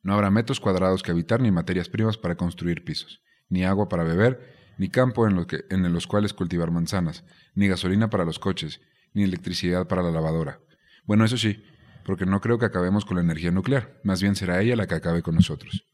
No 0.04 0.14
habrá 0.14 0.30
metros 0.30 0.60
cuadrados 0.60 1.02
que 1.02 1.10
habitar 1.10 1.40
ni 1.40 1.50
materias 1.50 1.88
primas 1.88 2.16
para 2.16 2.36
construir 2.36 2.84
pisos, 2.84 3.20
ni 3.48 3.64
agua 3.64 3.88
para 3.88 4.04
beber, 4.04 4.54
ni 4.78 4.88
campo 4.88 5.26
en, 5.26 5.46
que- 5.46 5.64
en 5.68 5.92
los 5.92 6.06
cuales 6.06 6.32
cultivar 6.32 6.70
manzanas, 6.70 7.24
ni 7.56 7.66
gasolina 7.66 8.08
para 8.08 8.24
los 8.24 8.38
coches, 8.38 8.80
ni 9.14 9.24
electricidad 9.24 9.88
para 9.88 10.02
la 10.04 10.12
lavadora. 10.12 10.60
Bueno, 11.06 11.24
eso 11.24 11.36
sí, 11.38 11.64
porque 12.04 12.24
no 12.24 12.40
creo 12.40 12.60
que 12.60 12.66
acabemos 12.66 13.04
con 13.04 13.16
la 13.16 13.24
energía 13.24 13.50
nuclear, 13.50 13.98
más 14.04 14.22
bien 14.22 14.36
será 14.36 14.60
ella 14.60 14.76
la 14.76 14.86
que 14.86 14.94
acabe 14.94 15.22
con 15.22 15.34
nosotros. 15.34 15.88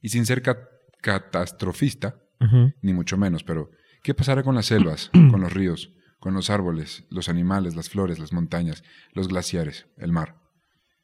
Y 0.00 0.10
sin 0.10 0.26
ser 0.26 0.42
ca- 0.42 0.68
catastrofista, 1.02 2.20
Ni 2.82 2.92
mucho 2.92 3.16
menos, 3.16 3.44
pero 3.44 3.70
¿qué 4.02 4.14
pasará 4.14 4.42
con 4.42 4.54
las 4.54 4.66
selvas, 4.66 5.10
con 5.12 5.40
los 5.40 5.52
ríos, 5.52 5.92
con 6.18 6.34
los 6.34 6.50
árboles, 6.50 7.04
los 7.10 7.28
animales, 7.28 7.76
las 7.76 7.88
flores, 7.88 8.18
las 8.18 8.32
montañas, 8.32 8.84
los 9.12 9.28
glaciares, 9.28 9.86
el 9.96 10.12
mar? 10.12 10.36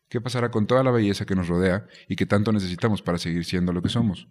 ¿Qué 0.09 0.20
pasará 0.20 0.51
con 0.51 0.66
toda 0.66 0.83
la 0.83 0.91
belleza 0.91 1.24
que 1.24 1.35
nos 1.35 1.49
rodea 1.49 1.87
y 2.07 2.16
que 2.16 2.26
tanto 2.26 2.53
necesitamos 2.53 3.01
para 3.01 3.16
seguir 3.16 3.45
siendo 3.45 3.72
lo 3.72 3.80
que 3.80 3.89
somos? 3.89 4.28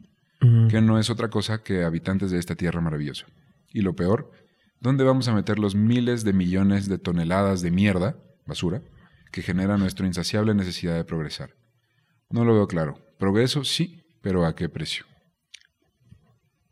Que 0.70 0.82
no 0.82 0.98
es 0.98 1.10
otra 1.10 1.30
cosa 1.30 1.62
que 1.64 1.84
habitantes 1.84 2.32
de 2.32 2.40
esta 2.40 2.56
tierra 2.56 2.82
maravillosa. 2.82 3.28
Y 3.70 3.82
lo 3.82 3.96
peor, 3.96 4.32
¿dónde 4.80 5.04
vamos 5.04 5.28
a 5.28 5.34
meter 5.34 5.60
los 5.60 5.76
miles 5.76 6.24
de 6.24 6.34
millones 6.34 6.90
de 6.90 6.98
toneladas 6.98 7.62
de 7.62 7.72
mierda, 7.72 8.16
basura, 8.46 8.82
que 9.32 9.42
genera 9.42 9.78
nuestra 9.78 10.08
insaciable 10.08 10.54
necesidad 10.56 10.96
de 10.96 11.04
progresar? 11.04 11.56
No 12.30 12.46
lo 12.46 12.54
veo 12.54 12.68
claro. 12.68 13.00
Progreso 13.18 13.64
sí, 13.64 14.04
pero 14.22 14.46
¿a 14.46 14.56
qué 14.56 14.70
precio? 14.70 15.06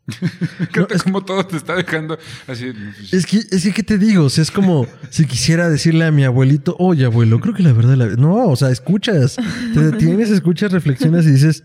Creo 0.72 0.86
que 0.86 0.94
es 0.94 1.02
como 1.02 1.24
todo 1.24 1.46
te 1.46 1.56
está 1.56 1.74
dejando 1.74 2.18
así. 2.46 2.72
pues, 2.72 3.12
Es 3.12 3.26
que, 3.26 3.38
es 3.38 3.62
que, 3.62 3.72
¿qué 3.72 3.82
te 3.82 3.98
digo? 3.98 4.24
O 4.24 4.30
sea, 4.30 4.42
es 4.42 4.50
como 4.50 4.86
si 5.10 5.24
quisiera 5.24 5.68
decirle 5.68 6.04
a 6.04 6.10
mi 6.10 6.24
abuelito, 6.24 6.76
oye, 6.78 7.04
abuelo, 7.04 7.40
creo 7.40 7.54
que 7.54 7.62
la 7.62 7.72
verdad, 7.72 7.96
la... 7.96 8.06
no, 8.16 8.48
o 8.48 8.56
sea, 8.56 8.70
escuchas, 8.70 9.36
te 9.74 9.80
detienes, 9.90 10.30
escuchas, 10.30 10.72
reflexionas 10.72 11.26
y 11.26 11.32
dices, 11.32 11.64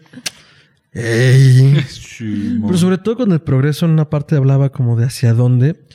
¡ey! 0.91 1.83
sí, 1.87 2.59
Pero 2.61 2.77
sobre 2.77 2.97
todo 2.97 3.17
con 3.17 3.31
el 3.31 3.41
progreso 3.41 3.85
en 3.85 3.91
una 3.91 4.09
parte 4.09 4.35
hablaba 4.35 4.71
como 4.71 4.95
de 4.95 5.05
hacia 5.05 5.33
dónde. 5.33 5.85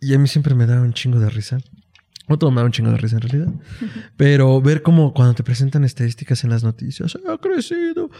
Y, 0.00 0.14
a 0.14 0.18
mí 0.18 0.28
siempre 0.28 0.54
me 0.54 0.66
daba 0.66 0.82
un 0.82 0.94
chingo 0.94 1.20
de 1.20 1.28
risa. 1.28 1.58
No 2.26 2.38
todo 2.38 2.50
me 2.50 2.62
da 2.62 2.64
un 2.64 2.72
chingo 2.72 2.90
de 2.90 2.96
risa 2.96 3.16
en 3.16 3.22
realidad. 3.22 3.52
Pero 4.16 4.60
ver 4.62 4.82
como 4.82 5.12
cuando 5.12 5.34
te 5.34 5.42
presentan 5.42 5.84
estadísticas 5.84 6.42
en 6.44 6.50
las 6.50 6.64
noticias, 6.64 7.18
ha 7.28 7.36
crecido. 7.38 8.10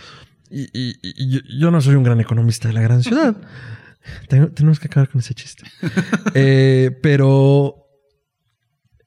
Y, 0.57 0.69
y- 0.73 0.95
y 1.03 1.31
yo, 1.31 1.41
yo 1.59 1.71
no 1.71 1.81
soy 1.81 1.97
un 1.97 2.05
gran 2.05 2.21
economista 2.21 2.69
de 2.69 2.75
la 2.75 2.81
gran 2.83 3.03
ciudad. 3.03 3.37
Tenemos 4.29 4.79
que 4.79 4.87
acabar 4.87 5.09
con 5.09 5.21
ese 5.21 5.35
chiste. 5.35 5.65
Eh, 6.35 6.97
pero 7.03 7.81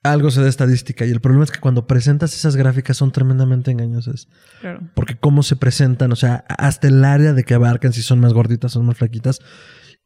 algo 0.04 0.32
se 0.32 0.42
da 0.42 0.48
estadística. 0.48 1.06
Y 1.06 1.12
el 1.12 1.20
problema 1.22 1.44
es 1.44 1.52
que 1.52 1.60
cuando 1.60 1.86
presentas 1.88 2.34
esas 2.34 2.56
gráficas 2.56 2.98
son 2.98 3.12
tremendamente 3.12 3.72
engañosas. 3.72 4.28
Claro. 4.62 4.82
Porque 4.96 5.16
cómo 5.18 5.44
se 5.44 5.56
presentan, 5.56 6.12
o 6.12 6.16
sea, 6.16 6.46
hasta 6.50 6.88
el 6.88 7.04
área 7.04 7.34
de 7.34 7.44
que 7.44 7.54
abarcan, 7.54 7.94
si 7.94 8.02
son 8.02 8.20
más 8.20 8.34
gorditas, 8.34 8.72
son 8.72 8.86
más 8.86 8.98
flaquitas, 8.98 9.40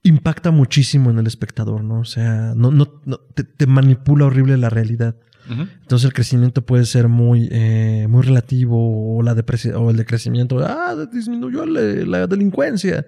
impacta 0.03 0.49
muchísimo 0.51 1.11
en 1.11 1.19
el 1.19 1.27
espectador, 1.27 1.83
¿no? 1.83 1.99
O 1.99 2.05
sea, 2.05 2.53
no, 2.55 2.71
no, 2.71 3.01
no- 3.05 3.19
te, 3.35 3.43
te 3.43 3.67
manipula 3.67 4.25
horrible 4.25 4.57
la 4.57 4.69
realidad. 4.69 5.15
Entonces 5.59 6.05
el 6.05 6.13
crecimiento 6.13 6.65
puede 6.65 6.85
ser 6.85 7.07
muy, 7.07 7.47
eh, 7.51 8.07
muy 8.09 8.21
relativo 8.23 9.17
o, 9.17 9.21
la 9.23 9.33
o 9.75 9.89
el 9.91 9.97
decrecimiento, 9.97 10.59
ah, 10.65 10.95
disminuyó 11.11 11.65
la, 11.65 11.81
la 11.81 12.27
delincuencia. 12.27 13.05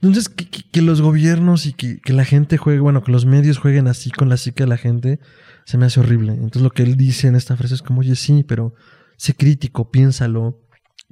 Entonces, 0.00 0.28
que, 0.28 0.48
que- 0.48 0.62
que 0.70 0.82
los 0.82 1.00
gobiernos 1.02 1.66
y 1.66 1.72
que, 1.72 2.00
que 2.00 2.12
la 2.12 2.24
gente 2.24 2.56
juegue, 2.56 2.78
bueno, 2.80 3.02
que 3.02 3.10
los 3.12 3.26
medios 3.26 3.58
jueguen 3.58 3.88
así 3.88 4.10
con 4.10 4.28
la 4.28 4.36
psique 4.36 4.62
de 4.64 4.68
la 4.68 4.76
gente, 4.76 5.18
se 5.64 5.76
me 5.76 5.86
hace 5.86 5.98
horrible. 6.00 6.32
Entonces 6.34 6.62
lo 6.62 6.70
que 6.70 6.82
él 6.84 6.96
dice 6.96 7.26
en 7.26 7.34
esta 7.36 7.56
frase 7.56 7.74
es 7.74 7.82
como, 7.82 8.00
oye, 8.00 8.14
sí, 8.14 8.44
pero 8.46 8.74
sé 9.16 9.34
crítico, 9.34 9.90
piénsalo, 9.90 10.60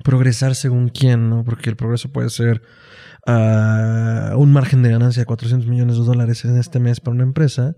progresar 0.05 0.55
según 0.55 0.89
quién, 0.91 1.29
¿no? 1.31 1.43
Porque 1.43 1.69
el 1.71 1.77
progreso 1.77 2.11
puede 2.13 2.31
ser 2.31 2.63
ah, 3.27 4.35
un 4.37 4.53
margen 4.53 4.83
de 4.83 4.91
ganancia 4.91 5.23
de 5.23 5.27
400 5.27 5.69
millones 5.69 5.97
de 5.97 6.05
dólares 6.05 6.45
en 6.45 6.57
este 6.57 6.79
mes 6.79 7.01
para 7.01 7.15
una 7.15 7.25
empresa, 7.25 7.77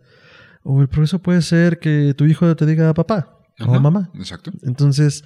o 0.70 0.82
el 0.82 0.88
progreso 0.88 1.20
puede 1.20 1.40
ser 1.40 1.78
que 1.78 2.12
tu 2.14 2.26
hijo 2.26 2.54
te 2.54 2.66
diga 2.66 2.92
papá 2.92 3.40
o 3.58 3.80
mamá. 3.80 4.10
Exacto. 4.14 4.52
Entonces, 4.64 5.24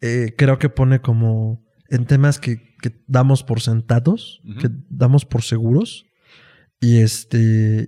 eh, 0.00 0.34
creo 0.36 0.58
que 0.58 0.68
pone 0.70 1.00
como 1.00 1.64
en 1.88 2.04
temas 2.04 2.40
que, 2.40 2.74
que 2.80 3.04
damos 3.06 3.44
por 3.44 3.60
sentados, 3.60 4.42
que 4.60 4.70
damos 4.90 5.24
por 5.24 5.42
seguros, 5.42 6.06
y 6.80 6.96
este 6.96 7.86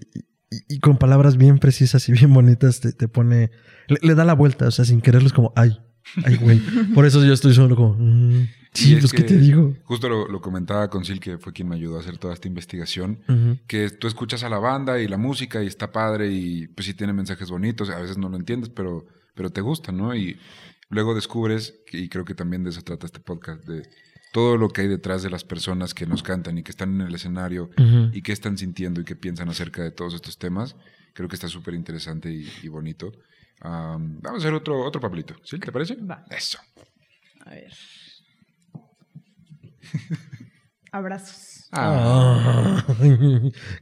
y, 0.52 0.76
y 0.76 0.78
con 0.78 0.96
palabras 0.96 1.36
bien 1.36 1.58
precisas 1.58 2.08
y 2.08 2.12
bien 2.12 2.32
bonitas 2.32 2.78
te, 2.78 2.92
te 2.92 3.08
pone, 3.08 3.50
le, 3.88 3.98
le 4.00 4.14
da 4.14 4.24
la 4.24 4.34
vuelta, 4.34 4.68
o 4.68 4.70
sea, 4.70 4.84
sin 4.84 5.00
quererlo 5.00 5.26
es 5.26 5.32
como, 5.32 5.52
ay, 5.56 5.76
ay, 6.24 6.36
güey. 6.36 6.60
Por 6.94 7.06
eso 7.06 7.24
yo 7.24 7.32
estoy 7.32 7.54
solo 7.54 7.74
como, 7.74 7.96
mm, 7.98 8.46
sí, 8.74 8.94
es 8.94 9.00
pues, 9.00 9.12
¿qué 9.12 9.18
que 9.18 9.24
te 9.24 9.38
digo? 9.38 9.74
Justo 9.84 10.08
lo, 10.08 10.28
lo 10.28 10.40
comentaba 10.40 10.88
con 10.90 11.04
Sil, 11.06 11.20
que 11.20 11.38
fue 11.38 11.52
quien 11.52 11.68
me 11.68 11.76
ayudó 11.76 11.96
a 11.96 12.00
hacer 12.00 12.18
toda 12.18 12.34
esta 12.34 12.48
investigación. 12.48 13.20
Que 13.66 13.90
tú 13.90 14.06
escuchas 14.08 14.42
a 14.44 14.48
la 14.48 14.58
banda 14.58 15.00
y 15.00 15.08
la 15.08 15.16
música 15.16 15.62
y 15.62 15.66
está 15.66 15.92
padre 15.92 16.28
y 16.30 16.66
pues 16.68 16.86
sí 16.86 16.94
tiene 16.94 17.12
mensajes 17.12 17.50
bonitos, 17.50 17.88
a 17.90 17.98
veces 18.00 18.18
no 18.18 18.28
lo 18.28 18.36
entiendes, 18.36 18.68
pero, 18.70 19.06
pero 19.34 19.50
te 19.50 19.60
gusta, 19.60 19.92
¿no? 19.92 20.14
Y 20.14 20.38
luego 20.90 21.14
descubres, 21.14 21.74
que- 21.86 21.98
y 21.98 22.08
creo 22.08 22.24
que 22.24 22.34
también 22.34 22.62
de 22.64 22.70
eso 22.70 22.82
trata 22.82 23.06
este 23.06 23.20
podcast, 23.20 23.64
de 23.64 23.88
todo 24.32 24.56
lo 24.56 24.68
que 24.70 24.80
hay 24.82 24.88
detrás 24.88 25.22
de 25.22 25.30
las 25.30 25.44
personas 25.44 25.94
que 25.94 26.06
nos 26.06 26.22
cantan 26.24 26.58
y 26.58 26.62
que 26.64 26.72
están 26.72 27.00
en 27.00 27.06
el 27.06 27.14
escenario 27.14 27.70
y 28.12 28.20
qué 28.22 28.32
están 28.32 28.58
sintiendo 28.58 29.00
y 29.00 29.04
qué 29.04 29.14
piensan 29.14 29.48
acerca 29.48 29.82
de 29.82 29.92
todos 29.92 30.12
estos 30.14 30.38
temas. 30.38 30.74
Creo 31.12 31.28
que 31.28 31.36
está 31.36 31.46
súper 31.46 31.74
interesante 31.74 32.32
y, 32.32 32.48
y 32.64 32.68
bonito. 32.68 33.12
Am, 33.60 34.20
vamos 34.20 34.42
a 34.42 34.48
hacer 34.48 34.54
otro, 34.54 34.84
otro 34.84 35.00
papelito, 35.00 35.36
¿sí? 35.44 35.60
¿Te 35.60 35.70
parece? 35.70 35.94
Va. 35.94 36.24
Eso. 36.28 36.58
A 37.46 37.50
ver. 37.50 37.72
Abrazos. 40.92 41.68
Ah, 41.72 42.84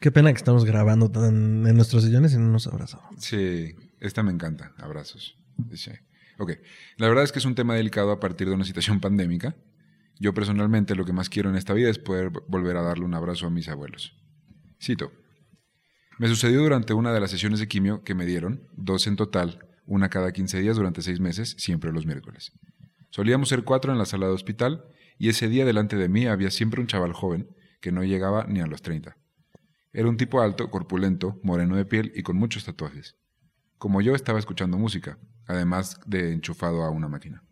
qué 0.01 0.11
pena 0.11 0.33
que 0.33 0.39
estamos 0.39 0.65
grabando 0.65 1.11
tan 1.11 1.67
en 1.67 1.77
nuestros 1.77 2.05
sillones 2.05 2.33
y 2.33 2.39
no 2.39 2.49
nos 2.49 2.67
abrazamos. 2.67 3.23
Sí, 3.23 3.75
esta 4.01 4.23
me 4.23 4.33
encanta. 4.33 4.73
Abrazos. 4.79 5.37
Dice. 5.59 6.01
Ok. 6.39 6.53
La 6.97 7.09
verdad 7.09 7.25
es 7.25 7.33
que 7.33 7.39
es 7.39 7.45
un 7.45 7.55
tema 7.55 7.75
delicado 7.75 8.13
a 8.13 8.19
partir 8.19 8.49
de 8.49 8.55
una 8.55 8.65
situación 8.65 9.01
pandémica. 9.01 9.55
Yo 10.19 10.33
personalmente 10.33 10.95
lo 10.95 11.05
que 11.05 11.13
más 11.13 11.29
quiero 11.29 11.51
en 11.51 11.57
esta 11.57 11.75
vida 11.75 11.91
es 11.91 11.99
poder 11.99 12.31
volver 12.49 12.77
a 12.79 12.83
darle 12.83 13.05
un 13.05 13.15
abrazo 13.15 13.47
a 13.47 13.51
mis 13.51 13.69
abuelos. 13.69 14.17
Cito. 14.81 15.13
Me 16.19 16.29
sucedió 16.29 16.63
durante 16.63 16.95
una 16.95 17.13
de 17.13 17.21
las 17.21 17.31
sesiones 17.31 17.59
de 17.61 17.69
quimio 17.69 18.05
que 18.05 18.15
me 18.15 18.25
dieron, 18.25 18.69
dos 18.75 19.07
en 19.07 19.17
total, 19.17 19.67
una 19.87 20.09
cada 20.09 20.33
15 20.33 20.61
días 20.61 20.77
durante 20.77 21.03
seis 21.03 21.21
meses, 21.21 21.57
siempre 21.59 21.93
los 21.93 22.07
miércoles. 22.07 22.53
Solíamos 23.11 23.49
ser 23.51 23.65
cuatro 23.65 23.93
en 23.93 23.99
la 23.99 24.07
sala 24.07 24.27
de 24.27 24.33
hospital 24.33 24.87
y 25.19 25.29
ese 25.29 25.49
día 25.49 25.65
delante 25.65 25.97
de 25.97 26.09
mí 26.09 26.27
había 26.27 26.51
siempre 26.51 26.81
un 26.81 26.87
chaval 26.87 27.13
joven 27.13 27.49
que 27.81 27.93
no 27.93 28.05
llegaba 28.05 28.47
ni 28.49 28.61
a 28.61 28.67
los 28.67 28.83
30. 28.83 29.17
Era 29.93 30.09
un 30.09 30.17
tipo 30.17 30.41
alto, 30.41 30.71
corpulento, 30.71 31.39
moreno 31.43 31.77
de 31.77 31.85
piel 31.85 32.13
y 32.15 32.23
con 32.23 32.37
muchos 32.37 32.65
tatuajes. 32.65 33.17
Como 33.79 34.01
yo 34.01 34.15
estaba 34.15 34.39
escuchando 34.39 34.79
música, 34.79 35.19
además 35.47 36.01
de 36.07 36.33
enchufado 36.33 36.83
a 36.83 36.91
una 36.91 37.09
máquina. 37.09 37.43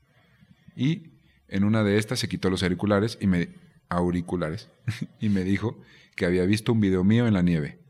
Y 0.75 1.19
en 1.49 1.65
una 1.65 1.85
de 1.85 1.99
estas 1.99 2.21
se 2.21 2.29
quitó 2.29 2.49
los 2.49 2.63
auriculares 2.63 3.19
y 3.21 3.27
me 3.27 3.55
auriculares 3.89 4.71
y 5.21 5.29
me 5.29 5.43
dijo 5.43 5.81
que 6.17 6.25
había 6.25 6.45
visto 6.47 6.73
un 6.73 6.81
video 6.81 7.05
mío 7.05 7.27
en 7.27 7.35
la 7.35 7.43
nieve. 7.43 7.81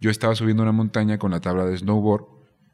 Yo 0.00 0.10
estaba 0.10 0.34
subiendo 0.34 0.62
una 0.62 0.72
montaña 0.72 1.18
con 1.18 1.30
la 1.30 1.40
tabla 1.40 1.66
de 1.66 1.76
snowboard 1.76 2.24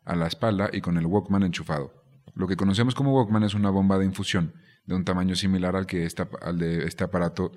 a 0.05 0.15
la 0.15 0.29
espalda 0.29 0.71
y 0.73 0.81
con 0.81 0.97
el 0.97 1.07
Walkman 1.07 1.43
enchufado. 1.43 1.93
Lo 2.35 2.47
que 2.47 2.57
conocemos 2.57 2.95
como 2.95 3.15
Walkman 3.15 3.43
es 3.43 3.55
una 3.55 3.71
bomba 3.71 3.99
de 3.99 4.05
infusión 4.05 4.55
de 4.87 4.95
un 4.95 5.05
tamaño 5.05 5.35
similar 5.37 5.77
al, 5.77 5.87
que 5.87 6.05
esta- 6.05 6.29
al 6.43 6.59
de 6.59 6.85
este 6.85 7.05
aparato 7.05 7.53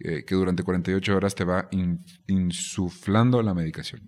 eh, 0.00 0.24
que 0.26 0.34
durante 0.34 0.62
48 0.64 1.16
horas 1.16 1.34
te 1.36 1.44
va 1.44 1.68
in- 1.70 2.00
insuflando 2.26 3.42
la 3.42 3.54
medicación. 3.54 4.02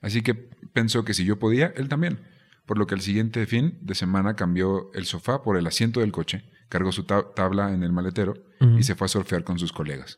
Así 0.00 0.22
que 0.22 0.34
pensó 0.34 1.04
que 1.04 1.14
si 1.14 1.24
yo 1.24 1.38
podía, 1.38 1.72
él 1.76 1.88
también. 1.88 2.20
Por 2.66 2.78
lo 2.78 2.86
que 2.86 2.94
al 2.94 3.00
siguiente 3.02 3.44
fin 3.46 3.78
de 3.82 3.94
semana 3.94 4.34
cambió 4.34 4.90
el 4.94 5.04
sofá 5.04 5.42
por 5.42 5.56
el 5.56 5.66
asiento 5.66 6.00
del 6.00 6.12
coche, 6.12 6.44
cargó 6.68 6.90
su 6.92 7.04
ta- 7.04 7.32
tabla 7.34 7.72
en 7.74 7.82
el 7.82 7.92
maletero 7.92 8.34
y 8.78 8.82
se 8.84 8.94
fue 8.94 9.04
a 9.06 9.08
surfear 9.08 9.44
con 9.44 9.58
sus 9.58 9.72
colegas. 9.72 10.16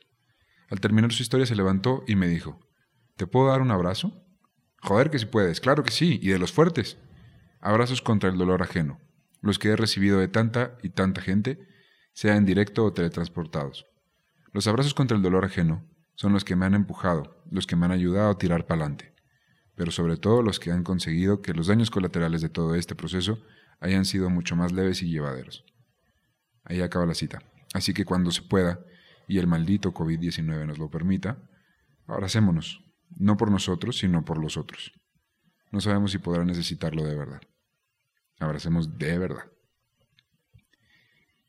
Al 0.70 0.80
terminar 0.80 1.12
su 1.12 1.22
historia 1.22 1.46
se 1.46 1.56
levantó 1.56 2.04
y 2.06 2.14
me 2.16 2.28
dijo, 2.28 2.60
¿te 3.16 3.26
puedo 3.26 3.48
dar 3.48 3.60
un 3.60 3.70
abrazo? 3.70 4.22
Joder 4.82 5.10
que 5.10 5.18
si 5.18 5.26
puedes, 5.26 5.60
claro 5.60 5.82
que 5.82 5.90
sí, 5.90 6.18
y 6.22 6.28
de 6.28 6.38
los 6.38 6.52
fuertes. 6.52 6.98
Abrazos 7.60 8.02
contra 8.02 8.28
el 8.30 8.36
dolor 8.38 8.62
ajeno, 8.62 9.00
los 9.44 9.58
que 9.58 9.68
he 9.68 9.76
recibido 9.76 10.18
de 10.18 10.28
tanta 10.28 10.76
y 10.82 10.90
tanta 10.90 11.20
gente, 11.20 11.58
sea 12.12 12.36
en 12.36 12.44
directo 12.44 12.84
o 12.84 12.92
teletransportados. 12.92 13.86
Los 14.52 14.66
abrazos 14.66 14.94
contra 14.94 15.16
el 15.16 15.22
dolor 15.22 15.44
ajeno 15.44 15.88
son 16.14 16.32
los 16.32 16.44
que 16.44 16.56
me 16.56 16.66
han 16.66 16.74
empujado, 16.74 17.42
los 17.50 17.66
que 17.66 17.76
me 17.76 17.86
han 17.86 17.92
ayudado 17.92 18.30
a 18.30 18.38
tirar 18.38 18.66
para 18.66 18.82
adelante 18.82 19.14
pero 19.74 19.90
sobre 19.90 20.16
todo 20.16 20.42
los 20.42 20.60
que 20.60 20.70
han 20.70 20.84
conseguido 20.84 21.42
que 21.42 21.54
los 21.54 21.66
daños 21.66 21.90
colaterales 21.90 22.40
de 22.40 22.48
todo 22.48 22.74
este 22.74 22.94
proceso 22.94 23.38
hayan 23.80 24.04
sido 24.04 24.30
mucho 24.30 24.56
más 24.56 24.72
leves 24.72 25.02
y 25.02 25.10
llevaderos. 25.10 25.64
Ahí 26.64 26.80
acaba 26.80 27.06
la 27.06 27.14
cita. 27.14 27.42
Así 27.74 27.92
que 27.92 28.04
cuando 28.04 28.30
se 28.30 28.42
pueda, 28.42 28.80
y 29.26 29.38
el 29.38 29.46
maldito 29.46 29.92
COVID-19 29.92 30.66
nos 30.66 30.78
lo 30.78 30.90
permita, 30.90 31.38
abracémonos, 32.06 32.84
no 33.16 33.36
por 33.36 33.50
nosotros, 33.50 33.98
sino 33.98 34.24
por 34.24 34.38
los 34.38 34.56
otros. 34.56 34.92
No 35.72 35.80
sabemos 35.80 36.12
si 36.12 36.18
podrá 36.18 36.44
necesitarlo 36.44 37.04
de 37.04 37.16
verdad. 37.16 37.40
Abracemos 38.44 38.98
de 38.98 39.18
verdad. 39.18 39.44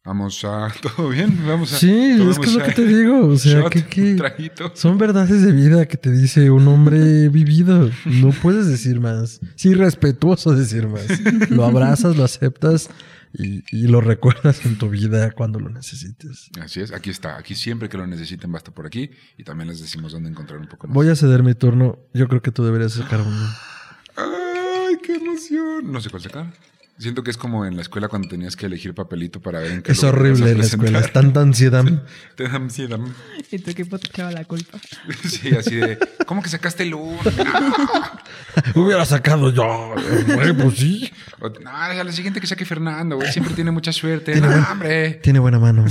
Vamos 0.05 0.45
a... 0.45 0.71
¿Todo 0.81 1.09
bien? 1.09 1.45
Vamos 1.47 1.73
a... 1.73 1.77
Sí, 1.77 1.89
es 1.89 2.37
que 2.37 2.45
es 2.45 2.53
lo 2.53 2.63
que 2.63 2.71
te 2.73 2.85
digo. 2.85 3.27
O 3.27 3.37
sea, 3.37 3.61
shot, 3.61 3.71
que, 3.71 3.85
que 3.87 4.51
son 4.75 4.99
verdades 4.99 5.41
de 5.41 5.51
vida 5.51 5.87
que 5.87 5.97
te 5.97 6.11
dice 6.11 6.51
un 6.51 6.67
hombre 6.67 7.29
vivido. 7.29 7.89
No 8.05 8.29
puedes 8.29 8.67
decir 8.67 8.99
más. 8.99 9.41
Sí, 9.55 9.73
respetuoso 9.73 10.55
decir 10.55 10.87
más. 10.87 11.07
Lo 11.49 11.65
abrazas, 11.65 12.15
lo 12.15 12.23
aceptas 12.23 12.91
y, 13.33 13.63
y 13.75 13.87
lo 13.87 13.99
recuerdas 13.99 14.63
en 14.67 14.77
tu 14.77 14.89
vida 14.89 15.31
cuando 15.31 15.59
lo 15.59 15.69
necesites. 15.69 16.51
Así 16.61 16.81
es, 16.81 16.93
aquí 16.93 17.09
está. 17.09 17.37
Aquí 17.37 17.55
siempre 17.55 17.89
que 17.89 17.97
lo 17.97 18.05
necesiten 18.05 18.51
basta 18.51 18.71
por 18.71 18.85
aquí. 18.85 19.09
Y 19.39 19.43
también 19.43 19.69
les 19.69 19.81
decimos 19.81 20.11
dónde 20.11 20.29
encontrar 20.29 20.59
un 20.59 20.67
poco 20.67 20.85
más. 20.85 20.93
Voy 20.93 21.09
a 21.09 21.15
ceder 21.15 21.41
mi 21.41 21.55
turno. 21.55 21.97
Yo 22.13 22.27
creo 22.27 22.43
que 22.43 22.51
tú 22.51 22.63
deberías 22.63 22.93
sacar 22.93 23.21
uno. 23.21 23.49
¡Ay, 24.17 24.97
qué 25.01 25.15
emoción! 25.15 25.91
No 25.91 25.99
sé 25.99 26.11
cuál 26.11 26.21
sacar. 26.21 26.53
Siento 26.97 27.23
que 27.23 27.31
es 27.31 27.35
como 27.35 27.65
en 27.65 27.75
la 27.75 27.81
escuela 27.81 28.07
cuando 28.07 28.29
tenías 28.29 28.55
que 28.55 28.67
elegir 28.67 28.93
papelito 28.95 29.41
para 29.41 29.59
ver 29.59 29.71
en 29.71 29.81
qué 29.81 29.91
Es 29.91 30.01
horrible 30.05 30.49
en 30.51 30.59
la 30.59 30.63
escuela. 30.63 30.99
Es 30.99 31.11
tanta 31.11 31.41
ansiedad. 31.41 31.83
Te 32.35 32.45
da 32.47 32.55
ansiedad. 32.55 32.99
Y 33.51 33.59
tu 33.59 33.69
equipo 33.71 33.99
te 33.99 34.07
echaba 34.07 34.31
la 34.31 34.45
culpa. 34.45 34.79
Sí, 35.27 35.53
así 35.55 35.75
de, 35.75 35.97
¿cómo 36.25 36.41
que 36.41 36.47
sacaste 36.49 36.83
el 36.83 36.93
uno? 36.93 37.19
Hubiera 38.75 39.05
sacado 39.05 39.51
yo. 39.51 39.93
Güey, 40.33 40.53
pues 40.53 40.77
sí. 40.77 41.11
O, 41.41 41.49
no, 41.49 41.69
a 41.69 41.93
la 42.03 42.11
siguiente 42.13 42.39
que 42.39 42.47
saque 42.47 42.63
Fernando, 42.65 43.17
güey, 43.17 43.29
siempre 43.31 43.53
tiene 43.53 43.71
mucha 43.71 43.91
suerte. 43.91 44.31
Tiene 44.31 44.47
buen- 44.47 44.63
hombre. 44.71 45.11
Tiene 45.15 45.39
buena 45.39 45.59
mano. 45.59 45.85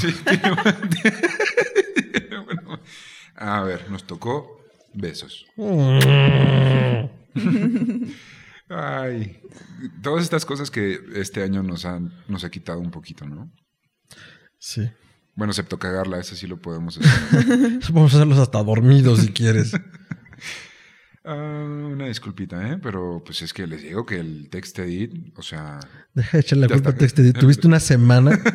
Bueno, 2.47 2.81
a 3.37 3.61
ver, 3.63 3.91
nos 3.91 4.07
tocó 4.07 4.65
besos. 4.95 5.45
Ay, 8.69 9.41
todas 10.03 10.23
estas 10.23 10.45
cosas 10.47 10.71
que 10.71 10.99
este 11.15 11.43
año 11.43 11.63
nos 11.63 11.85
han 11.85 12.13
nos 12.29 12.45
ha 12.45 12.51
quitado 12.51 12.81
un 12.81 12.91
poquito, 12.91 13.27
¿no? 13.27 13.53
Sí. 14.59 14.91
Bueno, 15.37 15.51
excepto 15.53 15.79
cagarla, 15.79 16.19
eso 16.21 16.35
sí 16.37 16.47
lo 16.47 16.61
podemos 16.61 16.99
hacer. 16.99 17.81
Vamos 17.93 18.15
a 18.15 18.17
hacerlos 18.17 18.39
hasta 18.39 18.63
dormidos 18.63 19.21
si 19.21 19.33
quieres. 19.33 19.73
Ah, 21.27 21.65
una 21.91 22.09
disculpita, 22.09 22.71
¿eh? 22.71 22.79
Pero 22.83 23.23
pues 23.25 23.41
es 23.41 23.55
que 23.55 23.67
les 23.67 23.81
digo 23.83 24.05
que 24.05 24.17
el 24.19 24.51
text 24.51 24.79
edit, 24.79 25.33
o 25.39 25.41
sea, 25.41 25.81
Deja 26.13 26.37
de 26.37 26.41
echarle 26.43 26.69
la 26.69 26.75
culpa 26.75 26.91
a 26.91 26.93
está. 26.93 27.01
Textedit. 27.01 27.39
Tuviste 27.39 27.67
una 27.67 27.81
semana. 27.81 28.39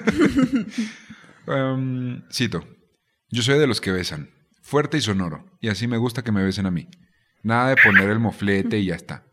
Um, 1.47 2.21
cito. 2.31 2.63
Yo 3.31 3.41
soy 3.41 3.57
de 3.57 3.65
los 3.65 3.81
que 3.81 3.91
besan. 3.91 4.29
Fuerte 4.61 4.97
y 4.97 5.01
sonoro. 5.01 5.57
Y 5.59 5.69
así 5.69 5.87
me 5.87 5.97
gusta 5.97 6.23
que 6.23 6.31
me 6.31 6.43
besen 6.43 6.67
a 6.67 6.71
mí. 6.71 6.87
Nada 7.41 7.69
de 7.69 7.75
poner 7.83 8.11
el 8.11 8.19
moflete 8.19 8.77
y 8.77 8.85
ya 8.85 8.95
está. 8.95 9.25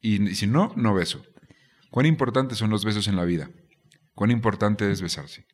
Y, 0.00 0.34
si 0.34 0.46
no, 0.46 0.72
no 0.76 0.94
beso. 0.94 1.22
¿Cuán 1.90 2.06
importantes 2.06 2.58
son 2.58 2.70
los 2.70 2.84
besos 2.84 3.08
en 3.08 3.16
la 3.16 3.24
vida? 3.24 3.50
¿Cuán 4.14 4.30
importante 4.30 4.90
es 4.90 5.02
besarse? 5.02 5.46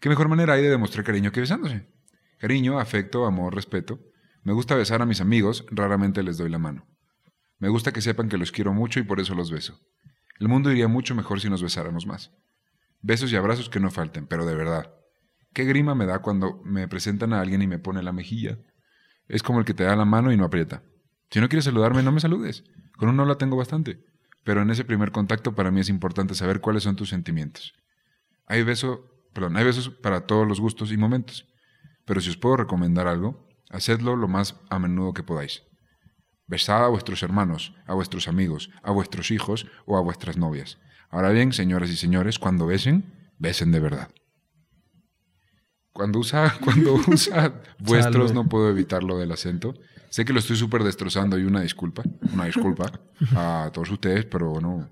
¿Qué 0.00 0.08
mejor 0.08 0.28
manera 0.28 0.54
hay 0.54 0.62
de 0.62 0.70
demostrar 0.70 1.04
cariño 1.04 1.32
que 1.32 1.40
besándose? 1.40 1.88
Cariño, 2.38 2.78
afecto, 2.78 3.24
amor, 3.24 3.54
respeto. 3.54 4.00
Me 4.42 4.52
gusta 4.52 4.74
besar 4.74 5.00
a 5.00 5.06
mis 5.06 5.20
amigos, 5.20 5.64
raramente 5.70 6.22
les 6.22 6.36
doy 6.36 6.50
la 6.50 6.58
mano. 6.58 6.86
Me 7.58 7.68
gusta 7.68 7.92
que 7.92 8.02
sepan 8.02 8.28
que 8.28 8.36
los 8.36 8.52
quiero 8.52 8.74
mucho 8.74 9.00
y 9.00 9.04
por 9.04 9.20
eso 9.20 9.34
los 9.34 9.50
beso. 9.50 9.80
El 10.38 10.48
mundo 10.48 10.70
iría 10.70 10.88
mucho 10.88 11.14
mejor 11.14 11.40
si 11.40 11.48
nos 11.48 11.62
besáramos 11.62 12.06
más. 12.06 12.32
Besos 13.00 13.32
y 13.32 13.36
abrazos 13.36 13.70
que 13.70 13.80
no 13.80 13.90
falten, 13.90 14.26
pero 14.26 14.44
de 14.44 14.54
verdad. 14.54 14.92
Qué 15.52 15.64
grima 15.64 15.94
me 15.94 16.04
da 16.04 16.18
cuando 16.18 16.60
me 16.64 16.88
presentan 16.88 17.32
a 17.32 17.40
alguien 17.40 17.62
y 17.62 17.66
me 17.66 17.78
pone 17.78 18.02
la 18.02 18.12
mejilla. 18.12 18.58
Es 19.28 19.42
como 19.42 19.60
el 19.60 19.64
que 19.64 19.72
te 19.72 19.84
da 19.84 19.94
la 19.96 20.04
mano 20.04 20.32
y 20.32 20.36
no 20.36 20.44
aprieta. 20.44 20.82
Si 21.30 21.40
no 21.40 21.48
quieres 21.48 21.64
saludarme, 21.64 22.02
no 22.02 22.12
me 22.12 22.20
saludes. 22.20 22.64
Con 22.96 23.08
un 23.08 23.20
hola 23.20 23.36
tengo 23.36 23.56
bastante. 23.56 24.04
Pero 24.44 24.62
en 24.62 24.70
ese 24.70 24.84
primer 24.84 25.10
contacto 25.10 25.54
para 25.54 25.70
mí 25.70 25.80
es 25.80 25.88
importante 25.88 26.34
saber 26.34 26.60
cuáles 26.60 26.82
son 26.82 26.96
tus 26.96 27.08
sentimientos. 27.08 27.72
Hay 28.46 28.62
beso, 28.62 29.06
perdón, 29.32 29.56
hay 29.56 29.64
besos 29.64 29.88
para 29.88 30.26
todos 30.26 30.46
los 30.46 30.60
gustos 30.60 30.92
y 30.92 30.96
momentos. 30.96 31.46
Pero 32.04 32.20
si 32.20 32.28
os 32.30 32.36
puedo 32.36 32.58
recomendar 32.58 33.08
algo, 33.08 33.48
hacedlo 33.70 34.16
lo 34.16 34.28
más 34.28 34.60
a 34.68 34.78
menudo 34.78 35.14
que 35.14 35.22
podáis. 35.22 35.62
Besad 36.46 36.84
a 36.84 36.88
vuestros 36.88 37.22
hermanos, 37.22 37.74
a 37.86 37.94
vuestros 37.94 38.28
amigos, 38.28 38.70
a 38.82 38.90
vuestros 38.90 39.30
hijos 39.30 39.66
o 39.86 39.96
a 39.96 40.02
vuestras 40.02 40.36
novias. 40.36 40.78
Ahora 41.08 41.30
bien, 41.30 41.52
señoras 41.52 41.88
y 41.90 41.96
señores, 41.96 42.38
cuando 42.38 42.66
besen, 42.66 43.30
besen 43.38 43.72
de 43.72 43.80
verdad. 43.80 44.10
Cuando 45.92 46.18
usa, 46.18 46.54
cuando 46.64 46.94
usa 47.08 47.62
vuestros, 47.78 48.34
no 48.34 48.48
puedo 48.48 48.68
evitar 48.68 49.02
lo 49.02 49.16
del 49.16 49.32
acento. 49.32 49.74
Sé 50.14 50.24
que 50.24 50.32
lo 50.32 50.38
estoy 50.38 50.54
súper 50.54 50.84
destrozando 50.84 51.36
y 51.36 51.42
una 51.42 51.60
disculpa, 51.60 52.04
una 52.32 52.44
disculpa 52.44 52.84
a 53.34 53.68
todos 53.74 53.90
ustedes, 53.90 54.24
pero 54.26 54.50
bueno, 54.50 54.88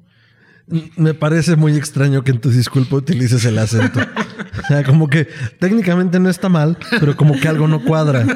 Me 0.97 1.15
parece 1.15 1.55
muy 1.55 1.77
extraño 1.77 2.25
que 2.25 2.33
en 2.33 2.41
tu 2.41 2.51
disculpa 2.51 2.97
utilices 2.97 3.45
el 3.45 3.57
acento. 3.59 4.01
O 4.01 4.67
sea, 4.67 4.83
como 4.83 5.09
que 5.09 5.29
técnicamente 5.61 6.19
no 6.19 6.29
está 6.29 6.49
mal, 6.49 6.77
pero 6.99 7.17
como 7.17 7.39
que 7.39 7.47
algo 7.47 7.69
no 7.69 7.85
cuadra. 7.85 8.27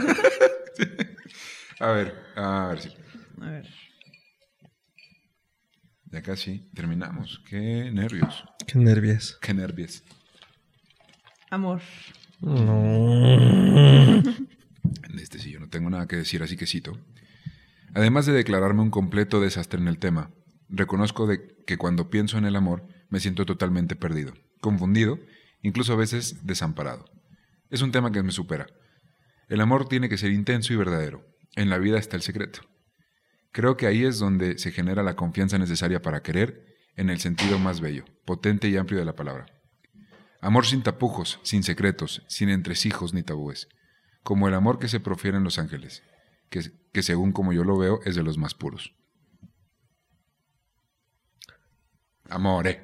a 1.81 1.91
ver, 1.91 2.15
a 2.37 2.69
ver 2.69 2.81
si. 2.81 2.91
A 3.41 3.51
ver. 3.51 3.67
Ya 6.05 6.23
casi 6.23 6.71
terminamos. 6.73 7.43
Qué 7.49 7.91
nervios, 7.93 8.45
Qué 8.65 8.79
nervios. 8.79 9.39
qué 9.43 9.55
nervios. 9.55 10.05
Amor. 11.51 11.81
No. 12.41 14.23
En 15.09 15.19
este 15.19 15.39
sí, 15.39 15.51
yo 15.51 15.61
no 15.61 15.69
tengo 15.69 15.91
nada 15.91 16.07
que 16.07 16.17
decir, 16.17 16.43
así 16.43 16.57
que 16.57 16.67
cito. 16.67 16.99
Además 17.95 18.27
de 18.27 18.33
declararme 18.33 18.83
un 18.83 18.91
completo 18.91 19.41
desastre 19.41 19.81
en 19.81 19.89
el 19.89 19.99
tema, 19.99 20.31
reconozco 20.69 21.27
de 21.27 21.57
que 21.67 21.79
cuando 21.79 22.11
pienso 22.11 22.39
en 22.39 22.45
el 22.45 22.57
amor 22.57 22.87
me 23.09 23.21
siento 23.21 23.47
totalmente 23.47 23.97
perdido, 23.97 24.35
confundido, 24.61 25.19
incluso 25.63 25.93
a 25.93 25.97
veces 25.97 26.47
desamparado. 26.47 27.05
Es 27.71 27.83
un 27.83 27.93
tema 27.93 28.13
que 28.13 28.23
me 28.23 28.33
supera. 28.33 28.67
El 29.49 29.61
amor 29.61 29.89
tiene 29.89 30.09
que 30.09 30.19
ser 30.19 30.33
intenso 30.33 30.73
y 30.73 30.77
verdadero. 30.77 31.25
En 31.55 31.71
la 31.71 31.79
vida 31.79 31.99
está 31.99 32.17
el 32.17 32.23
secreto. 32.23 32.61
Creo 33.53 33.77
que 33.77 33.87
ahí 33.87 34.05
es 34.05 34.19
donde 34.19 34.59
se 34.59 34.73
genera 34.73 35.03
la 35.03 35.17
confianza 35.17 35.57
necesaria 35.57 36.03
para 36.03 36.23
querer 36.23 36.77
en 36.97 37.11
el 37.11 37.21
sentido 37.21 37.59
más 37.59 37.81
bello, 37.81 38.05
potente 38.25 38.69
y 38.69 38.77
amplio 38.77 38.99
de 38.99 39.07
la 39.07 39.15
palabra. 39.15 39.47
Amor 40.41 40.67
sin 40.67 40.83
tapujos, 40.83 41.41
sin 41.43 41.63
secretos, 41.63 42.23
sin 42.29 42.51
entresijos 42.51 43.15
ni 43.15 43.23
tabúes, 43.23 43.69
como 44.27 44.49
el 44.49 44.55
amor 44.55 44.81
que 44.81 44.89
se 44.89 44.99
profiere 44.99 45.37
en 45.39 45.45
los 45.45 45.57
ángeles, 45.61 46.03
que, 46.51 46.61
que 46.93 47.05
según 47.05 47.31
como 47.31 47.53
yo 47.53 47.63
lo 47.63 47.79
veo 47.79 48.01
es 48.05 48.17
de 48.17 48.25
los 48.25 48.39
más 48.39 48.55
puros. 48.55 48.93
Amore. 52.29 52.81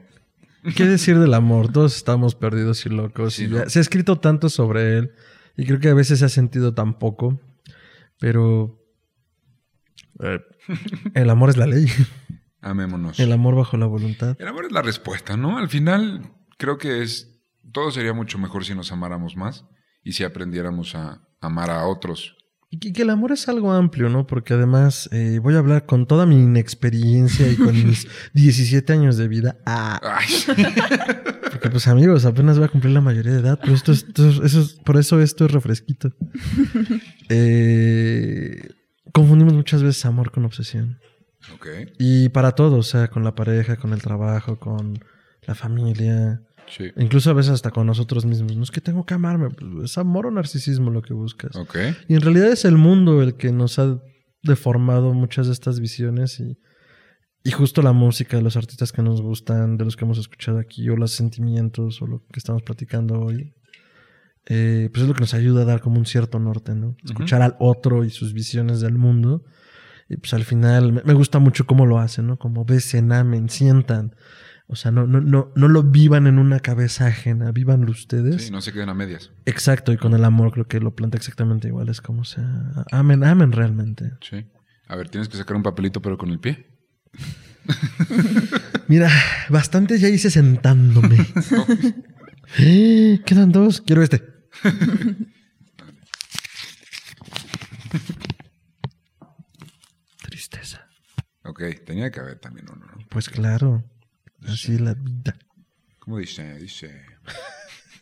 ¿Qué 0.77 0.85
decir 0.87 1.19
del 1.19 1.35
amor? 1.35 1.73
Todos 1.73 1.97
estamos 1.97 2.37
perdidos 2.37 2.87
y 2.87 2.91
locos. 2.91 3.35
Sí, 3.35 3.45
y 3.45 3.49
¿no? 3.49 3.57
ya- 3.59 3.69
Se 3.69 3.81
ha 3.81 3.83
escrito 3.83 4.21
tanto 4.21 4.49
sobre 4.49 4.99
él 4.99 5.13
y 5.57 5.67
creo 5.67 5.81
que 5.81 5.89
a 5.89 5.95
veces 5.95 6.21
se 6.21 6.25
ha 6.27 6.29
sentido 6.29 6.75
tan 6.75 7.01
poco, 7.01 7.41
pero 8.21 8.81
eh, 10.21 10.41
el 11.15 11.29
amor 11.29 11.51
es 11.51 11.57
la 11.57 11.67
ley. 11.67 11.87
Amémonos. 12.61 13.19
El 13.19 13.33
amor 13.33 13.57
bajo 13.57 13.77
la 13.77 13.87
voluntad. 13.87 14.37
El 14.39 14.47
amor 14.47 14.67
es 14.67 14.71
la 14.73 14.83
respuesta, 14.83 15.37
¿no? 15.37 15.59
Al 15.59 15.69
final 15.69 16.31
creo 16.57 16.79
que 16.79 17.03
es 17.03 17.43
todo 17.73 17.91
sería 17.91 18.13
mucho 18.13 18.39
mejor 18.39 18.65
si 18.65 18.77
nos 18.77 18.93
amáramos 18.93 19.35
más 19.37 19.65
y 20.05 20.13
si 20.13 20.23
aprendiéramos 20.23 20.95
a 20.95 21.27
amar 21.43 21.71
a 21.71 21.87
otros. 21.87 22.37
Y 22.71 22.79
que, 22.79 22.91
que 22.95 23.03
el 23.03 23.11
amor 23.11 23.33
es 23.33 23.49
algo 23.51 23.71
amplio, 23.73 24.09
¿no? 24.09 24.27
Porque 24.27 24.55
además 24.55 25.07
eh, 25.13 25.39
voy 25.43 25.55
a 25.55 25.59
hablar 25.59 25.85
con 25.85 26.07
toda 26.07 26.25
mi 26.25 26.37
inexperiencia 26.37 27.47
y 27.51 27.57
con 27.57 27.75
mis 27.75 28.07
17 28.33 28.91
años 28.95 29.19
de 29.19 29.29
vida. 29.29 29.59
Ah, 29.67 30.01
porque 31.51 31.69
pues 31.69 31.87
amigos, 31.87 32.25
apenas 32.25 32.57
voy 32.57 32.65
a 32.65 32.71
cumplir 32.71 32.95
la 32.95 33.03
mayoría 33.03 33.33
de 33.33 33.41
edad, 33.41 33.59
pero 33.61 33.75
esto 33.75 33.93
es, 33.93 34.05
esto 34.09 34.27
es- 34.31 34.39
eso 34.39 34.61
es- 34.63 34.73
por 34.85 34.97
eso 34.97 35.21
esto 35.21 35.45
es 35.45 35.51
refresquito. 35.53 36.13
Eh, 37.29 38.69
confundimos 39.13 39.55
muchas 39.55 39.83
veces 39.83 40.05
amor 40.05 40.31
con 40.33 40.45
obsesión. 40.45 40.99
Y 41.99 42.29
para 42.29 42.53
todo, 42.53 42.77
o 42.77 42.83
sea, 42.83 43.09
con 43.09 43.25
la 43.25 43.35
pareja, 43.35 43.77
con 43.77 43.93
el 43.93 44.01
trabajo, 44.03 44.59
con 44.59 44.99
la 45.47 45.55
familia, 45.55 46.43
Sí. 46.77 46.91
incluso 46.97 47.31
a 47.31 47.35
veces 47.35 47.53
hasta 47.53 47.71
con 47.71 47.87
nosotros 47.87 48.25
mismos. 48.25 48.57
No 48.57 48.63
es 48.63 48.71
que 48.71 48.81
tengo 48.81 49.05
que 49.05 49.15
amarme, 49.15 49.49
es 49.85 49.99
amor 49.99 50.27
o 50.27 50.31
narcisismo 50.31 50.91
lo 50.91 51.03
que 51.03 51.13
buscas. 51.15 51.53
Y 52.09 52.15
en 52.15 52.21
realidad 52.21 52.51
es 52.51 52.65
el 52.65 52.77
mundo 52.77 53.23
el 53.23 53.35
que 53.35 53.53
nos 53.53 53.79
ha 53.79 54.01
deformado 54.43 55.13
muchas 55.15 55.47
de 55.47 55.53
estas 55.53 55.81
visiones 55.81 56.41
y, 56.41 56.59
y 57.45 57.51
justo 57.51 57.83
la 57.83 57.93
música 57.93 58.37
de 58.37 58.43
los 58.43 58.57
artistas 58.57 58.93
que 58.93 59.03
nos 59.03 59.21
gustan, 59.21 59.77
de 59.77 59.85
los 59.85 59.97
que 59.97 60.05
hemos 60.05 60.19
escuchado 60.19 60.59
aquí, 60.59 60.89
o 60.89 60.97
los 60.97 61.13
sentimientos, 61.13 62.01
o 62.03 62.07
lo 62.07 62.27
que 62.27 62.39
estamos 62.39 62.63
platicando 62.63 63.21
hoy, 63.21 63.55
eh, 64.47 64.89
pues 64.93 65.03
es 65.03 65.09
lo 65.09 65.15
que 65.15 65.21
nos 65.21 65.35
ayuda 65.35 65.63
a 65.63 65.65
dar 65.65 65.81
como 65.81 65.99
un 65.99 66.07
cierto 66.07 66.39
norte, 66.39 66.75
¿no? 66.75 66.97
Escuchar 67.05 67.43
al 67.43 67.57
otro 67.61 68.05
y 68.05 68.11
sus 68.11 68.33
visiones 68.33 68.81
del 68.81 68.99
mundo. 68.99 69.45
Y 70.09 70.17
pues 70.17 70.35
al 70.35 70.45
final 70.45 70.93
me, 70.93 71.03
me 71.05 71.15
gusta 71.15 71.39
mucho 71.39 71.67
cómo 71.67 71.87
lo 71.87 71.99
hacen, 71.99 72.27
¿no? 72.27 72.39
Como 72.39 72.65
besen, 72.65 73.13
amen, 73.13 73.49
sientan. 73.49 74.15
O 74.73 74.75
sea, 74.75 74.91
no, 74.91 75.07
no, 75.07 75.21
no, 75.21 75.53
no 75.55 75.69
lo 75.69 75.83
vivan 75.83 76.27
en 76.27 76.39
una 76.39 76.59
cabeza 76.59 77.07
ajena, 77.07 77.53
vívanlo 77.53 77.91
ustedes. 77.91 78.47
Sí, 78.47 78.51
no 78.51 78.63
se 78.63 78.73
queden 78.73 78.89
a 78.89 78.95
medias. 78.95 79.31
Exacto, 79.45 79.93
y 79.93 79.99
con 79.99 80.15
el 80.15 80.25
amor 80.25 80.51
creo 80.51 80.67
que 80.67 80.81
lo 80.81 80.95
planta 80.95 81.19
exactamente 81.19 81.69
igual. 81.69 81.91
Es 81.91 82.01
como 82.01 82.25
sea. 82.25 82.85
Amen, 82.91 83.23
amen 83.23 83.53
realmente. 83.53 84.13
Sí. 84.23 84.47
A 84.89 84.97
ver, 84.97 85.11
tienes 85.11 85.29
que 85.29 85.37
sacar 85.37 85.59
un 85.59 85.63
papelito, 85.63 86.01
pero 86.01 86.17
con 86.17 86.31
el 86.31 86.41
pie. 86.41 86.67
Mira, 88.89 89.11
bastante 89.51 89.99
ya 89.99 90.09
hice 90.09 90.31
sentándome. 90.31 91.19
Eh, 92.59 93.23
Quedan 93.25 93.51
dos. 93.51 93.81
Quiero 93.81 94.03
este. 94.03 94.23
Ok, 101.45 101.61
tenía 101.85 102.11
que 102.11 102.21
haber 102.21 102.39
también 102.39 102.67
uno, 102.71 102.87
¿no? 102.87 103.07
Pues 103.11 103.29
claro. 103.29 103.85
Así 104.47 104.75
es 104.75 104.81
la 104.81 104.95
vida. 104.95 105.37
¿Cómo 105.99 106.19
dice? 106.19 106.59
Dice. 106.59 107.05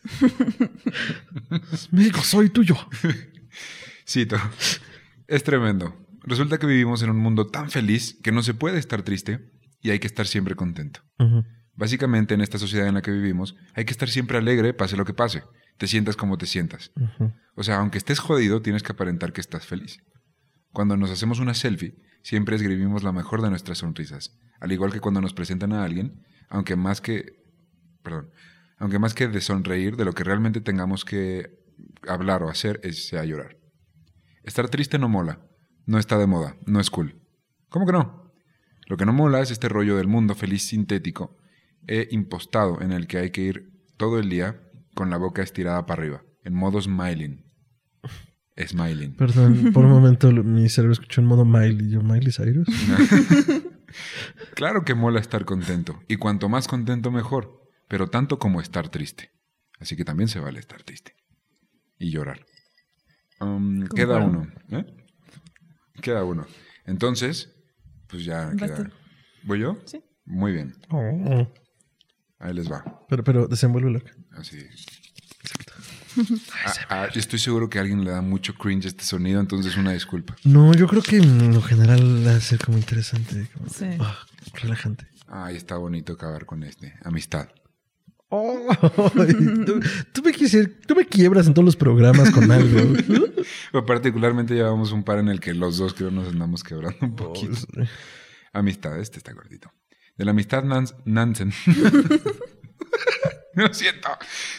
México, 1.91 2.21
soy 2.23 2.49
tuyo. 2.49 2.75
Cito. 4.07 4.37
Es 5.27 5.43
tremendo. 5.43 5.95
Resulta 6.23 6.57
que 6.57 6.67
vivimos 6.67 7.01
en 7.03 7.09
un 7.09 7.17
mundo 7.17 7.47
tan 7.47 7.69
feliz 7.69 8.17
que 8.23 8.31
no 8.31 8.43
se 8.43 8.53
puede 8.53 8.79
estar 8.79 9.03
triste 9.03 9.51
y 9.81 9.89
hay 9.89 9.99
que 9.99 10.07
estar 10.07 10.27
siempre 10.27 10.55
contento. 10.55 11.01
Básicamente, 11.75 12.33
en 12.33 12.41
esta 12.41 12.57
sociedad 12.57 12.87
en 12.87 12.95
la 12.95 13.01
que 13.01 13.11
vivimos, 13.11 13.55
hay 13.73 13.85
que 13.85 13.91
estar 13.91 14.09
siempre 14.09 14.37
alegre, 14.37 14.73
pase 14.73 14.97
lo 14.97 15.05
que 15.05 15.13
pase. 15.13 15.43
Te 15.77 15.87
sientas 15.87 16.15
como 16.15 16.37
te 16.37 16.45
sientas. 16.45 16.91
O 17.55 17.63
sea, 17.63 17.77
aunque 17.77 17.97
estés 17.97 18.19
jodido, 18.19 18.61
tienes 18.61 18.83
que 18.83 18.91
aparentar 18.91 19.33
que 19.33 19.41
estás 19.41 19.65
feliz. 19.65 19.99
Cuando 20.71 20.95
nos 20.95 21.09
hacemos 21.09 21.39
una 21.39 21.53
selfie, 21.53 21.95
siempre 22.23 22.55
escribimos 22.55 23.03
la 23.03 23.11
mejor 23.11 23.41
de 23.41 23.49
nuestras 23.49 23.79
sonrisas. 23.79 24.37
Al 24.59 24.71
igual 24.71 24.91
que 24.91 24.99
cuando 24.99 25.21
nos 25.21 25.33
presentan 25.33 25.73
a 25.73 25.83
alguien, 25.83 26.23
aunque 26.51 26.75
más 26.75 27.01
que. 27.01 27.41
Perdón. 28.03 28.29
Aunque 28.77 28.99
más 28.99 29.13
que 29.13 29.27
de 29.27 29.41
sonreír, 29.41 29.95
de 29.95 30.05
lo 30.05 30.13
que 30.13 30.23
realmente 30.23 30.61
tengamos 30.61 31.05
que 31.05 31.59
hablar 32.07 32.43
o 32.43 32.49
hacer 32.49 32.79
es 32.83 33.07
sea 33.07 33.25
llorar. 33.25 33.57
Estar 34.43 34.69
triste 34.69 34.99
no 34.99 35.09
mola. 35.09 35.39
No 35.85 35.97
está 35.97 36.17
de 36.17 36.27
moda. 36.27 36.57
No 36.65 36.79
es 36.79 36.89
cool. 36.89 37.21
¿Cómo 37.69 37.85
que 37.85 37.91
no? 37.91 38.33
Lo 38.87 38.97
que 38.97 39.05
no 39.05 39.13
mola 39.13 39.39
es 39.39 39.51
este 39.51 39.69
rollo 39.69 39.97
del 39.97 40.07
mundo 40.07 40.35
feliz 40.35 40.63
sintético 40.67 41.37
e 41.87 42.07
impostado 42.11 42.81
en 42.81 42.91
el 42.91 43.07
que 43.07 43.19
hay 43.19 43.29
que 43.31 43.41
ir 43.41 43.71
todo 43.97 44.19
el 44.19 44.29
día 44.29 44.61
con 44.95 45.09
la 45.09 45.17
boca 45.17 45.41
estirada 45.41 45.85
para 45.85 46.01
arriba, 46.01 46.23
en 46.43 46.53
modo 46.53 46.81
smiling. 46.81 47.45
Smiling. 48.57 49.15
Perdón, 49.15 49.71
por 49.73 49.85
un 49.85 49.91
momento 49.91 50.31
mi 50.31 50.67
cerebro 50.69 50.93
escuchó 50.93 51.21
en 51.21 51.27
modo 51.27 51.45
Miley. 51.45 51.89
Yo, 51.89 52.01
Miley 52.01 52.31
Cyrus. 52.31 52.67
Claro 54.55 54.83
que 54.83 54.95
mola 54.95 55.19
estar 55.19 55.45
contento, 55.45 56.01
y 56.07 56.17
cuanto 56.17 56.49
más 56.49 56.67
contento 56.67 57.11
mejor, 57.11 57.61
pero 57.87 58.07
tanto 58.07 58.39
como 58.39 58.61
estar 58.61 58.89
triste. 58.89 59.31
Así 59.79 59.95
que 59.95 60.05
también 60.05 60.27
se 60.27 60.39
vale 60.39 60.59
estar 60.59 60.83
triste. 60.83 61.15
Y 61.97 62.11
llorar. 62.11 62.45
Um, 63.39 63.87
queda 63.87 64.17
uno. 64.17 64.47
¿eh? 64.69 64.85
Queda 66.01 66.23
uno. 66.23 66.45
Entonces, 66.85 67.55
pues 68.07 68.23
ya 68.23 68.51
queda. 68.55 68.91
¿Voy 69.43 69.59
yo? 69.59 69.77
Sí. 69.85 70.03
Muy 70.25 70.51
bien. 70.51 70.73
Oh. 70.89 71.47
Ahí 72.39 72.53
les 72.53 72.71
va. 72.71 73.05
Pero, 73.09 73.23
pero 73.23 73.47
desenvuélvelo. 73.47 74.01
Así. 74.31 74.57
Estoy 77.15 77.39
seguro 77.39 77.69
que 77.69 77.77
a 77.77 77.81
alguien 77.81 78.03
le 78.03 78.11
da 78.11 78.21
mucho 78.21 78.53
cringe 78.55 78.85
este 78.87 79.03
sonido, 79.03 79.39
entonces 79.39 79.77
una 79.77 79.91
disculpa. 79.93 80.35
No, 80.43 80.73
yo 80.73 80.87
creo 80.87 81.01
que 81.01 81.17
en 81.17 81.53
lo 81.53 81.61
general 81.61 82.25
va 82.25 82.35
a 82.35 82.39
ser 82.41 82.59
como 82.59 82.77
interesante. 82.77 83.47
como- 83.53 83.69
Sí. 83.69 83.85
ah, 83.99 84.17
relajante. 84.53 85.07
Ay, 85.27 85.55
está 85.55 85.77
bonito 85.77 86.13
acabar 86.13 86.45
con 86.45 86.63
este. 86.63 86.93
Amistad. 87.03 87.49
Oh, 88.33 88.65
tú, 89.65 89.81
tú 90.13 90.21
me 90.23 90.31
quisier- 90.31 90.79
tú 90.87 90.95
me 90.95 91.05
quiebras 91.05 91.47
en 91.47 91.53
todos 91.53 91.65
los 91.65 91.75
programas 91.75 92.31
con 92.31 92.49
algo. 92.49 92.79
Pero 93.73 93.85
particularmente 93.85 94.53
llevamos 94.53 94.93
un 94.93 95.03
par 95.03 95.19
en 95.19 95.27
el 95.27 95.41
que 95.41 95.53
los 95.53 95.75
dos 95.77 95.93
creo 95.93 96.11
nos 96.11 96.29
andamos 96.29 96.63
quebrando 96.63 96.97
un 97.01 97.13
poquito. 97.17 97.57
Amistad, 98.53 98.97
este 99.01 99.17
está 99.17 99.33
gordito. 99.33 99.69
De 100.17 100.23
la 100.23 100.31
amistad 100.31 100.63
Nans- 100.63 100.95
Nansen. 101.03 101.51
Lo 103.55 103.73
siento. 103.73 104.09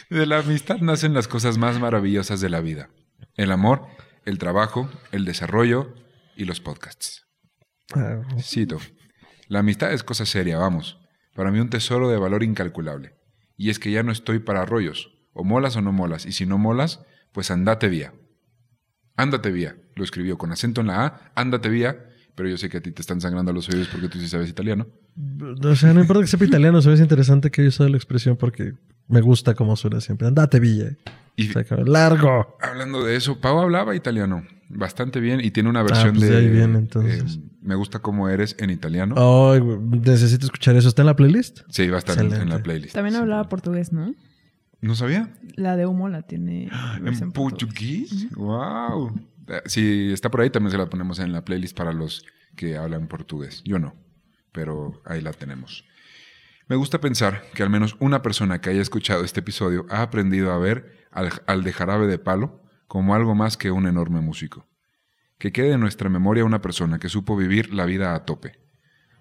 De 0.09 0.25
la 0.25 0.39
amistad 0.39 0.77
nacen 0.77 1.13
las 1.13 1.27
cosas 1.27 1.57
más 1.57 1.79
maravillosas 1.79 2.41
de 2.41 2.49
la 2.49 2.61
vida. 2.61 2.89
El 3.35 3.51
amor, 3.51 3.87
el 4.25 4.37
trabajo, 4.37 4.89
el 5.11 5.25
desarrollo 5.25 5.93
y 6.35 6.45
los 6.45 6.59
podcasts. 6.59 7.25
Ah, 7.95 8.21
Cito. 8.39 8.79
La 9.47 9.59
amistad 9.59 9.93
es 9.93 10.03
cosa 10.03 10.25
seria, 10.25 10.57
vamos. 10.57 10.99
Para 11.35 11.51
mí 11.51 11.59
un 11.59 11.69
tesoro 11.69 12.09
de 12.09 12.17
valor 12.17 12.43
incalculable. 12.43 13.15
Y 13.57 13.69
es 13.69 13.79
que 13.79 13.91
ya 13.91 14.03
no 14.03 14.11
estoy 14.11 14.39
para 14.39 14.65
rollos. 14.65 15.11
O 15.33 15.43
molas 15.43 15.75
o 15.75 15.81
no 15.81 15.91
molas. 15.91 16.25
Y 16.25 16.31
si 16.31 16.45
no 16.45 16.57
molas, 16.57 17.01
pues 17.31 17.51
andate 17.51 17.87
vía. 17.87 18.13
Ándate 19.15 19.51
vía. 19.51 19.77
Lo 19.95 20.03
escribió 20.03 20.37
con 20.37 20.51
acento 20.51 20.81
en 20.81 20.87
la 20.87 21.05
A. 21.05 21.31
Ándate 21.35 21.69
vía. 21.69 22.09
Pero 22.35 22.49
yo 22.49 22.57
sé 22.57 22.67
que 22.69 22.77
a 22.77 22.81
ti 22.81 22.91
te 22.91 23.01
están 23.01 23.21
sangrando 23.21 23.53
los 23.53 23.69
oídos 23.69 23.87
porque 23.89 24.09
tú 24.09 24.17
sí 24.19 24.27
sabes 24.27 24.49
italiano. 24.49 24.87
O 25.63 25.75
sea, 25.75 25.93
no 25.93 26.01
importa 26.01 26.21
que 26.21 26.27
sepa 26.27 26.45
italiano, 26.45 26.81
se 26.81 26.89
ve 26.89 26.97
interesante 26.97 27.51
que 27.51 27.61
haya 27.61 27.69
usado 27.69 27.89
la 27.89 27.97
expresión 27.97 28.35
porque 28.37 28.73
me 29.07 29.21
gusta 29.21 29.53
cómo 29.53 29.75
suena 29.75 30.01
siempre. 30.01 30.27
Andate, 30.27 30.59
Villa. 30.59 30.95
Y 31.35 31.49
O 31.49 31.53
sea, 31.53 31.63
como, 31.63 31.83
largo. 31.85 32.57
hablando 32.61 33.03
de 33.03 33.15
eso, 33.15 33.39
Pau 33.39 33.59
hablaba 33.59 33.95
italiano 33.95 34.45
bastante 34.69 35.19
bien 35.19 35.39
y 35.43 35.51
tiene 35.51 35.69
una 35.69 35.83
versión 35.83 36.15
pues 36.15 36.29
de... 36.29 36.37
ahí 36.37 36.49
viene, 36.49 36.79
entonces. 36.79 37.35
eh, 37.35 37.39
me 37.61 37.75
gusta 37.75 37.99
cómo 37.99 38.27
eres 38.29 38.55
en 38.59 38.71
italiano. 38.71 39.13
Ay, 39.51 39.59
güey, 39.59 39.77
necesito 39.79 40.45
escuchar 40.47 40.75
eso. 40.75 40.87
¿Está 40.89 41.03
en 41.03 41.07
la 41.07 41.15
playlist? 41.15 41.61
Sí, 41.69 41.87
va 41.89 41.97
a 41.97 41.99
estar 41.99 42.17
en, 42.19 42.33
en 42.33 42.49
la 42.49 42.61
playlist. 42.63 42.95
También 42.95 43.13
Sí. 43.15 43.21
hablaba 43.21 43.47
portugués, 43.49 43.93
¿no? 43.93 44.13
¿No 44.81 44.95
sabía? 44.95 45.31
La 45.55 45.77
de 45.77 45.85
Humo 45.85 46.09
la 46.09 46.23
tiene. 46.23 46.69
¿En 47.05 47.31
portugués? 47.31 48.27
¡Wow! 48.35 49.13
Eh, 49.47 49.61
Si 49.65 50.11
está 50.11 50.29
por 50.31 50.41
ahí, 50.41 50.49
también 50.49 50.71
se 50.71 50.77
la 50.77 50.89
ponemos 50.89 51.19
en 51.19 51.31
la 51.31 51.43
playlist 51.43 51.75
para 51.77 51.93
los 51.93 52.25
que 52.55 52.77
hablan 52.77 53.07
portugués. 53.07 53.61
Yo 53.63 53.79
no, 53.79 53.95
pero 54.51 55.01
ahí 55.05 55.21
la 55.21 55.33
tenemos. 55.33 55.85
Me 56.67 56.75
gusta 56.77 57.01
pensar 57.01 57.43
que 57.53 57.63
al 57.63 57.69
menos 57.69 57.97
una 57.99 58.21
persona 58.21 58.61
que 58.61 58.69
haya 58.69 58.81
escuchado 58.81 59.23
este 59.23 59.41
episodio 59.41 59.85
ha 59.89 60.01
aprendido 60.01 60.51
a 60.53 60.57
ver 60.57 61.07
al, 61.11 61.63
de 61.63 61.73
Jarabe 61.73 62.07
de 62.07 62.19
Palo 62.19 62.63
como 62.87 63.15
algo 63.15 63.35
más 63.35 63.57
que 63.57 63.71
un 63.71 63.85
enorme 63.87 64.21
músico. 64.21 64.67
Que 65.37 65.51
quede 65.51 65.73
en 65.73 65.81
nuestra 65.81 66.09
memoria 66.09 66.45
una 66.45 66.61
persona 66.61 66.99
que 66.99 67.09
supo 67.09 67.35
vivir 67.35 67.73
la 67.73 67.85
vida 67.85 68.15
a 68.15 68.23
tope. 68.23 68.59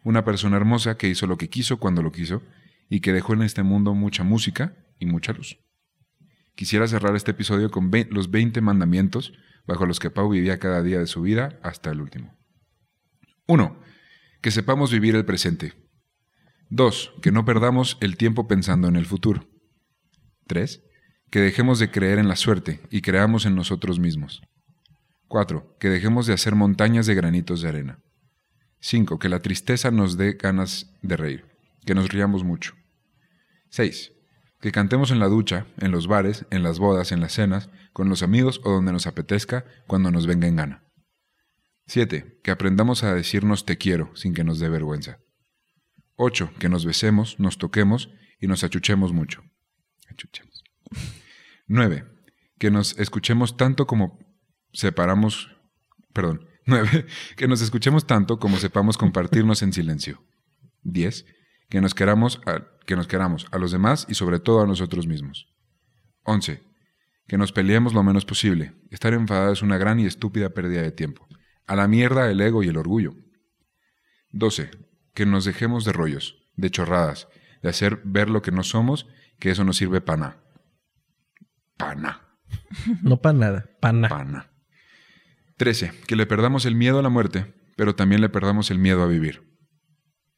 Una 0.04 0.24
persona 0.24 0.56
hermosa 0.56 0.96
que 0.96 1.08
hizo 1.08 1.26
lo 1.26 1.36
que 1.36 1.48
quiso 1.48 1.78
cuando 1.78 2.02
lo 2.02 2.12
quiso 2.12 2.42
y 2.88 3.00
que 3.00 3.12
dejó 3.12 3.34
en 3.34 3.42
este 3.42 3.62
mundo 3.62 3.94
mucha 3.94 4.22
música 4.22 4.74
y 5.00 5.06
mucha 5.06 5.32
luz. 5.32 5.58
Quisiera 6.54 6.86
cerrar 6.86 7.16
este 7.16 7.32
episodio 7.32 7.70
con 7.70 7.90
los 8.10 8.30
20 8.30 8.60
mandamientos 8.60 9.32
bajo 9.66 9.86
los 9.86 10.00
que 10.00 10.10
Pau 10.10 10.28
vivía 10.28 10.58
cada 10.58 10.82
día 10.82 10.98
de 10.98 11.06
su 11.06 11.22
vida 11.22 11.58
hasta 11.62 11.90
el 11.90 12.00
último. 12.00 12.36
1. 13.46 13.80
Que 14.40 14.50
sepamos 14.50 14.90
vivir 14.92 15.14
el 15.14 15.24
presente. 15.24 15.74
2. 16.70 17.14
Que 17.22 17.32
no 17.32 17.44
perdamos 17.44 17.98
el 18.00 18.16
tiempo 18.16 18.48
pensando 18.48 18.88
en 18.88 18.96
el 18.96 19.06
futuro. 19.06 19.46
3. 20.46 20.82
Que 21.30 21.40
dejemos 21.40 21.78
de 21.78 21.90
creer 21.90 22.18
en 22.18 22.28
la 22.28 22.36
suerte 22.36 22.80
y 22.90 23.02
creamos 23.02 23.46
en 23.46 23.54
nosotros 23.54 23.98
mismos. 23.98 24.42
4. 25.28 25.76
Que 25.78 25.88
dejemos 25.88 26.26
de 26.26 26.34
hacer 26.34 26.54
montañas 26.54 27.06
de 27.06 27.14
granitos 27.14 27.62
de 27.62 27.68
arena. 27.68 27.98
5. 28.80 29.18
Que 29.18 29.28
la 29.28 29.40
tristeza 29.40 29.90
nos 29.90 30.16
dé 30.16 30.34
ganas 30.34 30.94
de 31.02 31.16
reír, 31.16 31.46
que 31.86 31.94
nos 31.94 32.08
riamos 32.08 32.44
mucho. 32.44 32.74
6. 33.70 34.12
Que 34.60 34.72
cantemos 34.72 35.10
en 35.10 35.18
la 35.18 35.26
ducha, 35.26 35.66
en 35.78 35.90
los 35.90 36.06
bares, 36.06 36.46
en 36.50 36.62
las 36.62 36.78
bodas, 36.78 37.12
en 37.12 37.20
las 37.20 37.32
cenas, 37.32 37.70
con 37.92 38.08
los 38.08 38.22
amigos 38.22 38.60
o 38.64 38.70
donde 38.70 38.92
nos 38.92 39.06
apetezca 39.06 39.64
cuando 39.86 40.10
nos 40.10 40.26
venga 40.26 40.48
en 40.48 40.56
gana. 40.56 40.84
7. 41.86 42.40
Que 42.42 42.50
aprendamos 42.50 43.04
a 43.04 43.14
decirnos 43.14 43.64
te 43.64 43.76
quiero 43.76 44.14
sin 44.14 44.34
que 44.34 44.44
nos 44.44 44.58
dé 44.58 44.68
vergüenza. 44.68 45.18
8. 46.16 46.52
Que 46.58 46.68
nos 46.68 46.84
besemos, 46.84 47.38
nos 47.38 47.58
toquemos 47.58 48.10
y 48.40 48.46
nos 48.46 48.64
achuchemos 48.64 49.12
mucho. 49.12 49.42
Achuchemos. 50.08 50.62
9. 51.66 52.04
Que 52.58 52.70
nos 52.70 52.98
escuchemos 52.98 53.56
tanto 53.56 53.86
como 53.86 54.18
separamos... 54.72 55.50
Perdón. 56.12 56.46
9. 56.66 57.06
Que 57.36 57.48
nos 57.48 57.60
escuchemos 57.60 58.06
tanto 58.06 58.38
como 58.38 58.56
sepamos 58.56 58.96
compartirnos 58.96 59.62
en 59.62 59.72
silencio. 59.72 60.24
10. 60.82 61.26
Que 61.68 61.80
nos 61.80 61.94
queramos 61.94 62.40
a, 62.46 62.66
que 62.86 62.96
nos 62.96 63.06
queramos 63.06 63.46
a 63.50 63.58
los 63.58 63.72
demás 63.72 64.06
y 64.08 64.14
sobre 64.14 64.38
todo 64.38 64.62
a 64.62 64.66
nosotros 64.66 65.06
mismos. 65.06 65.48
11. 66.24 66.71
Que 67.26 67.38
nos 67.38 67.52
peleemos 67.52 67.94
lo 67.94 68.02
menos 68.02 68.24
posible. 68.24 68.74
Estar 68.90 69.14
enfadado 69.14 69.52
es 69.52 69.62
una 69.62 69.78
gran 69.78 70.00
y 70.00 70.06
estúpida 70.06 70.50
pérdida 70.50 70.82
de 70.82 70.92
tiempo. 70.92 71.26
A 71.66 71.76
la 71.76 71.88
mierda 71.88 72.30
el 72.30 72.40
ego 72.40 72.62
y 72.62 72.68
el 72.68 72.76
orgullo. 72.76 73.14
12. 74.30 74.70
Que 75.14 75.26
nos 75.26 75.44
dejemos 75.44 75.84
de 75.84 75.92
rollos, 75.92 76.48
de 76.56 76.70
chorradas, 76.70 77.28
de 77.62 77.68
hacer 77.68 78.00
ver 78.04 78.28
lo 78.28 78.42
que 78.42 78.50
no 78.50 78.62
somos, 78.62 79.06
que 79.38 79.50
eso 79.50 79.64
no 79.64 79.72
sirve 79.72 80.00
para 80.00 80.18
nada. 80.18 80.42
Pana. 81.76 82.28
No 83.02 83.20
para 83.22 83.38
nada. 83.38 83.70
Pana. 83.80 84.08
Pana. 84.08 84.52
13. 85.56 85.92
Que 86.06 86.16
le 86.16 86.26
perdamos 86.26 86.66
el 86.66 86.74
miedo 86.74 86.98
a 86.98 87.02
la 87.02 87.08
muerte, 87.08 87.54
pero 87.76 87.94
también 87.94 88.20
le 88.20 88.28
perdamos 88.28 88.70
el 88.70 88.78
miedo 88.78 89.02
a 89.02 89.06
vivir. 89.06 89.42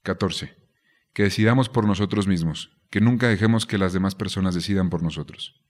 14. 0.02 0.54
Que 1.12 1.24
decidamos 1.24 1.68
por 1.68 1.86
nosotros 1.86 2.28
mismos, 2.28 2.76
que 2.90 3.00
nunca 3.00 3.28
dejemos 3.28 3.66
que 3.66 3.78
las 3.78 3.92
demás 3.92 4.14
personas 4.14 4.54
decidan 4.54 4.90
por 4.90 5.02
nosotros. 5.02 5.64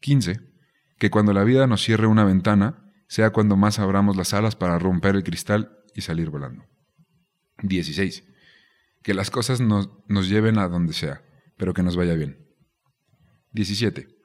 15. 0.00 0.40
Que 0.98 1.10
cuando 1.10 1.32
la 1.32 1.44
vida 1.44 1.66
nos 1.66 1.82
cierre 1.82 2.06
una 2.06 2.24
ventana, 2.24 2.92
sea 3.08 3.30
cuando 3.30 3.56
más 3.56 3.78
abramos 3.78 4.16
las 4.16 4.34
alas 4.34 4.56
para 4.56 4.78
romper 4.78 5.16
el 5.16 5.24
cristal 5.24 5.78
y 5.94 6.02
salir 6.02 6.30
volando. 6.30 6.64
16. 7.62 8.24
Que 9.02 9.14
las 9.14 9.30
cosas 9.30 9.60
nos, 9.60 9.90
nos 10.08 10.28
lleven 10.28 10.58
a 10.58 10.68
donde 10.68 10.92
sea, 10.92 11.22
pero 11.56 11.72
que 11.74 11.82
nos 11.82 11.96
vaya 11.96 12.14
bien. 12.14 12.46
17 13.52 14.18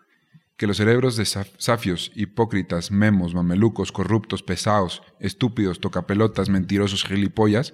que 0.55 0.67
los 0.67 0.77
cerebros 0.77 1.17
de 1.17 1.23
saf- 1.23 1.51
safios, 1.57 2.11
hipócritas, 2.15 2.91
memos, 2.91 3.33
mamelucos, 3.33 3.91
corruptos, 3.91 4.43
pesados, 4.43 5.01
estúpidos, 5.19 5.79
tocapelotas, 5.79 6.47
mentirosos, 6.49 7.03
gilipollas, 7.03 7.73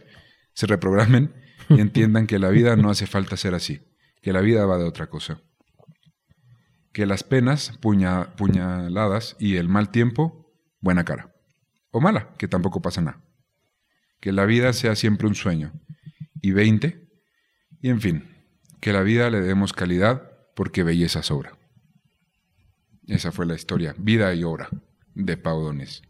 se 0.53 0.65
reprogramen 0.65 1.33
y 1.67 1.73
entiendan 1.81 2.25
que 2.25 2.39
la 2.39 2.49
vida 2.49 2.77
no 2.77 2.89
hace 2.89 3.05
falta 3.05 3.35
ser 3.35 3.53
así, 3.53 3.81
que 4.21 4.31
la 4.31 4.39
vida 4.41 4.65
va 4.65 4.77
de 4.77 4.85
otra 4.85 5.07
cosa. 5.07 5.41
Que 6.91 7.05
las 7.05 7.23
penas, 7.23 7.77
puña- 7.81 8.35
puñaladas 8.35 9.35
y 9.39 9.55
el 9.57 9.69
mal 9.69 9.89
tiempo, 9.91 10.51
buena 10.81 11.03
cara. 11.05 11.33
O 11.91 12.01
mala, 12.01 12.33
que 12.37 12.47
tampoco 12.47 12.81
pasa 12.81 13.01
nada. 13.01 13.21
Que 14.19 14.31
la 14.31 14.45
vida 14.45 14.73
sea 14.73 14.95
siempre 14.95 15.27
un 15.27 15.35
sueño. 15.35 15.71
Y 16.41 16.51
20. 16.51 17.07
Y 17.81 17.89
en 17.89 18.01
fin, 18.01 18.27
que 18.81 18.91
la 18.93 19.01
vida 19.01 19.29
le 19.29 19.41
demos 19.41 19.73
calidad 19.73 20.23
porque 20.55 20.83
belleza 20.83 21.23
sobra. 21.23 21.57
Esa 23.07 23.31
fue 23.31 23.45
la 23.45 23.55
historia, 23.55 23.95
vida 23.97 24.33
y 24.33 24.43
obra 24.43 24.69
de 25.15 25.37
Pau 25.37 25.61
Donés. 25.63 26.01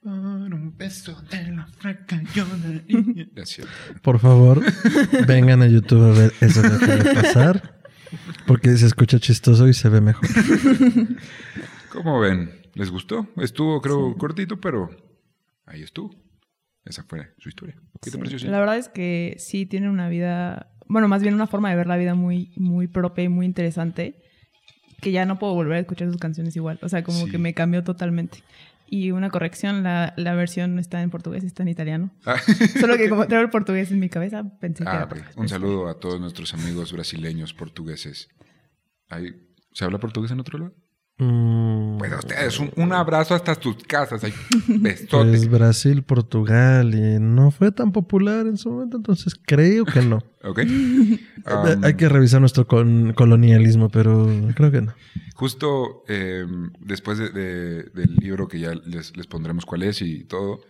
Por 0.00 0.12
un 0.12 0.76
beso 0.76 1.20
de 1.22 1.50
la 1.52 1.66
fraca 1.66 2.22
yo. 2.34 2.44
Por 4.02 4.20
favor, 4.20 4.62
vengan 5.26 5.62
a 5.62 5.66
YouTube 5.66 6.04
a 6.14 6.18
ver 6.18 6.32
eso 6.40 6.62
que 6.62 6.68
acaba 6.68 6.96
de 6.96 7.14
pasar. 7.14 7.77
Porque 8.46 8.76
se 8.76 8.86
escucha 8.86 9.18
chistoso 9.18 9.68
y 9.68 9.74
se 9.74 9.88
ve 9.88 10.00
mejor. 10.00 10.26
¿Cómo 11.92 12.20
ven? 12.20 12.50
¿Les 12.74 12.90
gustó? 12.90 13.26
Estuvo, 13.36 13.80
creo, 13.80 14.16
cortito, 14.16 14.60
pero 14.60 14.90
ahí 15.66 15.82
estuvo. 15.82 16.14
Esa 16.84 17.02
fue 17.04 17.32
su 17.38 17.48
historia. 17.48 17.76
¿Qué 18.02 18.10
te 18.10 18.18
pareció? 18.18 18.50
La 18.50 18.60
verdad 18.60 18.78
es 18.78 18.88
que 18.88 19.36
sí 19.38 19.66
tiene 19.66 19.90
una 19.90 20.08
vida, 20.08 20.70
bueno, 20.86 21.08
más 21.08 21.22
bien 21.22 21.34
una 21.34 21.46
forma 21.46 21.70
de 21.70 21.76
ver 21.76 21.86
la 21.86 21.96
vida 21.96 22.14
muy, 22.14 22.52
muy 22.56 22.86
propia 22.86 23.24
y 23.24 23.28
muy 23.28 23.46
interesante, 23.46 24.22
que 25.00 25.12
ya 25.12 25.26
no 25.26 25.38
puedo 25.38 25.54
volver 25.54 25.76
a 25.76 25.80
escuchar 25.80 26.08
sus 26.08 26.16
canciones 26.18 26.56
igual. 26.56 26.78
O 26.82 26.88
sea, 26.88 27.02
como 27.04 27.24
Sí. 27.26 27.30
que 27.30 27.38
me 27.38 27.52
cambió 27.54 27.84
totalmente. 27.84 28.42
Y 28.90 29.10
una 29.10 29.28
corrección, 29.30 29.82
la, 29.82 30.14
la 30.16 30.34
versión 30.34 30.74
no 30.74 30.80
está 30.80 31.02
en 31.02 31.10
portugués, 31.10 31.44
está 31.44 31.62
en 31.62 31.68
italiano. 31.68 32.10
Ah, 32.24 32.36
Solo 32.80 32.96
que 32.96 33.08
como 33.10 33.26
traigo 33.26 33.44
el 33.44 33.50
portugués 33.50 33.90
en 33.90 33.98
mi 33.98 34.08
cabeza, 34.08 34.44
pensé 34.60 34.84
que 34.84 34.90
ah, 34.90 34.96
era 34.96 35.08
portugués. 35.08 35.36
Un 35.36 35.48
saludo 35.48 35.88
a 35.88 35.98
todos 36.00 36.18
nuestros 36.20 36.54
amigos 36.54 36.92
brasileños, 36.92 37.52
portugueses. 37.52 38.28
Ahí- 39.08 39.34
¿Se 39.72 39.84
habla 39.84 39.98
portugués 39.98 40.30
en 40.30 40.40
otro 40.40 40.58
lado? 40.58 40.74
Mm, 41.20 41.98
Pues 41.98 42.12
a 42.12 42.18
ustedes, 42.18 42.60
un, 42.60 42.70
un 42.76 42.92
abrazo 42.92 43.34
hasta 43.34 43.54
tus 43.56 43.76
casas. 43.84 44.22
Ahí. 44.24 44.32
Besote. 44.68 45.08
pues 45.30 45.50
Brasil, 45.50 46.02
Portugal 46.04 46.94
y 46.94 47.18
no 47.20 47.50
fue 47.50 47.72
tan 47.72 47.90
popular 47.92 48.46
en 48.46 48.56
su 48.56 48.70
momento, 48.70 48.96
entonces 48.98 49.34
creo 49.44 49.84
que 49.84 50.00
no. 50.02 50.18
¿Ok? 50.44 50.60
Um, 51.48 51.82
Hay 51.82 51.94
que 51.94 52.10
revisar 52.10 52.40
nuestro 52.40 52.66
con- 52.66 53.14
colonialismo, 53.14 53.88
pero 53.88 54.28
creo 54.54 54.70
que 54.70 54.82
no. 54.82 54.92
Justo 55.34 56.02
eh, 56.06 56.44
después 56.80 57.16
de- 57.16 57.30
de- 57.30 57.82
del 57.84 58.16
libro 58.16 58.48
que 58.48 58.60
ya 58.60 58.74
les, 58.74 59.16
les 59.16 59.26
pondremos 59.26 59.64
cuál 59.64 59.84
es 59.84 60.02
y 60.02 60.24
todo, 60.24 60.60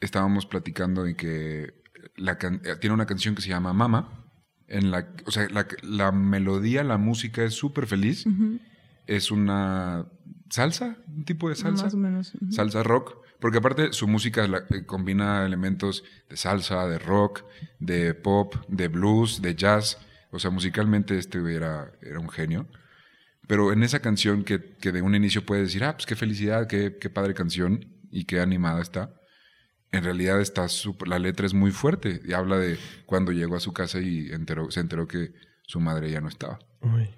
estábamos 0.00 0.44
platicando 0.44 1.06
en 1.06 1.14
que 1.16 1.72
la 2.16 2.36
can- 2.36 2.60
eh, 2.64 2.74
tiene 2.78 2.92
una 2.92 3.06
canción 3.06 3.34
que 3.34 3.40
se 3.40 3.48
llama 3.48 3.72
Mama, 3.72 4.26
en 4.68 4.90
la, 4.90 5.08
o 5.24 5.30
sea, 5.30 5.48
la, 5.48 5.66
la 5.82 6.12
melodía, 6.12 6.84
la 6.84 6.98
música 6.98 7.42
es 7.42 7.54
súper 7.54 7.86
feliz, 7.86 8.26
Ujú. 8.26 8.58
Es 9.06 9.30
una 9.30 10.06
salsa, 10.50 10.96
un 11.08 11.24
tipo 11.24 11.48
de 11.48 11.54
salsa, 11.56 11.84
Más 11.84 11.94
o 11.94 11.96
menos. 11.96 12.32
salsa 12.50 12.82
rock, 12.82 13.16
porque 13.40 13.58
aparte 13.58 13.92
su 13.92 14.06
música 14.08 14.46
la- 14.46 14.64
eh, 14.70 14.84
combina 14.86 15.44
elementos 15.44 16.04
de 16.28 16.36
salsa, 16.36 16.86
de 16.86 16.98
rock, 16.98 17.44
de 17.80 18.14
pop, 18.14 18.54
de 18.68 18.88
blues, 18.88 19.42
de 19.42 19.54
jazz, 19.54 19.98
o 20.30 20.38
sea, 20.38 20.50
musicalmente 20.50 21.18
este 21.18 21.38
era, 21.54 21.92
era 22.02 22.18
un 22.20 22.28
genio. 22.28 22.66
Pero 23.48 23.72
en 23.72 23.82
esa 23.84 24.00
canción 24.00 24.42
que, 24.42 24.74
que 24.80 24.90
de 24.92 25.02
un 25.02 25.14
inicio 25.14 25.46
puedes 25.46 25.68
decir, 25.68 25.84
ah, 25.84 25.94
pues 25.94 26.06
qué 26.06 26.16
felicidad, 26.16 26.66
qué, 26.66 26.96
qué 27.00 27.10
padre 27.10 27.32
canción 27.34 27.86
y 28.10 28.24
qué 28.24 28.40
animada 28.40 28.82
está. 28.82 29.14
En 29.92 30.02
realidad 30.02 30.40
está 30.40 30.68
súper- 30.68 31.06
la 31.08 31.18
letra 31.20 31.46
es 31.46 31.54
muy 31.54 31.70
fuerte 31.70 32.20
y 32.24 32.32
habla 32.32 32.58
de 32.58 32.76
cuando 33.06 33.30
llegó 33.30 33.54
a 33.56 33.60
su 33.60 33.72
casa 33.72 34.00
y 34.00 34.30
enteró- 34.32 34.70
se 34.72 34.80
enteró 34.80 35.06
que 35.06 35.32
su 35.62 35.78
madre 35.80 36.10
ya 36.10 36.20
no 36.20 36.28
estaba. 36.28 36.58
Uy. 36.80 37.08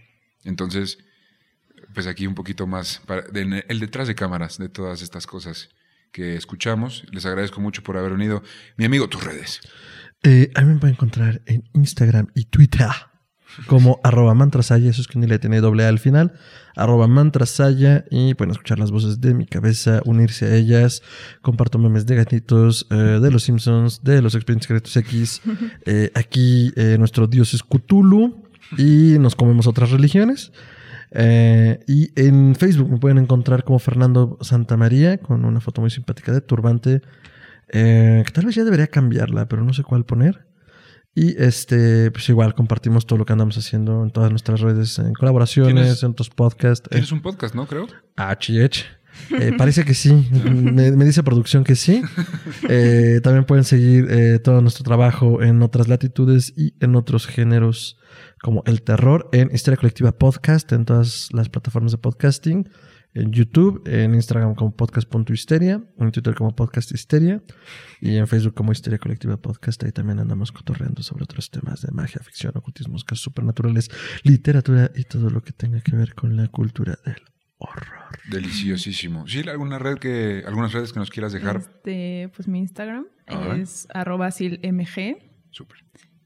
Entonces, 0.45 0.99
pues 1.95 2.07
aquí 2.07 2.27
un 2.27 2.35
poquito 2.35 2.67
más, 2.67 3.01
para- 3.07 3.23
de- 3.23 3.65
el 3.69 3.81
detrás 3.81 4.09
de 4.09 4.15
cámaras 4.15 4.59
de 4.59 4.69
todas 4.69 5.03
estas 5.03 5.27
cosas 5.27 5.69
que 6.13 6.37
escuchamos. 6.37 7.05
Les 7.13 7.27
agradezco 7.27 7.61
mucho 7.61 7.83
por 7.83 7.97
haber 7.97 8.13
venido. 8.13 8.43
Mi 8.77 8.85
amigo, 8.87 9.09
tus 9.09 9.23
redes. 9.25 9.61
Eh, 10.23 10.51
a 10.55 10.63
mí 10.63 10.75
me 10.75 10.81
pueden 10.81 10.95
encontrar 10.95 11.43
en 11.47 11.65
Instagram 11.75 12.29
y 12.35 12.45
Twitter 12.47 12.89
como 13.67 13.99
arroba 14.05 14.35
mantrasaya, 14.35 14.91
eso 14.91 15.01
es 15.01 15.07
que 15.09 15.19
ni 15.19 15.27
le 15.27 15.39
tiene 15.39 15.61
doble 15.61 15.85
A 15.85 15.89
al 15.89 15.99
final, 15.99 16.33
arroba 16.77 17.07
mantrasaya 17.09 18.05
y 18.11 18.35
pueden 18.35 18.53
escuchar 18.53 18.79
las 18.79 18.91
voces 18.91 19.21
de 19.21 19.33
mi 19.35 19.47
cabeza, 19.47 20.01
unirse 20.05 20.47
a 20.47 20.55
ellas, 20.55 21.03
comparto 21.41 21.79
memes 21.79 22.05
de 22.07 22.17
gatitos, 22.17 22.87
eh, 22.91 22.95
de 22.95 23.31
los 23.31 23.45
Simpsons, 23.45 24.03
de 24.03 24.21
los 24.23 24.35
Expedientes 24.35 24.67
Secretos 24.69 24.97
X, 24.97 25.41
Eh, 25.87 26.11
aquí 26.15 26.73
eh, 26.77 26.97
nuestro 26.99 27.27
dios 27.27 27.55
es 27.55 27.63
Cthulhu 27.63 28.45
y 28.77 29.17
nos 29.19 29.35
comemos 29.35 29.67
otras 29.67 29.91
religiones. 29.91 30.53
Eh, 31.13 31.81
y 31.87 32.11
en 32.21 32.55
Facebook 32.55 32.91
me 32.91 32.99
pueden 32.99 33.19
encontrar 33.19 33.65
como 33.65 33.79
Fernando 33.79 34.39
Santamaría 34.41 35.19
con 35.19 35.45
una 35.45 35.61
foto 35.61 35.81
muy 35.81 35.91
simpática 35.91 36.33
de 36.33 36.41
turbante 36.41 37.01
eh, 37.71 38.23
que 38.27 38.33
tal 38.33 38.47
vez 38.47 38.55
ya 38.55 38.65
debería 38.65 38.87
cambiarla, 38.89 39.49
pero 39.49 39.63
no 39.65 39.73
sé 39.73 39.83
cuál 39.83 40.05
poner. 40.05 40.47
Y 41.15 41.41
este, 41.43 42.11
pues 42.13 42.29
igual 42.29 42.55
compartimos 42.55 43.07
todo 43.07 43.19
lo 43.19 43.25
que 43.25 43.33
andamos 43.33 43.57
haciendo 43.59 44.05
en 44.05 44.11
todas 44.11 44.31
nuestras 44.31 44.61
redes, 44.61 44.99
en 44.99 45.13
colaboraciones, 45.15 45.75
¿Tienes- 45.75 46.03
en 46.05 46.11
otros 46.11 46.31
podcasts. 46.31 46.87
Eh, 46.87 46.91
Tienes 46.93 47.11
un 47.13 47.23
podcast, 47.23 47.55
¿no? 47.55 47.67
Creo. 47.67 47.87
HH. 48.17 48.85
Eh, 49.41 49.53
parece 49.59 49.85
que 49.85 49.95
sí. 49.95 50.29
Me, 50.45 50.93
me 50.93 51.05
dice 51.05 51.25
producción 51.25 51.65
que 51.65 51.75
sí. 51.75 52.03
Eh, 52.69 53.21
también 53.23 53.45
pueden 53.45 53.65
seguir 53.65 54.07
eh, 54.11 54.39
todo 54.39 54.61
nuestro 54.61 54.85
trabajo 54.85 55.43
en 55.43 55.61
otras 55.63 55.89
latitudes 55.89 56.53
y 56.57 56.75
en 56.81 56.95
otros 56.95 57.27
géneros 57.27 57.99
como 58.43 58.63
el 58.67 58.83
terror 58.83 59.29
en 59.33 59.51
Historia 59.55 59.77
Colectiva 59.77 60.13
Podcast, 60.13 60.73
en 60.73 60.85
todas 60.85 61.29
las 61.33 61.49
plataformas 61.49 61.93
de 61.93 61.99
podcasting, 61.99 62.69
en 63.15 63.33
YouTube, 63.33 63.83
en 63.87 64.15
Instagram 64.15 64.55
como 64.55 64.77
podcast.histeria, 64.77 65.83
en 65.99 66.13
Twitter 66.13 66.35
como 66.35 66.55
podcast 66.55 66.93
histeria 66.93 67.43
y 68.01 68.17
en 68.17 68.27
Facebook 68.27 68.55
como 68.55 68.71
Histeria 68.71 68.99
Colectiva 68.99 69.37
Podcast. 69.39 69.83
Ahí 69.83 69.93
también 69.93 70.19
andamos 70.19 70.53
cotorreando 70.53 71.03
sobre 71.03 71.25
otros 71.25 71.51
temas 71.51 71.83
de 71.83 71.91
magia, 71.91 72.21
ficción, 72.23 72.53
ocultismos, 72.55 73.05
casos 73.05 73.23
supernaturales, 73.23 73.91
literatura 74.23 74.91
y 74.95 75.05
todo 75.05 75.31
lo 75.31 75.43
que 75.43 75.53
tenga 75.53 75.81
que 75.81 75.97
ver 75.97 76.15
con 76.15 76.37
la 76.37 76.49
cultura 76.49 76.99
del 77.05 77.17
horror. 77.57 78.19
Deliciosísimo. 78.31 79.27
¿Sí? 79.27 79.41
¿Alguna 79.49 79.79
red 79.79 79.97
que, 79.99 80.45
algunas 80.47 80.73
redes 80.73 80.93
que 80.93 81.01
nos 81.01 81.11
quieras 81.11 81.33
dejar? 81.33 81.57
Este, 81.57 82.31
pues 82.37 82.47
mi 82.47 82.61
Instagram 82.61 83.07
Ajá. 83.27 83.57
es 83.57 83.89
arroba 83.93 84.31
silmg 84.31 85.17
Súper. 85.51 85.79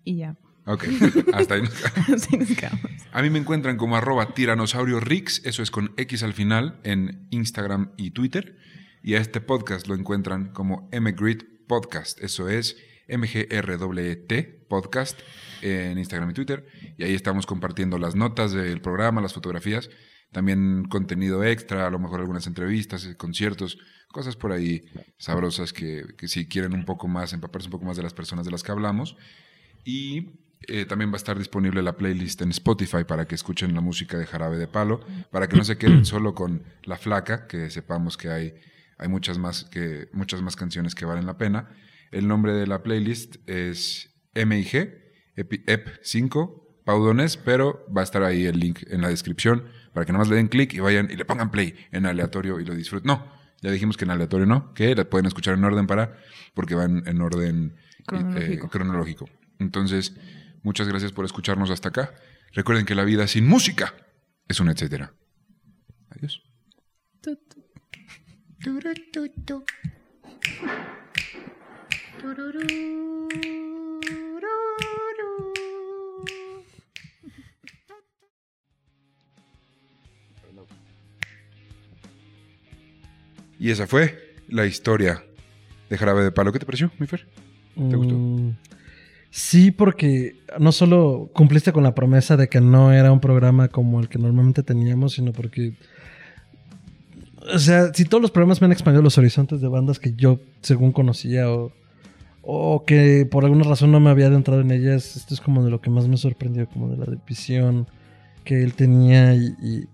y 0.04 0.16
ya. 0.18 0.36
Ok. 0.66 0.84
Hasta 1.34 1.54
ahí. 1.54 1.62
nos 1.62 1.74
quedamos. 1.74 2.08
Así 2.14 2.36
nos 2.36 2.48
quedamos. 2.48 2.90
A 3.12 3.22
mí 3.22 3.30
me 3.30 3.38
encuentran 3.38 3.76
como 3.76 3.96
arroba 3.96 4.34
tiranosaurio 4.34 5.00
Rix, 5.00 5.42
eso 5.44 5.62
es 5.62 5.70
con 5.70 5.92
X 5.96 6.22
al 6.22 6.34
final, 6.34 6.80
en 6.84 7.26
Instagram 7.30 7.92
y 7.96 8.12
Twitter. 8.12 8.56
Y 9.02 9.14
a 9.14 9.20
este 9.20 9.40
podcast 9.40 9.88
lo 9.88 9.94
encuentran 9.94 10.52
como 10.52 10.88
mgrit 10.92 11.42
podcast, 11.66 12.22
eso 12.22 12.48
es 12.48 12.76
MGRWT 13.08 14.68
podcast 14.68 15.18
en 15.60 15.98
Instagram 15.98 16.30
y 16.30 16.34
Twitter. 16.34 16.66
Y 16.96 17.04
ahí 17.04 17.14
estamos 17.14 17.46
compartiendo 17.46 17.98
las 17.98 18.14
notas 18.14 18.52
del 18.52 18.80
programa, 18.80 19.20
las 19.20 19.34
fotografías, 19.34 19.90
también 20.30 20.84
contenido 20.88 21.42
extra, 21.44 21.86
a 21.86 21.90
lo 21.90 21.98
mejor 21.98 22.20
algunas 22.20 22.46
entrevistas, 22.46 23.08
conciertos, 23.16 23.78
cosas 24.08 24.36
por 24.36 24.52
ahí 24.52 24.84
sabrosas 25.18 25.72
que, 25.72 26.04
que 26.16 26.28
si 26.28 26.46
quieren 26.46 26.72
un 26.74 26.84
poco 26.84 27.08
más, 27.08 27.32
empaparse 27.32 27.66
un 27.66 27.72
poco 27.72 27.84
más 27.84 27.96
de 27.96 28.04
las 28.04 28.14
personas 28.14 28.44
de 28.44 28.52
las 28.52 28.62
que 28.62 28.72
hablamos. 28.72 29.16
Y 29.84 30.38
eh, 30.68 30.84
también 30.86 31.10
va 31.10 31.14
a 31.14 31.16
estar 31.16 31.38
disponible 31.38 31.82
la 31.82 31.96
playlist 31.96 32.42
en 32.42 32.50
Spotify 32.50 33.04
para 33.06 33.26
que 33.26 33.34
escuchen 33.34 33.74
la 33.74 33.80
música 33.80 34.16
de 34.18 34.26
Jarabe 34.26 34.58
de 34.58 34.66
Palo, 34.68 35.00
para 35.30 35.48
que 35.48 35.56
no 35.56 35.64
se 35.64 35.76
queden 35.78 36.04
solo 36.04 36.34
con 36.34 36.62
La 36.84 36.96
Flaca, 36.96 37.46
que 37.46 37.70
sepamos 37.70 38.16
que 38.16 38.28
hay, 38.30 38.54
hay 38.98 39.08
muchas, 39.08 39.38
más, 39.38 39.64
que, 39.64 40.08
muchas 40.12 40.42
más 40.42 40.56
canciones 40.56 40.94
que 40.94 41.04
valen 41.04 41.26
la 41.26 41.36
pena. 41.38 41.70
El 42.10 42.28
nombre 42.28 42.52
de 42.52 42.66
la 42.66 42.82
playlist 42.82 43.36
es 43.48 44.10
MIG, 44.34 45.00
Epi- 45.36 45.64
EP5, 45.66 46.62
Paudones, 46.84 47.36
pero 47.36 47.86
va 47.96 48.00
a 48.00 48.04
estar 48.04 48.22
ahí 48.22 48.44
el 48.44 48.58
link 48.58 48.80
en 48.88 49.02
la 49.02 49.08
descripción 49.08 49.64
para 49.94 50.04
que 50.04 50.12
nada 50.12 50.20
más 50.24 50.28
le 50.30 50.36
den 50.36 50.48
clic 50.48 50.74
y 50.74 50.80
vayan 50.80 51.10
y 51.10 51.16
le 51.16 51.24
pongan 51.24 51.50
play 51.50 51.74
en 51.92 52.06
aleatorio 52.06 52.58
y 52.60 52.64
lo 52.64 52.74
disfruten. 52.74 53.06
No, 53.06 53.32
ya 53.62 53.70
dijimos 53.70 53.96
que 53.96 54.04
en 54.04 54.10
aleatorio 54.10 54.46
no, 54.46 54.74
que 54.74 54.94
la 54.94 55.04
pueden 55.04 55.26
escuchar 55.26 55.54
en 55.54 55.64
orden 55.64 55.86
para, 55.86 56.16
porque 56.54 56.74
van 56.74 57.02
en 57.06 57.20
orden 57.20 57.76
eh, 58.36 58.58
cronológico. 58.70 59.28
Entonces, 59.58 60.16
muchas 60.62 60.88
gracias 60.88 61.12
por 61.12 61.24
escucharnos 61.24 61.70
hasta 61.70 61.88
acá. 61.88 62.14
Recuerden 62.52 62.84
que 62.86 62.94
la 62.94 63.04
vida 63.04 63.26
sin 63.26 63.46
música 63.46 63.94
es 64.48 64.60
un 64.60 64.68
etcétera. 64.68 65.14
Adiós. 66.10 66.42
Y 83.58 83.70
esa 83.70 83.86
fue 83.86 84.34
la 84.48 84.66
historia 84.66 85.24
de 85.88 85.96
Jarabe 85.96 86.24
de 86.24 86.32
Palo. 86.32 86.52
¿Qué 86.52 86.58
te 86.58 86.66
pareció, 86.66 86.90
mi 86.98 87.06
Fer? 87.06 87.28
¿Te 87.74 87.96
gustó? 87.96 88.16
Sí, 89.34 89.70
porque 89.70 90.36
no 90.60 90.72
solo 90.72 91.30
cumpliste 91.32 91.72
con 91.72 91.82
la 91.82 91.94
promesa 91.94 92.36
de 92.36 92.50
que 92.50 92.60
no 92.60 92.92
era 92.92 93.10
un 93.10 93.20
programa 93.20 93.68
como 93.68 93.98
el 93.98 94.10
que 94.10 94.18
normalmente 94.18 94.62
teníamos, 94.62 95.14
sino 95.14 95.32
porque. 95.32 95.72
O 97.54 97.58
sea, 97.58 97.94
si 97.94 98.04
todos 98.04 98.20
los 98.20 98.30
programas 98.30 98.60
me 98.60 98.66
han 98.66 98.72
expandido 98.72 99.02
los 99.02 99.16
horizontes 99.16 99.62
de 99.62 99.68
bandas 99.68 99.98
que 99.98 100.12
yo, 100.12 100.38
según 100.60 100.92
conocía, 100.92 101.50
o, 101.50 101.72
o 102.42 102.84
que 102.84 103.26
por 103.28 103.46
alguna 103.46 103.64
razón 103.64 103.90
no 103.90 104.00
me 104.00 104.10
había 104.10 104.26
adentrado 104.26 104.60
en 104.60 104.70
ellas, 104.70 105.16
esto 105.16 105.32
es 105.32 105.40
como 105.40 105.64
de 105.64 105.70
lo 105.70 105.80
que 105.80 105.88
más 105.88 106.06
me 106.08 106.18
sorprendió, 106.18 106.68
como 106.68 106.88
de 106.88 106.98
la 106.98 107.06
visión 107.26 107.88
que 108.44 108.62
él 108.62 108.74
tenía 108.74 109.34
y 109.34 109.88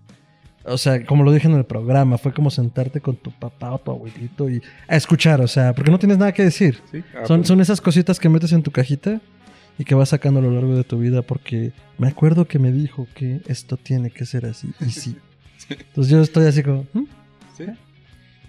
o 0.69 0.77
sea, 0.77 1.05
como 1.05 1.23
lo 1.23 1.31
dije 1.31 1.47
en 1.47 1.55
el 1.55 1.65
programa, 1.65 2.17
fue 2.17 2.33
como 2.33 2.51
sentarte 2.51 3.01
con 3.01 3.15
tu 3.15 3.31
papá 3.31 3.71
o 3.71 3.79
tu 3.79 3.91
abuelito 3.91 4.49
y 4.49 4.61
a 4.87 4.95
escuchar, 4.95 5.41
o 5.41 5.47
sea, 5.47 5.73
porque 5.73 5.91
no 5.91 5.99
tienes 5.99 6.17
nada 6.17 6.31
que 6.31 6.43
decir. 6.43 6.79
Sí, 6.91 7.03
ah, 7.15 7.25
Son, 7.25 7.39
pues, 7.39 7.47
son 7.47 7.61
esas 7.61 7.81
cositas 7.81 8.19
que 8.19 8.29
metes 8.29 8.51
en 8.51 8.63
tu 8.63 8.71
cajita 8.71 9.19
y 9.77 9.83
que 9.83 9.95
vas 9.95 10.09
sacando 10.09 10.39
a 10.39 10.43
lo 10.43 10.51
largo 10.51 10.75
de 10.75 10.83
tu 10.83 10.99
vida 10.99 11.21
porque 11.21 11.71
me 11.97 12.07
acuerdo 12.07 12.45
que 12.45 12.59
me 12.59 12.71
dijo 12.71 13.07
que 13.15 13.41
esto 13.47 13.77
tiene 13.77 14.11
que 14.11 14.25
ser 14.25 14.45
así 14.45 14.71
y 14.79 14.85
sí. 14.91 15.17
Entonces 15.69 16.11
yo 16.11 16.21
estoy 16.21 16.45
así 16.45 16.63
como... 16.63 16.85
¿hmm? 16.93 17.05
sí. 17.57 17.65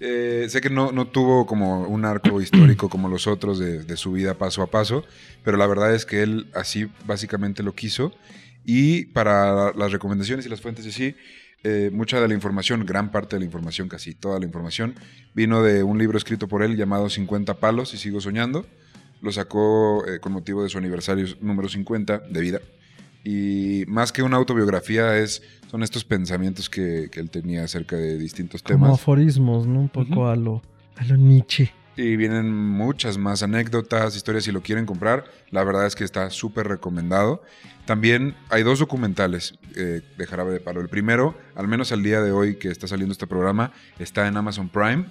Eh, 0.03 0.47
sé 0.49 0.61
que 0.61 0.71
no, 0.71 0.91
no 0.91 1.05
tuvo 1.05 1.45
como 1.45 1.83
un 1.83 2.05
arco 2.05 2.41
histórico 2.41 2.89
como 2.89 3.07
los 3.07 3.27
otros 3.27 3.59
de, 3.59 3.83
de 3.83 3.97
su 3.97 4.13
vida 4.13 4.33
paso 4.33 4.63
a 4.63 4.67
paso, 4.67 5.03
pero 5.43 5.57
la 5.57 5.67
verdad 5.67 5.93
es 5.93 6.05
que 6.05 6.23
él 6.23 6.47
así 6.55 6.87
básicamente 7.05 7.63
lo 7.63 7.73
quiso. 7.75 8.11
Y 8.63 9.05
para 9.05 9.73
las 9.73 9.91
recomendaciones 9.91 10.45
y 10.45 10.49
las 10.49 10.61
fuentes 10.61 10.85
de 10.85 10.91
sí, 10.91 11.15
eh, 11.63 11.91
mucha 11.93 12.19
de 12.19 12.27
la 12.27 12.33
información, 12.33 12.85
gran 12.85 13.11
parte 13.11 13.35
de 13.35 13.41
la 13.41 13.45
información, 13.45 13.87
casi 13.87 14.15
toda 14.15 14.39
la 14.39 14.45
información, 14.45 14.95
vino 15.33 15.61
de 15.61 15.83
un 15.83 15.97
libro 15.97 16.17
escrito 16.17 16.47
por 16.47 16.63
él 16.63 16.75
llamado 16.75 17.09
50 17.09 17.55
palos 17.55 17.93
y 17.93 17.97
sigo 17.97 18.19
soñando. 18.21 18.65
Lo 19.21 19.31
sacó 19.31 20.05
eh, 20.07 20.19
con 20.19 20.33
motivo 20.33 20.63
de 20.63 20.69
su 20.69 20.77
aniversario 20.79 21.27
número 21.41 21.69
50 21.69 22.19
de 22.19 22.41
vida. 22.41 22.59
Y 23.23 23.83
más 23.87 24.11
que 24.11 24.23
una 24.23 24.37
autobiografía, 24.37 25.17
es, 25.17 25.43
son 25.69 25.83
estos 25.83 26.03
pensamientos 26.03 26.69
que, 26.69 27.09
que 27.11 27.19
él 27.19 27.29
tenía 27.29 27.63
acerca 27.63 27.95
de 27.95 28.17
distintos 28.17 28.63
Como 28.63 28.85
temas. 28.85 28.99
aforismos, 28.99 29.67
¿no? 29.67 29.81
Un 29.81 29.89
poco 29.89 30.27
a 30.27 30.35
lo 30.35 30.63
a 30.97 31.05
lo 31.05 31.17
Nietzsche. 31.17 31.71
Y 31.97 32.15
vienen 32.15 32.55
muchas 32.55 33.17
más 33.17 33.43
anécdotas, 33.43 34.15
historias 34.15 34.45
si 34.45 34.51
lo 34.51 34.61
quieren 34.61 34.85
comprar. 34.85 35.25
La 35.49 35.63
verdad 35.63 35.85
es 35.85 35.95
que 35.95 36.03
está 36.03 36.29
súper 36.29 36.67
recomendado. 36.67 37.43
También 37.85 38.35
hay 38.49 38.63
dos 38.63 38.79
documentales 38.79 39.55
eh, 39.75 40.01
de 40.17 40.27
Jarabe 40.27 40.53
de 40.53 40.59
Palo. 40.59 40.81
El 40.81 40.89
primero, 40.89 41.37
al 41.55 41.67
menos 41.67 41.91
al 41.91 42.01
día 42.01 42.21
de 42.21 42.31
hoy 42.31 42.55
que 42.55 42.69
está 42.69 42.87
saliendo 42.87 43.11
este 43.11 43.27
programa, 43.27 43.73
está 43.99 44.27
en 44.27 44.37
Amazon 44.37 44.69
Prime. 44.69 45.05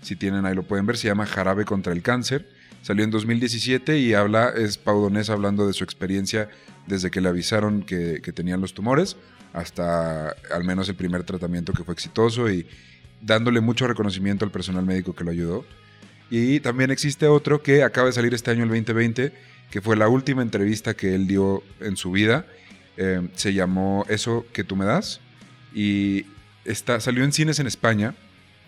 Si 0.00 0.16
tienen 0.16 0.46
ahí 0.46 0.54
lo 0.54 0.62
pueden 0.62 0.86
ver. 0.86 0.96
Se 0.96 1.08
llama 1.08 1.26
Jarabe 1.26 1.64
contra 1.64 1.92
el 1.92 2.02
cáncer. 2.02 2.48
Salió 2.80 3.04
en 3.04 3.10
2017 3.10 3.98
y 3.98 4.14
habla, 4.14 4.48
es 4.56 4.78
Pau 4.78 5.00
Donés 5.00 5.30
hablando 5.30 5.66
de 5.66 5.72
su 5.72 5.84
experiencia 5.84 6.48
desde 6.86 7.10
que 7.10 7.20
le 7.20 7.28
avisaron 7.28 7.82
que 7.82 8.20
tenían 8.34 8.60
los 8.60 8.74
tumores 8.74 9.16
hasta 9.52 10.30
al 10.50 10.64
menos 10.64 10.88
el 10.88 10.94
primer 10.94 11.24
tratamiento 11.24 11.72
que 11.72 11.84
fue 11.84 11.94
exitoso 11.94 12.50
y 12.50 12.66
dándole 13.20 13.60
mucho 13.60 13.86
reconocimiento 13.86 14.44
al 14.44 14.50
personal 14.50 14.84
médico 14.84 15.14
que 15.14 15.24
lo 15.24 15.30
ayudó. 15.30 15.64
Y 16.34 16.60
también 16.60 16.90
existe 16.90 17.26
otro 17.26 17.62
que 17.62 17.82
acaba 17.82 18.06
de 18.06 18.14
salir 18.14 18.32
este 18.32 18.50
año, 18.50 18.62
el 18.62 18.70
2020, 18.70 19.34
que 19.70 19.80
fue 19.82 19.98
la 19.98 20.08
última 20.08 20.40
entrevista 20.40 20.94
que 20.94 21.14
él 21.14 21.26
dio 21.26 21.62
en 21.78 21.98
su 21.98 22.10
vida. 22.10 22.46
Eh, 22.96 23.28
se 23.34 23.52
llamó 23.52 24.06
Eso 24.08 24.46
que 24.54 24.64
tú 24.64 24.74
me 24.74 24.86
das. 24.86 25.20
Y 25.74 26.24
está, 26.64 27.00
salió 27.00 27.22
en 27.22 27.32
cines 27.34 27.58
en 27.58 27.66
España 27.66 28.14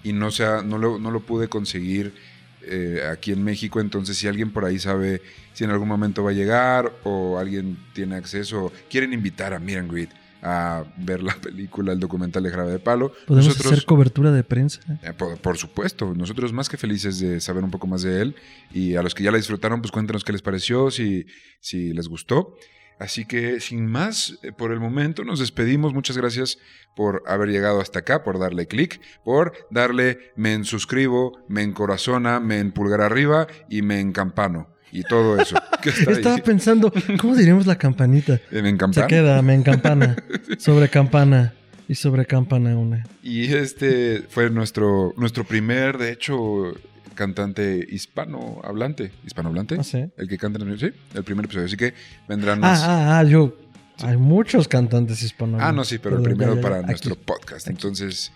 y 0.03 0.12
no, 0.12 0.31
se 0.31 0.45
ha- 0.45 0.61
no, 0.62 0.77
lo, 0.77 0.99
no 0.99 1.11
lo 1.11 1.21
pude 1.21 1.49
conseguir 1.49 2.12
eh, 2.61 3.01
aquí 3.11 3.33
en 3.33 3.43
México. 3.43 3.81
Entonces, 3.81 4.19
si 4.19 4.29
alguien 4.29 4.51
por 4.51 4.67
ahí 4.67 4.79
sabe 4.79 5.23
si 5.55 5.65
en 5.65 5.71
algún 5.71 5.89
momento 5.89 6.23
va 6.23 6.33
a 6.33 6.35
llegar 6.35 6.93
o 7.03 7.39
alguien 7.39 7.79
tiene 7.95 8.17
acceso, 8.17 8.75
quieren 8.91 9.15
invitar 9.15 9.55
a 9.55 9.59
Miran 9.59 9.89
Greet 9.89 10.11
a 10.45 10.84
ver 10.99 11.22
la 11.22 11.34
película, 11.34 11.92
el 11.92 11.99
documental 11.99 12.42
de 12.42 12.51
Jarabe 12.51 12.72
de 12.72 12.78
Palo. 12.78 13.12
Podemos 13.26 13.59
hacer 13.59 13.84
cobertura 13.84 14.30
de 14.30 14.45
prensa. 14.45 14.80
Eh, 15.03 15.12
Por, 15.14 15.38
por 15.38 15.57
supuesto, 15.57 16.14
nosotros 16.14 16.53
más 16.53 16.68
que 16.68 16.76
felices 16.76 17.18
de 17.18 17.40
saber 17.40 17.64
un 17.64 17.70
poco 17.70 17.86
más 17.86 18.03
de 18.03 18.20
él 18.20 18.36
y 18.70 18.95
a 18.95 19.03
los 19.03 19.14
que 19.14 19.22
ya 19.24 19.30
la 19.30 19.38
disfrutaron, 19.38 19.80
pues 19.80 19.90
cuéntanos 19.90 20.22
qué 20.22 20.32
les 20.32 20.42
pareció, 20.42 20.90
si, 20.90 21.26
si 21.61 21.92
les 21.92 22.09
gustó. 22.09 22.57
Así 22.99 23.24
que 23.24 23.59
sin 23.59 23.86
más, 23.86 24.38
eh, 24.42 24.53
por 24.53 24.70
el 24.70 24.80
momento 24.80 25.24
nos 25.24 25.40
despedimos. 25.40 25.95
Muchas 25.95 26.16
gracias 26.16 26.59
por 26.95 27.22
haber 27.26 27.49
llegado 27.49 27.80
hasta 27.80 28.01
acá, 28.01 28.22
por 28.22 28.38
darle 28.38 28.66
clic, 28.66 29.01
por 29.24 29.53
darle 29.70 30.32
me 30.36 30.53
en 30.53 30.64
suscribo, 30.64 31.38
me 31.49 31.62
en 31.62 31.72
corazona, 31.72 32.38
me 32.38 32.59
en 32.59 32.70
pulgar 32.70 33.01
arriba 33.01 33.49
y 33.68 33.82
me 33.82 33.99
en 33.99 34.12
campano. 34.12 34.74
Y 34.95 35.03
todo 35.03 35.38
eso. 35.38 35.57
que 35.82 35.90
está 35.90 36.11
ahí. 36.11 36.16
Estaba 36.16 36.36
pensando, 36.38 36.92
¿cómo 37.20 37.34
diríamos 37.34 37.66
la 37.66 37.76
campanita? 37.76 38.40
Me 38.51 38.61
en 38.61 38.66
Se 38.66 38.76
campano. 38.76 39.07
queda, 39.09 39.42
me 39.42 39.55
encampana. 39.55 40.16
Sobre 40.59 40.88
campana. 40.88 41.53
Y 41.86 41.97
sobre 41.97 42.24
campana 42.24 42.78
una. 42.78 43.05
Y 43.22 43.53
este 43.53 44.22
fue 44.30 44.49
nuestro, 44.49 45.12
nuestro 45.18 45.45
primer, 45.45 45.99
de 45.99 46.12
hecho, 46.12 46.72
cantante 47.14 47.86
hispano 47.90 48.62
hablante. 48.64 49.12
¿Hispanohablante? 49.26 49.76
Ah, 49.78 49.84
sí. 49.84 50.07
El 50.16 50.26
que 50.26 50.38
canta 50.38 50.62
en 50.62 50.70
el, 50.70 50.78
sí, 50.78 50.90
el 51.12 51.24
primer 51.24 51.45
episodio. 51.45 51.66
Así 51.66 51.76
que 51.76 51.92
vendrán 52.26 52.61
más. 52.61 52.80
Ah, 52.82 52.86
ah, 52.86 53.18
ah, 53.18 53.24
yo. 53.24 53.55
Hay 54.03 54.16
muchos 54.16 54.66
cantantes 54.66 55.22
hispanos. 55.22 55.61
Ah, 55.62 55.72
no, 55.72 55.84
sí, 55.84 55.99
pero 55.99 56.16
el 56.16 56.22
primero 56.22 56.55
ya, 56.55 56.62
ya, 56.62 56.62
para 56.62 56.82
nuestro 56.82 57.16
podcast. 57.16 57.66
aquí. 57.66 57.76
Entonces, 57.76 58.32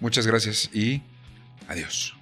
muchas 0.00 0.26
gracias 0.26 0.68
y 0.74 1.02
adiós. 1.68 2.19